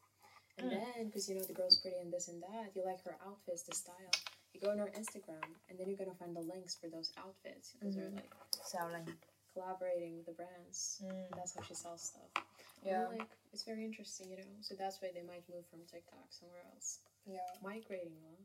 [0.58, 0.78] And Mm.
[0.78, 3.62] then, because you know the girl's pretty and this and that, you like her outfits,
[3.64, 4.14] the style.
[4.52, 7.72] You go on her Instagram, and then you're gonna find the links for those outfits
[7.78, 8.30] because they're like
[8.64, 9.06] Selling.
[9.54, 11.00] collaborating with the brands.
[11.04, 11.30] Mm.
[11.36, 12.44] That's how she sells stuff.
[12.82, 13.06] Yeah.
[13.08, 14.58] And, like it's very interesting, you know.
[14.60, 17.00] So that's why they might move from TikTok somewhere else.
[17.26, 17.46] Yeah.
[17.62, 18.42] Migrating, huh?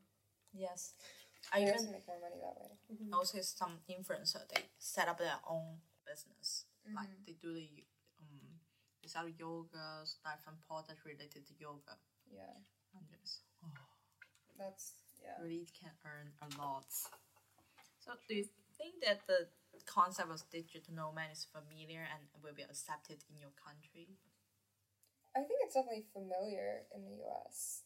[0.54, 0.94] Yes.
[1.54, 2.72] I I even make more money that way.
[3.10, 6.66] noticed some influencer they set up their own business.
[6.94, 7.26] Like Mhm.
[7.26, 7.86] they do the
[8.22, 8.60] um
[9.02, 11.98] they sell yoga, like some product related to yoga.
[12.30, 12.54] Yeah.
[12.94, 13.42] And just
[14.58, 15.42] That's yeah.
[15.42, 16.90] really can earn a lot.
[18.00, 18.46] So do you
[18.78, 19.48] think that the
[19.86, 24.18] concept of digital nomad is familiar and will be accepted in your country?
[25.36, 27.84] I think it's definitely familiar in the US.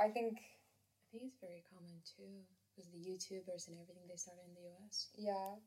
[0.00, 4.48] I think I think it's very common too, because the YouTubers and everything they started
[4.48, 5.12] in the US.
[5.16, 5.60] yeah.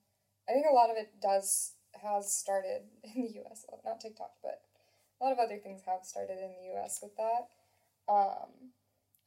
[0.49, 3.65] I think a lot of it does has started in the US.
[3.85, 4.65] Not TikTok, but
[5.19, 7.49] a lot of other things have started in the US with that.
[8.09, 8.73] Um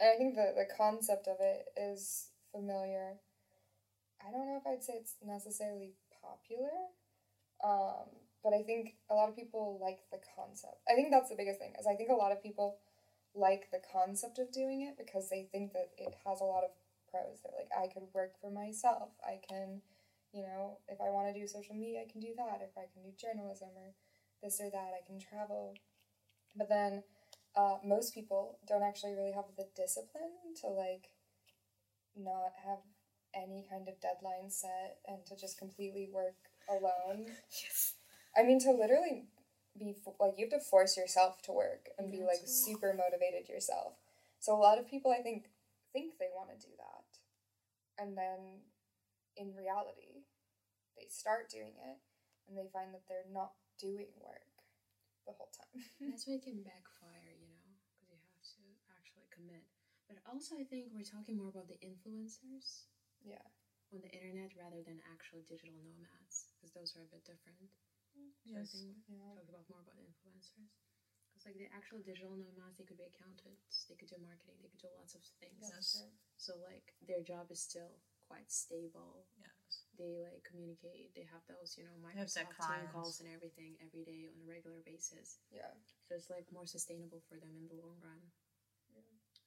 [0.00, 3.20] and I think the, the concept of it is familiar.
[4.20, 6.70] I don't know if I'd say it's necessarily popular.
[7.64, 8.10] Um,
[8.42, 10.82] but I think a lot of people like the concept.
[10.90, 11.74] I think that's the biggest thing.
[11.78, 12.78] Is I think a lot of people
[13.34, 16.70] like the concept of doing it because they think that it has a lot of
[17.08, 17.38] pros.
[17.40, 19.14] They're like, I could work for myself.
[19.22, 19.80] I can,
[20.34, 22.60] you know, if I want to do social media, I can do that.
[22.66, 23.94] If I can do journalism or
[24.42, 25.74] this or that, I can travel.
[26.56, 27.04] But then
[27.56, 31.10] uh, most people don't actually really have the discipline to like
[32.16, 32.78] not have
[33.34, 36.36] any kind of deadline set and to just completely work
[36.68, 37.26] alone.
[37.62, 37.94] Yes.
[38.36, 39.24] I mean, to literally
[39.78, 43.94] be like, you have to force yourself to work and be like super motivated yourself.
[44.40, 45.48] So a lot of people, I think,
[45.92, 47.06] think they want to do that,
[48.02, 48.64] and then
[49.36, 50.24] in reality,
[50.96, 51.98] they start doing it
[52.48, 54.48] and they find that they're not doing work
[55.26, 55.82] the whole time.
[56.10, 57.76] That's why it can backfire, you know,
[58.10, 59.64] because you have to actually commit.
[60.12, 62.84] But also, I think we're talking more about the influencers
[63.24, 63.40] yeah.
[63.88, 67.72] on the internet rather than actual digital nomads, because those are a bit different.
[68.12, 68.28] Mm-hmm.
[68.44, 68.72] So I Yes.
[68.76, 69.32] think Yeah.
[69.40, 70.68] talk about more about influencers.
[71.32, 74.68] Because like the actual digital nomads, they could be accountants, they could do marketing, they
[74.68, 75.56] could do lots of things.
[75.64, 76.04] Yes.
[76.36, 79.24] So like their job is still quite stable.
[79.40, 79.88] Yes.
[79.96, 81.14] They like communicate.
[81.16, 84.80] They have those you know Microsoft team calls and everything every day on a regular
[84.84, 85.38] basis.
[85.50, 85.72] Yeah,
[86.08, 88.20] So it's like more sustainable for them in the long run.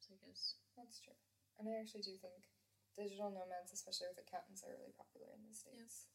[0.05, 0.13] Yeah.
[0.13, 0.41] So I guess
[0.77, 1.17] that's true.
[1.57, 2.45] And I actually do think
[2.93, 6.07] digital nomads, especially with accountants, are really popular in the States.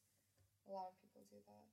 [0.68, 1.66] A lot of people do that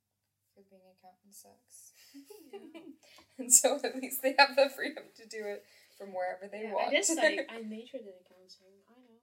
[0.49, 1.93] because being an accountant sucks.
[3.39, 5.61] and so at least they have the freedom to do it
[5.97, 6.89] from wherever they yeah, want.
[6.89, 8.81] I just like I majored in accounting.
[8.89, 9.21] I know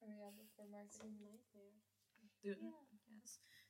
[0.00, 1.16] oh, yeah, before it's a marketing.
[1.24, 1.80] nightmare.
[2.44, 2.93] Do, yes.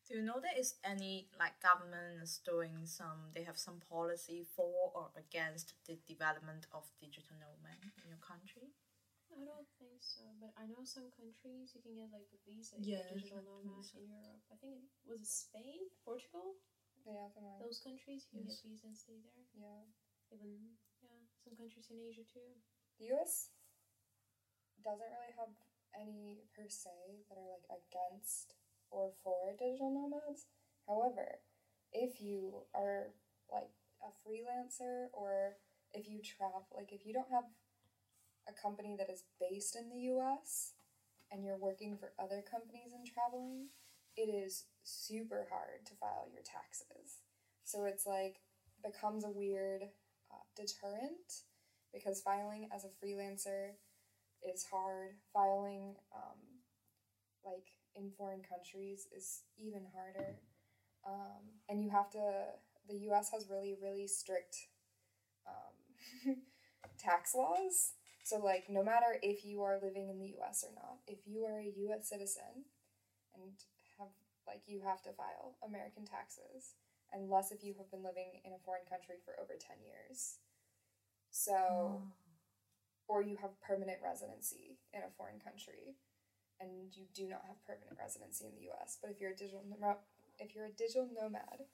[0.06, 4.44] Do you know there is any like government is doing some they have some policy
[4.54, 8.68] for or against the development of digital nomad in your country?
[9.32, 12.76] I don't think so, but I know some countries you can get like a visa
[12.78, 13.96] Yeah, yeah, digital like nomad visa.
[13.98, 14.44] in Europe.
[14.52, 16.60] I think it was it Spain, Portugal.
[17.04, 18.60] Yeah, something Those countries you can Yes.
[18.60, 19.42] get visa and stay there.
[19.56, 19.82] Yeah.
[20.32, 22.60] Even yeah, some countries in Asia too.
[23.00, 23.50] The US
[24.84, 25.52] doesn't really have
[25.96, 28.54] any per se that are like against
[28.94, 30.46] or for digital nomads.
[30.86, 31.42] However,
[31.92, 33.10] if you are
[33.50, 35.56] like a freelancer or
[35.92, 37.44] if you travel, like if you don't have
[38.48, 40.72] a company that is based in the US
[41.30, 43.68] and you're working for other companies and traveling,
[44.16, 47.18] it is super hard to file your taxes.
[47.64, 48.40] So it's like
[48.84, 49.82] becomes a weird
[50.30, 51.42] uh, deterrent
[51.92, 53.74] because filing as a freelancer
[54.46, 55.16] is hard.
[55.32, 56.38] Filing um,
[57.44, 60.36] like in foreign countries is even harder.
[61.06, 62.22] Um, and you have to,
[62.88, 64.56] the US has really, really strict
[65.46, 66.36] um,
[66.98, 67.92] tax laws.
[68.24, 71.44] So, like, no matter if you are living in the US or not, if you
[71.44, 72.64] are a US citizen
[73.34, 73.52] and
[73.98, 74.08] have,
[74.46, 76.72] like, you have to file American taxes,
[77.12, 80.40] unless if you have been living in a foreign country for over 10 years.
[81.30, 82.02] So,
[83.08, 86.00] or you have permanent residency in a foreign country
[86.64, 88.96] and you do not have permanent residency in the US.
[89.00, 90.00] But if you're a digital nomad,
[90.40, 91.68] if you're a digital nomad,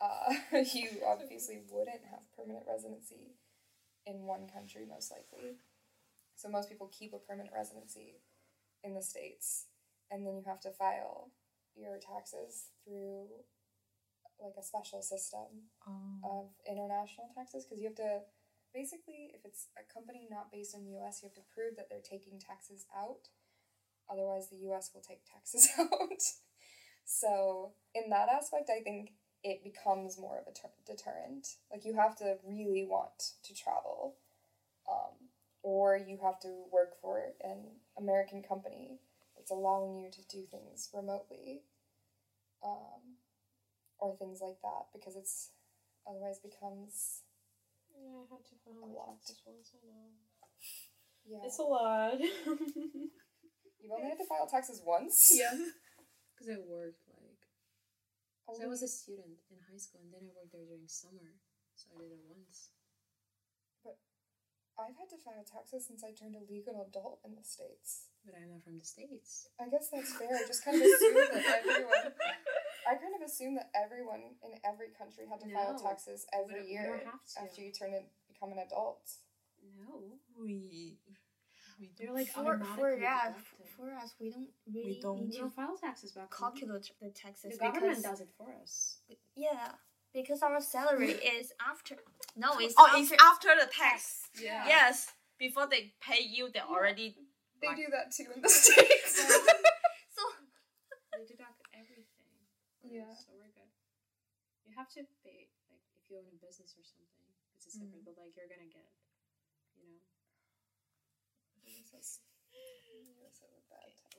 [0.00, 0.30] uh,
[0.74, 3.34] you obviously wouldn't have permanent residency
[4.06, 5.58] in one country most likely.
[6.36, 8.22] So most people keep a permanent residency
[8.82, 9.66] in the states
[10.10, 11.30] and then you have to file
[11.76, 13.28] your taxes through
[14.42, 18.24] like a special system Um, of international taxes because you have to
[18.72, 21.88] basically if it's a company not based in the US you have to prove that
[21.90, 23.28] they're taking taxes out
[24.12, 26.22] otherwise the US will take taxes out
[27.04, 29.12] so in that aspect I think
[29.42, 34.16] it becomes more of a ter- deterrent like you have to really want to travel
[34.90, 35.28] um,
[35.62, 37.64] or you have to work for an
[37.98, 38.98] American company
[39.36, 41.62] that's allowing you to do things remotely
[42.64, 43.16] um,
[43.98, 45.50] or things like that because it's
[46.08, 47.22] otherwise becomes
[47.94, 49.16] Yeah, I had to file A lot.
[49.16, 49.70] taxes once.
[49.74, 50.08] I know.
[51.26, 52.18] yeah It's a lot.
[53.82, 55.52] you've only had to file taxes once yeah.
[56.36, 57.40] Because it worked like.
[58.48, 60.88] Oh, So I was a student in high school, and then I worked there during
[60.88, 61.36] summer.
[61.76, 62.72] So I did it once.
[63.84, 64.00] But
[64.80, 68.40] I've had to file taxes since I turned a legal adult in the states But
[68.40, 69.52] I'm not from the states.
[69.60, 72.04] I guess that's fair I just kind of assume that everyone
[72.88, 77.04] I kind of assumed that everyone in every country had to file taxes every year
[77.04, 77.44] don't have to.
[77.44, 79.04] after you turn it become an adult
[79.76, 80.16] No.
[80.40, 80.96] we
[81.80, 83.34] we They're like for, for automatically us,
[83.76, 86.30] for us, we don't really don't- need We to don't file taxes back.
[86.30, 88.98] calculate the taxes The government because does it for us.
[89.34, 89.72] yeah,
[90.12, 91.96] because our salary is after.
[92.36, 93.00] No, it's oh, after.
[93.00, 94.28] it's after the tax.
[94.40, 94.66] Yeah.
[94.68, 95.08] Yes,
[95.38, 97.16] before they pay you, they already.
[97.60, 99.16] they Like- do that too in the states
[100.16, 100.22] so
[101.16, 102.28] They deduct everything.
[102.84, 103.08] Yeah.
[103.16, 103.72] So we're good.
[104.68, 107.24] You have to pay, like, if you own a business or something,
[107.56, 108.04] it's a separate, mm-hmm.
[108.04, 108.99] but like, you're gonna get, you know,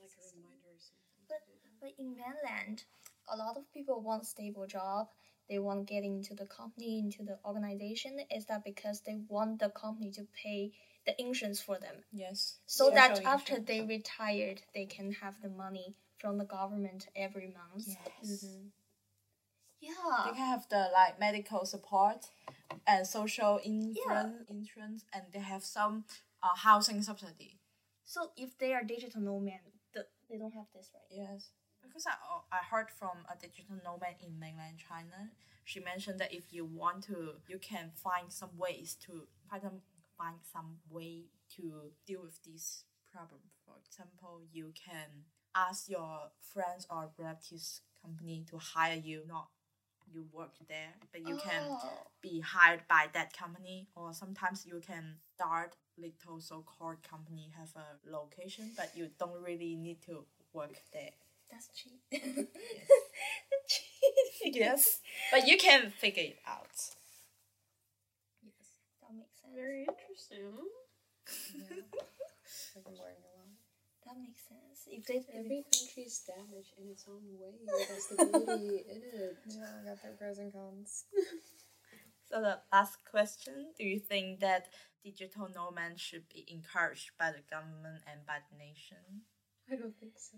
[0.00, 1.24] like a reminder or something.
[1.28, 1.80] But- to do that.
[1.80, 2.84] But in mainland,
[3.28, 5.08] a lot of people want stable job.
[5.48, 8.20] They want get into the company, into the organization.
[8.30, 10.72] Is that because they want the company to pay
[11.04, 12.58] the insurance for them, Yes.
[12.66, 17.88] so that after they retired, they can have the money from the government every month.
[17.88, 18.44] Yes.
[18.44, 18.68] Mm-hmm.
[19.80, 22.26] They can have the like medical support
[22.86, 26.04] and social insurance, insurance, and they have some
[26.42, 27.58] uh, housing subsidy.
[28.12, 29.64] So if they are digital nomad,
[29.94, 31.08] the, they don't have this, right?
[31.10, 31.48] Yes,
[31.82, 35.30] because I uh, I heard from a digital nomad in mainland China.
[35.64, 39.80] She mentioned that if you want to, you can find some ways to find some
[40.18, 41.62] find some way to
[42.06, 43.40] deal with this problem.
[43.64, 45.24] For example, you can
[45.54, 49.48] ask your friends or relatives company to hire you, not
[50.10, 52.06] you work there, but you can Oh.
[52.20, 57.88] be hired by that company or sometimes you can start little so-called company have a
[58.10, 60.24] location but you don't really need to
[60.54, 61.10] work there
[61.50, 62.00] That's cheap.
[63.68, 64.54] cheap.
[64.54, 65.00] yes
[65.32, 66.70] but you can figure it out
[69.02, 69.54] That makes sense.
[69.54, 70.52] Very interesting.
[72.74, 73.48] Like I'm learning a lot.
[74.06, 74.86] That makes sense.
[74.90, 77.54] If they, Every country is damaged in its own way.
[77.88, 79.36] That's the beauty in it.
[79.46, 81.04] Yeah, I got their pros and cons.
[82.28, 84.68] so the last question do you think that
[85.04, 89.22] digital nomads should be encouraged by the government and by the nation
[89.70, 90.36] I don't think so.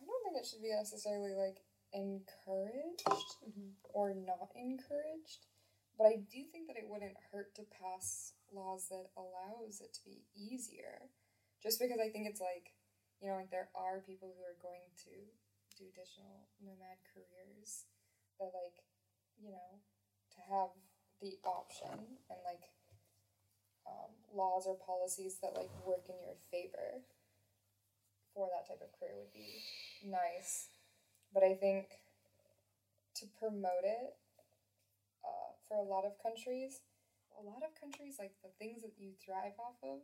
[0.00, 3.74] I don't think it should be necessarily like encouraged Mhm.
[3.94, 5.46] or not encouraged,
[5.96, 10.04] but I do think that it wouldn't hurt to pass laws that allows it to
[10.04, 11.08] be easier.
[11.64, 12.76] Just because I think it's like,
[13.24, 15.12] you know, like there are people who are going to
[15.74, 17.88] do digital nomad careers
[18.38, 18.84] that like,
[19.40, 19.80] you know,
[20.36, 20.70] to have
[21.24, 22.68] the option and like
[23.86, 27.00] um, laws or policies that like work in your favor
[28.34, 29.62] for that type of career would be
[30.04, 30.68] nice.
[31.32, 31.86] But I think
[33.16, 34.16] to promote it
[35.24, 36.80] uh, for a lot of countries,
[37.38, 40.00] a lot of countries, like the things that you thrive off of,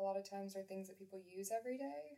[0.00, 2.16] a lot of times are things that people use every day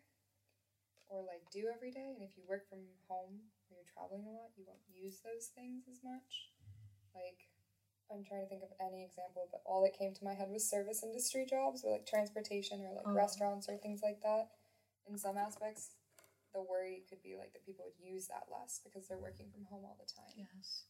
[1.11, 2.15] or like do every day.
[2.15, 5.51] And if you work from home or you're traveling a lot, you won't use those
[5.51, 6.55] things as much.
[7.15, 7.51] Like,
[8.09, 10.65] I'm trying to think of any example, but all that came to my head was
[10.65, 13.19] service industry jobs or like transportation or like Oh.
[13.19, 14.53] restaurants or things like that.
[15.09, 15.93] In some aspects,
[16.55, 19.65] the worry could be like that people would use that less because they're working from
[19.67, 20.85] home all the time yes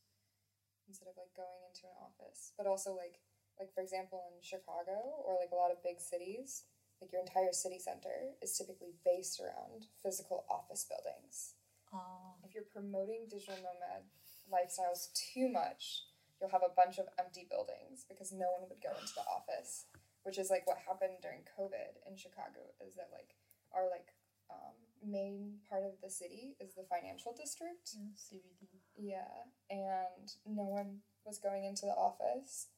[0.89, 2.53] instead of like going into an office.
[2.57, 3.21] But also like
[3.59, 6.65] like for example in Chicago or like a lot of big cities,
[7.03, 11.59] like your entire city center is typically based around physical office buildings.
[11.91, 14.07] oh If you're promoting digital nomad
[14.47, 16.07] lifestyles too much,
[16.39, 19.91] you'll have a bunch of empty buildings because no one would go into the office,
[20.23, 23.35] which is like what happened during COVID in Chicago is that like
[23.75, 24.15] our like
[24.47, 27.99] um, main part of the city is the financial district.
[27.99, 28.63] yeah, cbd
[28.95, 32.69] Yeah, and no one was going into the office,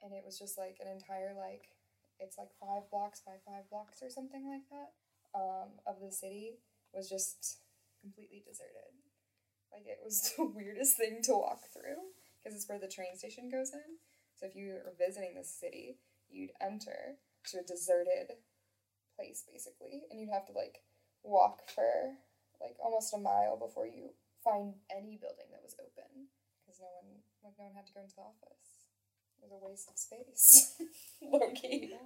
[0.00, 1.73] and it was just like an entire like
[2.18, 4.94] it's like five blocks by five blocks or something like that
[5.34, 6.58] um, of the city
[6.92, 7.58] was just
[8.00, 8.94] completely deserted.
[9.72, 13.50] Like it was the weirdest thing to walk through because it's where the train station
[13.50, 13.98] goes in.
[14.36, 17.18] So if you were visiting the city, you'd enter
[17.50, 18.38] to a deserted
[19.16, 20.82] place basically, and you'd have to like
[21.22, 22.18] walk for
[22.60, 26.28] like almost a mile before you find any building that was open
[26.60, 28.83] because no one like no one had to go into the office.
[29.42, 30.74] It was a waste of space,
[31.22, 31.88] low key.
[31.90, 31.98] Yeah.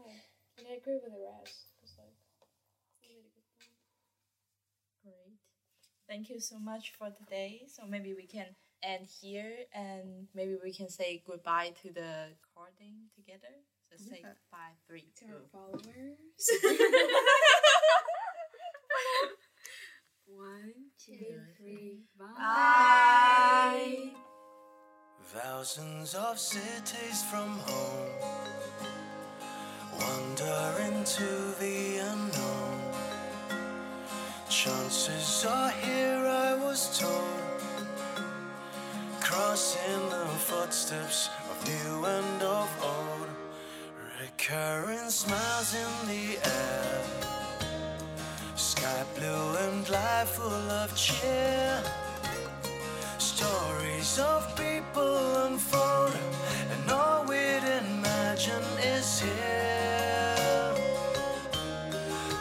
[0.58, 1.70] And I agree with the rest.
[1.82, 2.14] It's like,
[3.02, 3.76] you good point.
[5.04, 5.36] Great.
[6.08, 7.62] Thank you so much for today.
[7.68, 8.46] So maybe we can
[8.82, 13.54] end here and maybe we can say goodbye to the recording together.
[13.90, 14.34] So say Yeah.
[14.34, 14.74] goodbye.
[14.86, 15.32] Three, To two.
[15.32, 16.18] our followers.
[20.26, 24.12] One, two, three, Bye.
[25.34, 28.08] Thousands of cities from home
[30.00, 32.80] wander into the unknown.
[34.48, 37.60] Chances are here, I was told,
[39.20, 43.28] crossing the footsteps of new and of old.
[44.22, 47.02] Recurring smiles in the air,
[48.56, 51.82] sky blue and life full of cheer.
[54.20, 56.12] Of people unfold,
[56.72, 60.74] and all we'd imagine is here.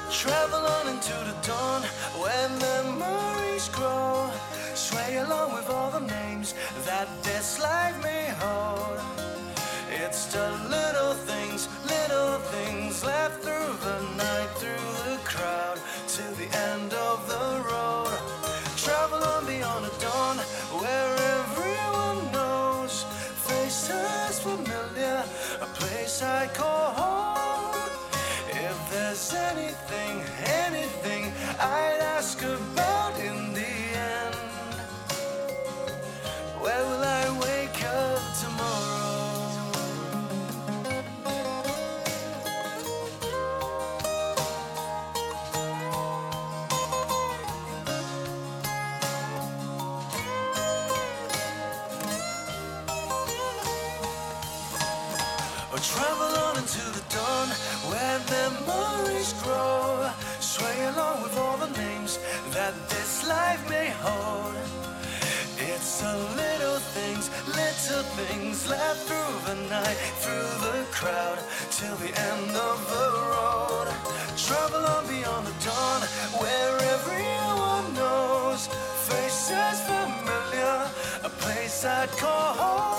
[0.09, 1.83] Travel on into the dawn
[2.17, 4.27] where memories grow.
[4.73, 6.55] Sway along with all the names
[6.85, 8.99] that this life may hold.
[9.91, 10.66] It's the
[63.27, 64.55] life may hold.
[65.59, 71.39] It's the little things, little things left through the night, through the crowd,
[71.71, 73.87] till the end of the road.
[74.37, 76.01] Travel on beyond the dawn
[76.39, 78.67] where everyone knows
[79.07, 80.89] faces familiar,
[81.23, 82.96] a place I'd call home.